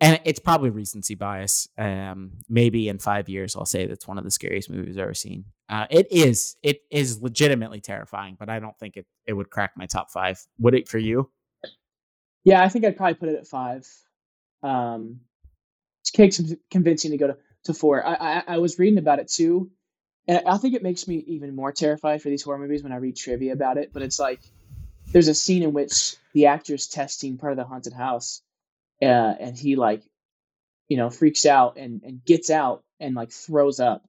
And 0.05 0.21
it's 0.25 0.39
probably 0.39 0.69
recency 0.69 1.15
bias. 1.15 1.67
Um, 1.79 2.33
maybe 2.47 2.91
in 2.91 2.99
five 2.99 3.31
years, 3.31 3.57
I'll 3.57 3.65
say 3.65 3.87
that's 3.87 4.07
one 4.07 4.19
of 4.19 4.25
the 4.25 4.31
scariest 4.31 4.69
movies 4.69 4.99
I've 4.99 5.05
ever 5.05 5.15
seen. 5.15 5.47
Uh, 5.71 5.87
it 5.89 6.09
is. 6.11 6.57
It 6.63 6.83
is 6.91 7.23
legitimately 7.23 7.81
terrifying, 7.81 8.37
but 8.39 8.51
I 8.51 8.61
don't 8.61 8.79
think 8.79 8.99
it, 8.99 9.07
it 9.27 9.33
would 9.33 9.49
crack 9.49 9.73
my 9.79 9.87
top 9.87 10.11
five. 10.11 10.39
Would 10.59 10.75
it 10.75 10.89
for 10.89 10.99
you? 10.99 11.31
Yeah, 12.45 12.63
I 12.63 12.69
think 12.69 12.85
I'd 12.85 12.99
probably 12.99 13.15
put 13.15 13.31
it 13.31 13.37
at 13.37 13.47
five. 13.47 13.89
Um, 14.63 15.21
takes 16.05 16.39
convincing 16.71 17.13
to 17.13 17.17
go 17.17 17.29
to, 17.29 17.37
to 17.65 17.73
four. 17.73 18.07
I, 18.07 18.15
I 18.15 18.43
I 18.47 18.59
was 18.59 18.79
reading 18.79 18.99
about 18.99 19.21
it 19.21 19.29
too, 19.29 19.71
and 20.29 20.43
I 20.47 20.59
think 20.59 20.75
it 20.75 20.83
makes 20.83 21.09
me 21.09 21.17
even 21.29 21.57
more 21.57 21.73
terrified 21.73 22.21
for 22.21 22.29
these 22.29 22.43
horror 22.43 22.59
movies 22.59 22.83
when 22.83 22.93
I 22.93 22.97
read 22.97 23.17
trivia 23.17 23.55
about 23.55 23.79
it. 23.79 23.95
But 23.95 24.03
it's 24.03 24.19
like 24.19 24.41
there's 25.13 25.29
a 25.29 25.35
scene 25.35 25.63
in 25.63 25.73
which 25.73 26.17
the 26.35 26.47
actor's 26.47 26.89
testing 26.89 27.39
part 27.39 27.53
of 27.53 27.57
the 27.57 27.65
haunted 27.65 27.95
house, 27.95 28.43
uh, 29.03 29.35
and 29.41 29.57
he 29.57 29.77
like, 29.77 30.03
you 30.89 30.97
know, 30.97 31.11
freaks 31.11 31.47
out 31.47 31.77
and 31.77 32.03
and 32.05 32.25
gets 32.25 32.51
out 32.51 32.83
and 33.01 33.15
like 33.15 33.31
throws 33.33 33.81
up. 33.81 34.05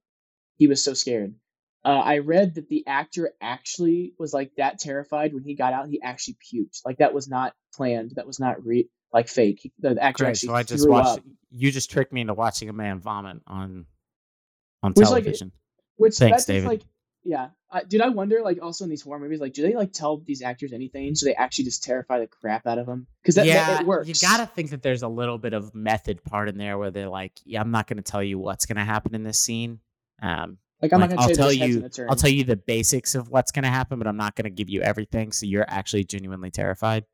He 0.58 0.68
was 0.68 0.84
so 0.84 0.94
scared. 0.94 1.36
Uh, 1.84 1.90
I 2.00 2.18
read 2.20 2.56
that 2.56 2.68
the 2.70 2.86
actor 2.88 3.32
actually 3.42 4.14
was 4.18 4.34
like 4.34 4.52
that 4.58 4.80
terrified 4.80 5.34
when 5.34 5.44
he 5.44 5.54
got 5.56 5.74
out. 5.74 5.88
He 5.88 6.02
actually 6.02 6.38
puked. 6.52 6.82
Like 6.86 6.98
that 6.98 7.14
was 7.14 7.28
not 7.28 7.54
planned. 7.76 8.14
That 8.16 8.26
was 8.26 8.40
not 8.40 8.66
re- 8.66 8.90
like 9.14 9.28
fake. 9.28 9.60
He- 9.62 9.74
The 9.80 10.02
actor 10.02 10.24
Great. 10.24 10.32
actually 10.32 10.48
So 10.48 10.56
I 10.56 10.64
just 10.64 10.90
watched. 10.90 11.20
up. 11.20 11.26
You 11.52 11.72
just 11.72 11.92
tricked 11.92 12.12
me 12.12 12.22
into 12.22 12.34
watching 12.34 12.70
a 12.70 12.74
man 12.74 13.00
vomit 13.00 13.38
on 13.48 13.86
on 14.82 14.92
Which, 14.94 15.08
like, 15.10 15.24
television. 15.24 15.52
Which 15.98 16.16
Thanks, 16.16 16.34
that's 16.38 16.46
David. 16.46 16.68
like, 16.68 16.82
yeah. 17.26 17.50
I, 17.72 17.84
did 17.84 18.00
I 18.00 18.10
wonder 18.10 18.42
like 18.42 18.60
also 18.62 18.86
in 18.86 18.90
these 18.90 19.02
horror 19.02 19.20
movies 19.20 19.42
like 19.42 19.54
do 19.54 19.62
they 19.64 19.74
like 19.74 19.92
tell 19.92 20.18
these 20.18 20.42
actors 20.42 20.72
anything 20.72 21.14
so 21.16 21.26
they 21.26 21.36
actually 21.36 21.66
just 21.66 21.84
terrify 21.84 22.20
the 22.20 22.28
crap 22.28 22.66
out 22.68 22.78
of 22.78 22.86
them 22.86 23.08
because 23.22 23.36
that, 23.36 23.48
yeah, 23.48 23.68
that 23.68 23.82
it 23.82 23.88
works. 23.88 24.08
you 24.08 24.14
gotta 24.22 24.46
think 24.46 24.70
that 24.70 24.82
there's 24.82 25.04
a 25.04 25.08
little 25.08 25.38
bit 25.38 25.54
of 25.54 25.76
method 25.76 26.24
part 26.24 26.48
in 26.48 26.58
there 26.58 26.78
where 26.78 26.92
they're 26.92 27.10
like, 27.10 27.34
"Yeah, 27.44 27.60
I'm 27.60 27.72
not 27.72 27.88
gonna 27.88 28.04
tell 28.04 28.24
you 28.24 28.40
what's 28.40 28.66
gonna 28.66 28.86
happen 28.86 29.14
in 29.16 29.24
this 29.24 29.40
scene. 29.40 29.80
Um, 30.22 30.60
like 30.82 30.94
I'm 30.94 31.02
like, 31.02 31.10
not 31.10 31.18
gonna 31.18 31.30
I'll 31.30 31.36
tell 31.36 31.52
you. 31.52 31.60
this 31.60 31.60
head's 31.60 31.74
you, 31.74 31.80
gonna 31.80 31.90
turn. 31.90 32.10
I'll 32.10 32.16
tell 32.16 32.30
you 32.30 32.44
the 32.44 32.56
basics 32.56 33.16
of 33.16 33.30
what's 33.30 33.52
gonna 33.52 33.70
happen, 33.70 33.98
but 33.98 34.08
I'm 34.08 34.18
not 34.18 34.36
gonna 34.36 34.52
give 34.52 34.70
you 34.70 34.82
everything, 34.82 35.32
so 35.32 35.46
you're 35.46 35.66
actually 35.68 36.04
genuinely 36.06 36.52
terrified." 36.52 37.06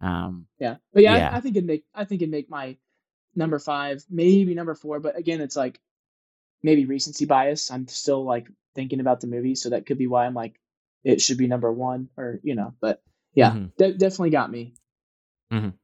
Um, 0.00 0.46
Yeah, 0.58 0.76
but 0.92 1.02
yeah, 1.02 1.16
Yeah. 1.16 1.30
I, 1.32 1.36
I 1.36 1.40
think 1.40 1.56
it'd 1.56 1.66
make 1.66 1.84
I 1.94 2.04
think 2.04 2.22
it'd 2.22 2.30
make 2.30 2.48
my 2.48 2.76
number 3.34 3.58
five, 3.58 4.04
maybe 4.10 4.54
number 4.54 4.74
four. 4.74 5.00
But 5.00 5.16
again, 5.16 5.40
it's 5.40 5.56
like 5.56 5.80
maybe 6.62 6.84
recency 6.86 7.24
bias. 7.24 7.70
I'm 7.70 7.86
still 7.88 8.24
like 8.24 8.48
thinking 8.74 9.00
about 9.00 9.20
the 9.20 9.26
movie, 9.26 9.54
so 9.54 9.70
that 9.70 9.86
could 9.86 9.98
be 9.98 10.06
why 10.06 10.26
I'm 10.26 10.34
like 10.34 10.60
it 11.04 11.20
should 11.20 11.38
be 11.38 11.46
number 11.46 11.72
one, 11.72 12.08
or 12.16 12.40
you 12.42 12.54
know. 12.54 12.74
But 12.80 13.02
yeah, 13.34 13.52
Mhm. 13.52 13.76
de- 13.76 13.94
definitely 13.94 14.30
got 14.30 14.50
me. 14.50 14.74
Mhm. 15.52 15.74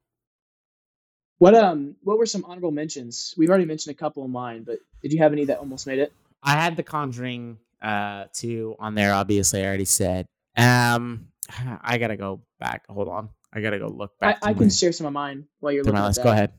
What 1.39 1.55
um 1.55 1.97
what 2.03 2.19
were 2.19 2.27
some 2.27 2.45
honorable 2.45 2.71
mentions? 2.71 3.35
We've 3.37 3.49
already 3.51 3.67
mentioned 3.67 3.95
a 3.95 3.99
couple 3.99 4.25
of 4.25 4.31
mine, 4.31 4.65
but 4.65 4.79
did 5.03 5.13
you 5.13 5.19
have 5.19 5.33
any 5.33 5.45
that 5.47 5.59
almost 5.59 5.87
made 5.87 5.99
it? 5.99 6.13
I 6.43 6.53
had 6.53 6.77
The 6.77 6.83
Conjuring 6.83 7.59
uh 7.83 8.27
two 8.33 8.75
on 8.79 8.95
there. 8.95 9.13
Obviously, 9.13 9.63
I 9.63 9.67
already 9.67 9.85
said. 9.85 10.27
Um, 10.57 11.29
I 11.83 11.99
gotta 11.99 12.17
go 12.17 12.41
back. 12.59 12.87
Hold 12.89 13.09
on, 13.09 13.29
I 13.53 13.61
gotta 13.61 13.79
go 13.79 13.89
look 13.89 14.19
back. 14.19 14.39
I 14.43 14.53
to 14.53 14.59
can 14.59 14.71
share 14.71 14.93
some 14.93 15.07
of 15.07 15.13
mine 15.13 15.47
while 15.61 15.73
you're 15.73 15.85
looking 15.85 15.95
my 15.99 16.05
at 16.05 16.07
list. 16.09 16.19
that. 16.21 16.25
Go 16.25 16.31
ahead. 16.33 16.53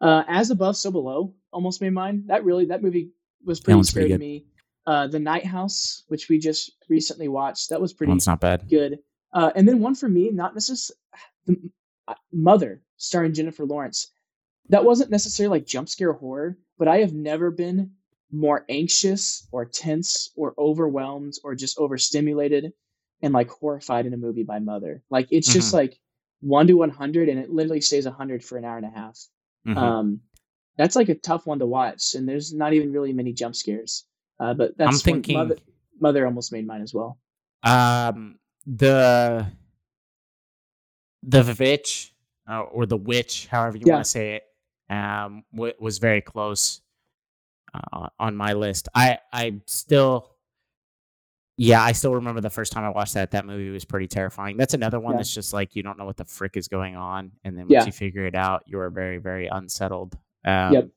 Uh, 0.00 0.24
As 0.26 0.50
Above, 0.50 0.76
So 0.76 0.90
Below 0.90 1.34
almost 1.52 1.80
made 1.80 1.90
mine. 1.90 2.24
That 2.26 2.44
really 2.44 2.66
that 2.66 2.82
movie 2.82 3.10
was 3.44 3.60
That 3.60 3.64
pretty 3.64 3.82
scary 3.84 4.04
pretty 4.08 4.14
to 4.14 4.18
me. 4.18 4.46
Uh, 4.86 5.06
The 5.06 5.18
Night 5.20 5.46
House, 5.46 6.04
which 6.08 6.28
we 6.28 6.38
just 6.38 6.72
recently 6.88 7.28
watched, 7.28 7.70
that 7.70 7.80
was 7.80 7.92
That 7.92 7.98
pretty 7.98 8.18
not 8.26 8.40
bad. 8.40 8.68
good. 8.68 8.98
Uh, 9.32 9.50
and 9.56 9.66
then 9.66 9.80
one 9.80 9.94
for 9.94 10.08
me, 10.08 10.30
not 10.30 10.54
necessarily 10.54 10.98
the 11.46 11.70
uh, 12.08 12.14
Mother, 12.32 12.82
starring 12.96 13.32
Jennifer 13.32 13.64
Lawrence. 13.64 14.10
That 14.68 14.84
wasn't 14.84 15.10
necessarily 15.10 15.58
like 15.58 15.66
jump 15.66 15.88
scare 15.88 16.12
horror, 16.12 16.56
but 16.78 16.88
I 16.88 16.98
have 16.98 17.12
never 17.12 17.50
been 17.50 17.92
more 18.30 18.64
anxious 18.68 19.46
or 19.52 19.64
tense 19.64 20.30
or 20.36 20.54
overwhelmed 20.58 21.34
or 21.44 21.54
just 21.54 21.78
overstimulated 21.78 22.72
and 23.22 23.32
like 23.34 23.48
horrified 23.50 24.06
in 24.06 24.14
a 24.14 24.16
movie 24.18 24.42
by 24.42 24.58
Mother. 24.58 25.02
Like 25.10 25.28
it's 25.30 25.52
just 25.52 25.68
Mm-hmm. 25.68 25.76
like 25.76 25.98
one 26.40 26.66
to 26.66 26.74
one 26.74 26.90
hundred, 26.90 27.28
and 27.30 27.38
it 27.38 27.50
literally 27.50 27.80
stays 27.80 28.04
hundred 28.06 28.44
for 28.44 28.58
an 28.58 28.64
hour 28.66 28.76
and 28.76 28.86
a 28.86 28.90
half. 28.90 29.18
Mhm. 29.66 29.76
Um, 29.78 30.20
that's 30.76 30.96
like 30.96 31.08
a 31.08 31.14
tough 31.14 31.46
one 31.46 31.58
to 31.60 31.66
watch, 31.66 32.14
and 32.14 32.28
there's 32.28 32.52
not 32.52 32.72
even 32.72 32.92
really 32.92 33.12
many 33.12 33.32
jump 33.32 33.54
scares. 33.56 34.04
Uh, 34.40 34.54
but 34.54 34.76
that's 34.76 34.96
I'm 34.96 34.98
thinking. 34.98 35.36
Mother, 35.36 35.56
Mother 36.00 36.26
almost 36.26 36.52
made 36.52 36.66
mine 36.66 36.82
as 36.82 36.92
well. 36.92 37.18
Um, 37.62 38.38
the 38.66 39.46
the 41.22 41.42
VVitch 41.42 42.10
uh, 42.48 42.60
or 42.62 42.86
the 42.86 42.96
Witch, 42.96 43.46
however 43.46 43.76
you 43.76 43.84
Yeah. 43.86 43.94
want 43.94 44.04
to 44.04 44.10
say 44.10 44.34
it, 44.36 44.42
um, 44.94 45.44
w- 45.54 45.72
was 45.80 45.98
very 45.98 46.20
close 46.20 46.80
uh, 47.72 48.08
on 48.18 48.36
my 48.36 48.52
list. 48.52 48.88
I 48.94 49.18
I 49.32 49.60
still, 49.66 50.30
yeah, 51.56 51.82
I 51.82 51.92
still 51.92 52.14
remember 52.14 52.40
the 52.40 52.50
first 52.50 52.72
time 52.72 52.84
I 52.84 52.90
watched 52.90 53.14
that. 53.14 53.30
That 53.30 53.46
movie 53.46 53.70
was 53.70 53.84
pretty 53.84 54.08
terrifying. 54.08 54.56
That's 54.56 54.74
another 54.74 55.00
one 55.00 55.14
Yeah. 55.14 55.18
that's 55.18 55.32
just 55.32 55.52
like 55.52 55.74
you 55.74 55.82
don't 55.82 55.98
know 55.98 56.04
what 56.04 56.16
the 56.16 56.24
frick 56.26 56.56
is 56.56 56.68
going 56.68 56.96
on, 56.96 57.32
and 57.44 57.56
then 57.56 57.64
once 57.64 57.72
Yeah. 57.72 57.86
you 57.86 57.92
figure 57.92 58.26
it 58.26 58.34
out, 58.34 58.64
you 58.66 58.78
are 58.80 58.90
very 58.90 59.18
very 59.18 59.46
unsettled. 59.46 60.18
Um, 60.44 60.72
Yep. 60.72 60.88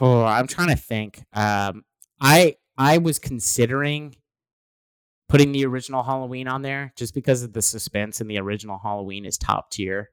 Oh, 0.00 0.22
I'm 0.24 0.46
trying 0.46 0.68
to 0.68 0.76
think. 0.76 1.22
Um, 1.32 1.84
I 2.20 2.56
I 2.78 2.98
was 2.98 3.18
considering 3.18 4.16
putting 5.28 5.52
the 5.52 5.66
original 5.66 6.02
Halloween 6.02 6.48
on 6.48 6.62
there 6.62 6.92
just 6.96 7.14
because 7.14 7.42
of 7.42 7.52
the 7.52 7.62
suspense 7.62 8.20
and 8.20 8.30
the 8.30 8.38
original 8.38 8.78
Halloween 8.78 9.24
is 9.24 9.38
top 9.38 9.70
tier. 9.70 10.10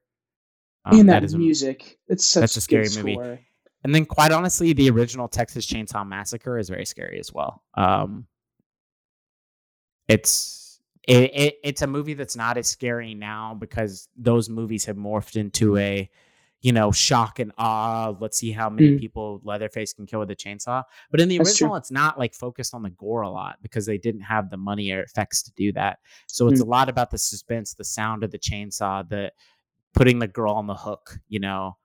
Um, 0.86 1.00
and 1.00 1.10
that, 1.10 1.22
that 1.22 1.24
is 1.26 1.36
music. 1.36 2.00
It's 2.08 2.26
such 2.26 2.42
that's 2.42 2.58
a 2.58 2.62
scary 2.62 2.88
good 2.88 2.98
movie. 2.98 3.14
score. 3.14 3.40
And 3.84 3.96
then, 3.96 4.06
quite 4.06 4.32
honestly, 4.32 4.74
the 4.74 4.90
original 4.90 5.28
Texas 5.28 5.66
Chainsaw 5.66 6.08
Massacre 6.08 6.58
is 6.58 6.70
very 6.70 6.86
scary 6.86 7.20
as 7.20 7.34
well. 7.34 7.64
Um, 7.76 8.28
it's 10.08 10.80
it, 11.08 11.32
it, 11.34 11.56
it's 11.64 11.82
a 11.82 11.88
movie 11.88 12.14
that's 12.14 12.36
not 12.36 12.58
as 12.58 12.68
scary 12.68 13.14
now 13.16 13.56
because 13.60 14.08
those 14.16 14.50
movies 14.50 14.86
have 14.86 14.98
morphed 14.98 15.36
into 15.36 15.78
a 15.78 16.10
you 16.62 16.72
know 16.72 16.92
shock 16.92 17.40
and 17.40 17.52
awe. 17.58 18.14
Let's 18.20 18.38
see 18.38 18.52
how 18.52 18.70
many 18.70 18.92
Mm. 18.92 19.00
people 19.00 19.42
Leatherface 19.44 19.94
can 19.94 20.06
kill 20.06 20.20
with 20.20 20.32
a 20.32 20.36
chainsaw. 20.36 20.84
But 21.10 21.20
in 21.22 21.28
the 21.30 21.38
That's 21.38 21.58
true. 21.58 21.66
original, 21.68 21.76
it's 21.78 21.92
not 21.92 22.20
like 22.20 22.34
focused 22.34 22.74
on 22.74 22.84
the 22.84 22.90
gore 22.92 23.22
a 23.22 23.30
lot 23.30 23.58
because 23.62 23.86
they 23.86 23.98
didn't 23.98 24.22
have 24.22 24.50
the 24.50 24.58
money 24.58 24.92
or 24.92 25.02
effects 25.02 25.42
to 25.44 25.52
do 25.56 25.72
that. 25.74 26.00
So 26.28 26.48
it's 26.48 26.62
Mm. 26.62 26.66
a 26.68 26.70
lot 26.70 26.90
about 26.90 27.10
the 27.12 27.18
suspense, 27.18 27.74
the 27.74 27.84
sound 27.84 28.24
of 28.24 28.32
the 28.32 28.40
chainsaw, 28.40 29.08
the 29.08 29.32
putting 29.94 30.20
the 30.20 30.28
girl 30.28 30.54
on 30.54 30.68
the 30.68 30.76
hook. 30.76 31.20
You 31.28 31.40
know. 31.40 31.78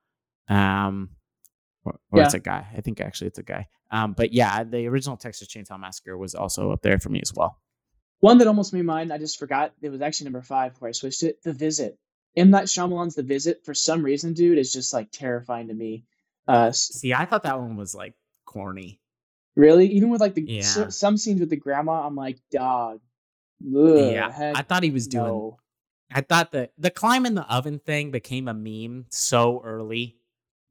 Um, 0.49 1.09
or, 1.83 1.99
or 2.11 2.21
it's 2.21 2.33
a 2.33 2.39
guy. 2.39 2.67
I 2.75 2.81
think 2.81 3.01
actually 3.01 3.27
it's 3.27 3.39
a 3.39 3.43
guy. 3.43 3.67
Um, 3.91 4.13
but 4.13 4.33
yeah, 4.33 4.63
the 4.63 4.87
original 4.87 5.17
Texas 5.17 5.47
Chainsaw 5.47 5.79
Massacre 5.79 6.17
was 6.17 6.35
also 6.35 6.71
up 6.71 6.81
there 6.81 6.99
for 6.99 7.09
me 7.09 7.21
as 7.21 7.33
well. 7.33 7.59
One 8.19 8.39
that 8.39 8.47
almost 8.47 8.73
made 8.73 8.83
mine, 8.83 9.11
I 9.11 9.17
just 9.17 9.37
forgot. 9.39 9.73
It 9.81 9.89
was 9.89 10.01
actually 10.01 10.25
number 10.25 10.41
five 10.41 10.73
before 10.73 10.87
I 10.89 10.91
switched 10.91 11.23
it. 11.23 11.41
The 11.43 11.53
Visit. 11.53 11.97
M 12.37 12.51
Night 12.51 12.65
Shyamalan's 12.65 13.15
The 13.15 13.23
Visit. 13.23 13.65
For 13.65 13.73
some 13.73 14.03
reason, 14.03 14.33
dude, 14.33 14.57
is 14.57 14.71
just 14.71 14.93
like 14.93 15.11
terrifying 15.11 15.67
to 15.67 15.73
me. 15.73 16.05
Uh, 16.47 16.71
See, 16.71 17.13
I 17.13 17.25
thought 17.25 17.43
that 17.43 17.59
one 17.59 17.75
was 17.75 17.93
like 17.93 18.13
corny. 18.45 19.01
really, 19.55 19.87
even 19.87 20.09
with 20.09 20.21
like 20.21 20.35
the 20.35 20.43
Yeah. 20.43 20.59
s- 20.59 20.95
some 20.97 21.17
scenes 21.17 21.39
with 21.41 21.49
the 21.49 21.55
grandma, 21.57 22.05
I'm 22.07 22.15
like, 22.15 22.39
dog. 22.51 23.01
Ugh, 23.65 24.11
yeah, 24.13 24.51
I 24.55 24.61
thought 24.61 24.83
he 24.83 24.91
was 24.91 25.07
doing. 25.07 25.25
no. 25.25 25.57
I 26.11 26.21
thought 26.21 26.51
that 26.51 26.71
the 26.77 26.89
climb 26.91 27.25
in 27.25 27.33
the 27.35 27.41
oven 27.53 27.79
thing 27.79 28.11
became 28.11 28.47
a 28.47 28.53
meme 28.53 29.07
so 29.09 29.61
early 29.65 30.15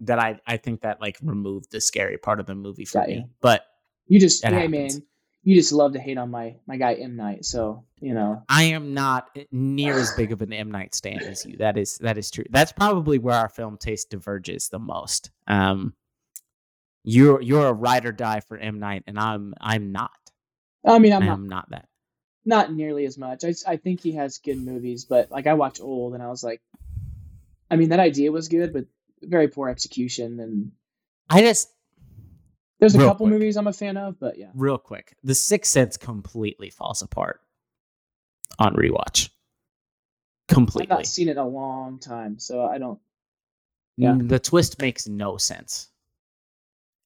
that 0.01 0.19
I 0.19 0.41
I 0.47 0.57
think 0.57 0.81
that 0.83 1.01
like 1.01 1.19
removed 1.21 1.71
the 1.73 1.81
scary 1.81 2.17
part 2.17 2.39
of 2.41 2.47
the 2.47 2.55
movie 2.55 2.85
for 2.87 3.01
Got 3.01 3.09
me. 3.09 3.15
you. 3.17 3.25
But 3.43 3.65
You 4.07 4.19
just, 4.21 4.45
hey 4.45 4.53
happens. 4.55 4.71
man, 4.95 5.03
you 5.47 5.55
just 5.55 5.71
love 5.71 5.93
to 5.93 6.01
hate 6.01 6.19
on 6.19 6.29
my 6.33 6.57
my 6.67 6.77
guy 6.77 6.95
M 6.95 7.15
Night. 7.15 7.45
So 7.45 7.85
you 8.01 8.15
know, 8.15 8.43
I 8.49 8.65
am 8.65 8.95
not 8.95 9.29
near 9.53 9.97
as 9.97 10.13
big 10.15 10.33
of 10.33 10.43
an 10.43 10.53
M 10.53 10.73
Night 10.73 10.93
stan 10.93 11.21
as 11.21 11.47
you. 11.47 11.59
That 11.59 11.79
is 11.79 11.99
that 11.99 12.19
is 12.19 12.33
true. 12.33 12.45
That's 12.51 12.73
probably 12.73 13.19
where 13.19 13.37
our 13.37 13.49
film 13.49 13.79
taste 13.79 14.11
diverges 14.11 14.69
the 14.71 14.81
most. 14.81 15.31
Um, 15.47 15.95
you're 17.05 17.41
you're 17.41 17.69
a 17.69 17.73
ride 17.73 18.07
or 18.07 18.13
die 18.13 18.41
for 18.41 18.59
M 18.59 18.81
Night, 18.81 19.05
and 19.07 19.21
I'm 19.21 19.55
I'm 19.61 19.93
not. 19.93 20.11
I 20.85 20.99
mean, 20.99 21.13
I'm 21.13 21.23
I 21.23 21.27
not 21.27 21.41
not 21.41 21.71
that. 21.71 21.89
not 22.45 22.73
nearly 22.73 23.07
as 23.07 23.17
much. 23.17 23.45
I 23.45 23.55
I 23.69 23.77
think 23.77 24.01
he 24.01 24.13
has 24.17 24.39
good 24.39 24.59
movies, 24.59 25.05
but 25.05 25.31
like 25.31 25.47
I 25.47 25.55
watched 25.55 25.81
Old 25.81 26.15
and 26.15 26.23
I 26.25 26.29
was 26.29 26.43
like, 26.43 26.61
I 27.71 27.77
mean 27.77 27.91
that 27.91 28.01
idea 28.01 28.33
was 28.33 28.49
good, 28.49 28.73
but 28.73 28.87
very 29.23 29.47
poor 29.47 29.69
execution. 29.69 30.41
And 30.41 30.73
I 31.31 31.41
just 31.41 31.71
there's 32.79 32.95
a 32.95 32.99
Real 32.99 33.09
couple 33.09 33.27
quick. 33.27 33.33
movies 33.35 33.57
I'm 33.57 33.67
a 33.67 33.73
fan 33.73 33.97
of, 33.97 34.19
but 34.21 34.39
yeah, 34.39 34.51
real 34.55 34.79
quick, 34.79 35.17
The 35.25 35.35
Sixth 35.35 35.71
Sense 35.73 35.97
completely 35.97 36.71
falls 36.71 37.03
apart 37.03 37.41
on 38.59 38.75
rewatch. 38.75 39.31
Completely. 40.49 40.93
I've 40.93 40.99
not 40.99 41.07
seen 41.07 41.29
it 41.29 41.33
in 41.33 41.39
a 41.39 41.47
long 41.49 41.99
time, 41.99 42.39
so 42.39 42.65
I 42.65 42.79
don't. 42.79 43.01
yeah. 43.97 44.11
Mm, 44.13 44.29
The 44.29 44.39
twist 44.39 44.81
makes 44.81 45.09
no 45.09 45.37
sense, 45.39 45.89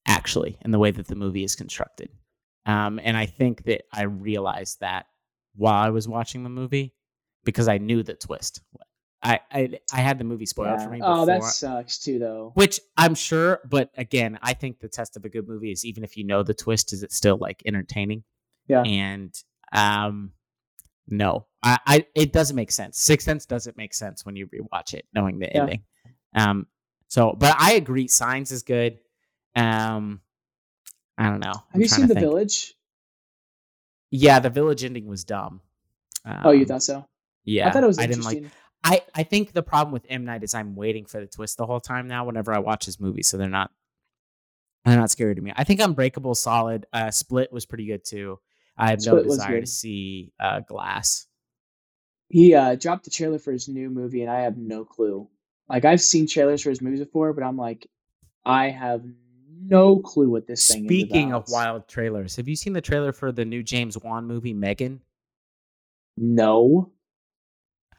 actually, 0.07 0.57
in 0.63 0.71
the 0.71 0.79
way 0.79 0.91
that 0.91 1.07
the 1.07 1.15
movie 1.15 1.43
is 1.43 1.55
constructed. 1.55 2.09
Um, 2.67 2.99
and 3.03 3.17
I 3.17 3.25
think 3.25 3.63
that 3.63 3.83
I 3.91 4.03
realized 4.03 4.81
that 4.81 5.07
while 5.55 5.81
I 5.83 5.89
was 5.89 6.07
watching 6.07 6.43
the 6.43 6.49
movie 6.49 6.93
because 7.43 7.67
I 7.67 7.79
knew 7.79 8.03
the 8.03 8.13
twist. 8.13 8.61
I 9.23 9.39
I, 9.51 9.79
I 9.93 10.01
had 10.01 10.17
the 10.17 10.23
movie 10.23 10.45
spoiled 10.45 10.79
yeah. 10.79 10.85
for 10.85 10.91
me. 10.91 10.99
Oh, 11.03 11.25
that 11.25 11.43
sucks 11.43 11.99
too, 11.99 12.19
though. 12.19 12.51
which 12.55 12.79
I'm 12.97 13.15
sure, 13.15 13.59
but 13.69 13.91
again, 13.97 14.39
I 14.41 14.53
think 14.53 14.79
the 14.79 14.87
test 14.89 15.15
of 15.17 15.25
a 15.25 15.29
good 15.29 15.47
movie 15.47 15.71
is 15.71 15.85
even 15.85 16.03
if 16.03 16.17
you 16.17 16.23
know 16.23 16.43
the 16.43 16.53
twist, 16.53 16.93
is 16.93 17.03
it 17.03 17.11
still 17.11 17.37
like 17.37 17.61
entertaining? 17.65 18.23
Yeah. 18.67 18.81
And 18.83 19.33
um, 19.73 20.31
no, 21.07 21.45
I, 21.61 21.77
I 21.85 22.05
it 22.15 22.33
doesn't 22.33 22.55
make 22.55 22.71
sense. 22.71 22.99
Sixth 22.99 23.25
Sense 23.25 23.45
doesn't 23.45 23.77
make 23.77 23.93
sense 23.93 24.25
when 24.25 24.35
you 24.35 24.47
rewatch 24.47 24.93
it, 24.93 25.05
knowing 25.13 25.39
the 25.39 25.49
Yeah. 25.53 25.61
ending. 25.61 25.83
Um, 26.33 26.67
so, 27.07 27.33
but 27.37 27.55
I 27.59 27.73
agree, 27.73 28.07
Signs 28.07 28.51
is 28.51 28.63
good. 28.63 28.99
Um, 29.55 30.21
I 31.17 31.29
don't 31.29 31.41
know. 31.41 31.51
Have 31.51 31.63
I'm 31.75 31.81
you 31.81 31.87
seen 31.87 32.07
The 32.07 32.13
think. 32.15 32.25
Village? 32.25 32.73
Yeah, 34.09 34.39
the 34.39 34.49
village 34.49 34.83
ending 34.83 35.05
was 35.07 35.23
dumb. 35.23 35.61
oh, 36.25 36.51
you 36.51 36.61
Um, 36.61 36.65
thought 36.67 36.83
so? 36.83 37.05
Yeah, 37.43 37.67
I 37.67 37.71
thought 37.71 37.83
it 37.83 37.87
was 37.87 37.99
I 37.99 38.07
didn't 38.07 38.23
like. 38.23 38.43
I, 38.83 39.01
I 39.13 39.23
think 39.23 39.53
the 39.53 39.63
problem 39.63 39.93
with 39.93 40.05
M 40.09 40.25
Night 40.25 40.43
is 40.43 40.53
I'm 40.53 40.75
waiting 40.75 41.05
for 41.05 41.19
the 41.19 41.27
twist 41.27 41.57
the 41.57 41.65
whole 41.65 41.79
time 41.79 42.07
now. 42.07 42.25
Whenever 42.25 42.53
I 42.53 42.59
watch 42.59 42.85
his 42.85 42.99
movies, 42.99 43.27
so 43.27 43.37
they're 43.37 43.47
not 43.47 43.71
they're 44.85 44.97
not 44.97 45.11
scary 45.11 45.35
to 45.35 45.41
me. 45.41 45.53
I 45.55 45.63
think 45.63 45.79
Unbreakable 45.79 46.35
solid. 46.35 46.87
Uh, 46.91 47.11
Split 47.11 47.53
was 47.53 47.65
pretty 47.65 47.85
good 47.85 48.03
too. 48.03 48.39
I 48.77 48.89
have 48.89 48.99
no 48.99 49.11
Split 49.11 49.25
was 49.25 49.37
desire 49.37 49.61
to 49.61 49.67
see 49.67 50.33
uh, 50.39 50.61
Glass. 50.61 51.27
He 52.29 52.55
uh, 52.55 52.75
dropped 52.75 53.03
the 53.03 53.11
trailer 53.11 53.39
for 53.39 53.51
his 53.51 53.67
new 53.67 53.89
movie, 53.89 54.21
and 54.21 54.31
I 54.31 54.41
have 54.41 54.57
no 54.57 54.85
clue. 54.85 55.27
Like 55.69 55.85
I've 55.85 56.01
seen 56.01 56.27
trailers 56.27 56.63
for 56.63 56.69
his 56.69 56.81
movies 56.81 56.99
before, 56.99 57.33
but 57.33 57.43
I'm 57.43 57.57
like, 57.57 57.87
I 58.43 58.69
have 58.69 59.03
no 59.61 59.99
clue 59.99 60.29
what 60.29 60.47
this 60.47 60.67
thing 60.67 60.85
is. 60.85 60.87
Speaking 60.87 61.33
of 61.33 61.45
wild 61.49 61.87
trailers, 61.87 62.35
have 62.37 62.47
you 62.47 62.55
seen 62.55 62.73
the 62.73 62.81
trailer 62.81 63.11
for 63.11 63.31
the 63.31 63.45
new 63.45 63.61
James 63.61 63.97
Wan 63.97 64.25
movie 64.25 64.53
Megan? 64.53 65.01
no. 66.17 66.91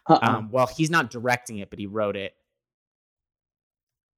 Uh-uh. 0.09 0.19
Um, 0.39 0.51
well, 0.51 0.67
he's 0.67 0.91
not 0.91 1.11
directing 1.11 1.59
it, 1.59 1.71
but 1.71 1.79
he 1.79 1.87
wrote 1.87 2.17
it. 2.17 2.35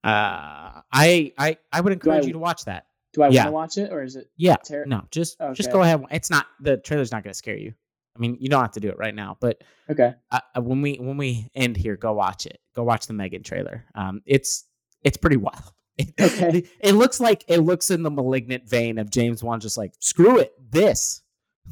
Uh, 0.03 0.82
I 0.93 1.32
I 1.39 1.57
I 1.72 1.80
would 1.80 1.93
encourage 1.93 2.24
I- 2.24 2.26
you 2.26 2.32
to 2.35 2.39
watch 2.39 2.64
that. 2.66 2.87
Do 3.14 3.22
I 3.22 3.28
yeah. 3.28 3.49
want 3.49 3.70
to 3.70 3.80
watch 3.82 3.89
it, 3.89 3.93
or 3.93 4.03
is 4.03 4.16
it? 4.16 4.28
Yeah, 4.37 4.57
Ter- 4.57 4.87
no, 4.87 5.05
just 5.12 5.37
just 5.53 5.70
go 5.70 5.82
ahead. 5.82 6.05
It's 6.11 6.30
not 6.30 6.47
the 6.61 6.76
trailer's 6.78 7.12
not 7.12 7.22
going 7.22 7.30
to 7.32 7.39
scare 7.39 7.57
you. 7.57 7.72
I 8.16 8.18
mean, 8.18 8.37
you 8.41 8.49
don't 8.49 8.61
have 8.61 8.72
to 8.72 8.80
do 8.80 8.89
it 8.89 8.99
right 8.99 9.14
now, 9.14 9.37
but 9.41 9.62
Okay. 9.89 10.14
uh, 10.32 10.41
when 10.61 10.82
we 10.82 10.97
when 10.97 11.16
we 11.16 11.49
end 11.55 11.76
here, 11.76 11.97
go 11.97 12.12
watch 12.12 12.45
it. 12.47 12.59
Go 12.74 12.82
watch 12.82 13.07
the 13.07 13.12
Megan 13.12 13.45
trailer. 13.45 13.85
Um, 13.95 14.20
it's 14.26 14.64
it's 15.03 15.16
pretty 15.16 15.37
wild. 15.37 15.62
It, 15.97 16.12
Okay. 16.20 16.64
it 16.80 16.93
looks 16.95 17.20
like 17.20 17.45
it 17.47 17.59
looks 17.61 17.93
in 17.93 18.03
the 18.03 18.11
malignant 18.11 18.68
vein 18.68 18.99
of 18.99 19.11
James 19.11 19.45
Wan, 19.45 19.61
just 19.61 19.78
like 19.78 19.93
screw 20.01 20.41
it, 20.41 20.53
this 20.72 21.22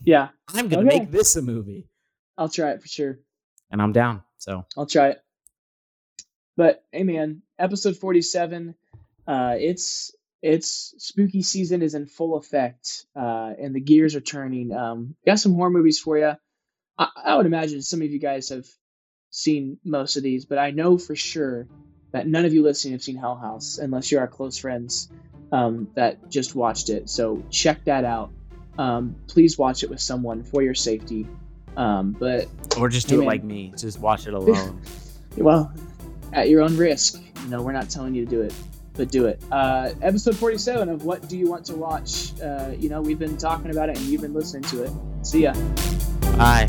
Yeah, 0.05 0.29
I'm 0.55 0.69
gonna 0.69 0.87
Okay. 0.87 1.01
make 1.01 1.11
this 1.11 1.35
a 1.35 1.43
movie, 1.43 1.89
I'll 2.39 2.49
try 2.49 2.71
it 2.71 2.81
for 2.81 2.87
sure. 2.87 3.19
And 3.73 3.83
I'm 3.83 3.93
down. 3.93 4.23
So 4.39 4.65
I'll 4.77 4.87
try 4.87 5.09
it. 5.09 5.23
But 6.57 6.85
hey, 6.93 7.03
man, 7.03 7.43
episode 7.59 7.97
forty-seven. 7.97 8.75
Uh, 9.27 9.57
it's 9.59 10.15
it's 10.43 10.95
spooky 10.99 11.43
season 11.43 11.83
is 11.83 11.95
in 11.95 12.07
full 12.07 12.37
effect, 12.37 13.07
uh, 13.17 13.53
and 13.59 13.75
the 13.75 13.81
gears 13.81 14.15
are 14.15 14.21
turning. 14.21 14.73
Um, 14.73 15.17
got 15.27 15.39
some 15.39 15.55
horror 15.55 15.71
movies 15.71 15.99
for 15.99 16.19
you. 16.19 16.33
I, 16.99 17.09
I 17.25 17.37
would 17.37 17.47
imagine 17.47 17.83
some 17.83 18.03
of 18.03 18.11
you 18.11 18.19
guys 18.19 18.51
have 18.51 18.67
seen 19.31 19.79
most 19.83 20.17
of 20.17 20.23
these, 20.23 20.45
but 20.45 20.59
I 20.59 20.73
know 20.73 20.99
for 20.99 21.17
sure 21.17 21.67
that 22.13 22.27
none 22.27 22.45
of 22.45 22.53
you 22.53 22.63
listening 22.63 22.93
have 22.93 23.03
seen 23.03 23.17
Hell 23.17 23.37
House, 23.37 23.79
unless 23.79 24.13
you're 24.13 24.21
our 24.21 24.29
close 24.29 24.59
friends 24.59 25.09
um, 25.51 25.89
that 25.95 26.29
just 26.29 26.55
watched 26.55 26.91
it. 26.91 27.09
So 27.09 27.43
check 27.49 27.87
that 27.87 28.05
out. 28.05 28.31
Um, 28.77 29.17
please 29.29 29.57
watch 29.57 29.85
it 29.85 29.91
with 29.91 30.01
someone 30.01 30.43
for 30.43 30.61
your 30.61 30.75
safety. 30.75 31.27
Um, 31.77 32.13
but 32.13 32.49
or 32.79 32.89
just 32.89 33.09
Hey, 33.09 33.17
do 33.17 33.23
it 33.23 33.25
man. 33.25 33.27
like 33.29 33.45
me, 33.45 33.73
just 33.77 33.99
watch 34.01 34.27
it 34.27 34.35
alone. 34.35 34.81
well, 35.37 35.73
at 36.33 36.49
your 36.49 36.63
own 36.63 36.77
risk. 36.77 37.21
You 37.45 37.49
know, 37.49 37.63
we're 37.63 37.73
not 37.73 37.91
telling 37.91 38.15
you 38.15 38.25
to 38.25 38.31
do 38.31 38.41
it, 38.43 38.55
but 38.95 39.11
do 39.11 39.27
it. 39.27 39.43
Uh, 39.51 39.91
episode 40.03 40.37
47 40.37 40.89
of 40.89 41.05
What 41.05 41.29
Do 41.29 41.37
You 41.37 41.49
Want 41.51 41.65
to 41.67 41.75
Watch? 41.75 42.39
Uh, 42.41 42.73
you 42.79 42.89
know, 42.89 43.01
we've 43.01 43.19
been 43.19 43.37
talking 43.37 43.71
about 43.71 43.89
it 43.89 43.97
and 43.99 44.07
you've 44.07 44.21
been 44.23 44.35
listening 44.35 44.63
to 44.65 44.85
it. 44.85 44.93
See 45.23 45.43
ya. 45.43 45.55
Bye. 46.37 46.67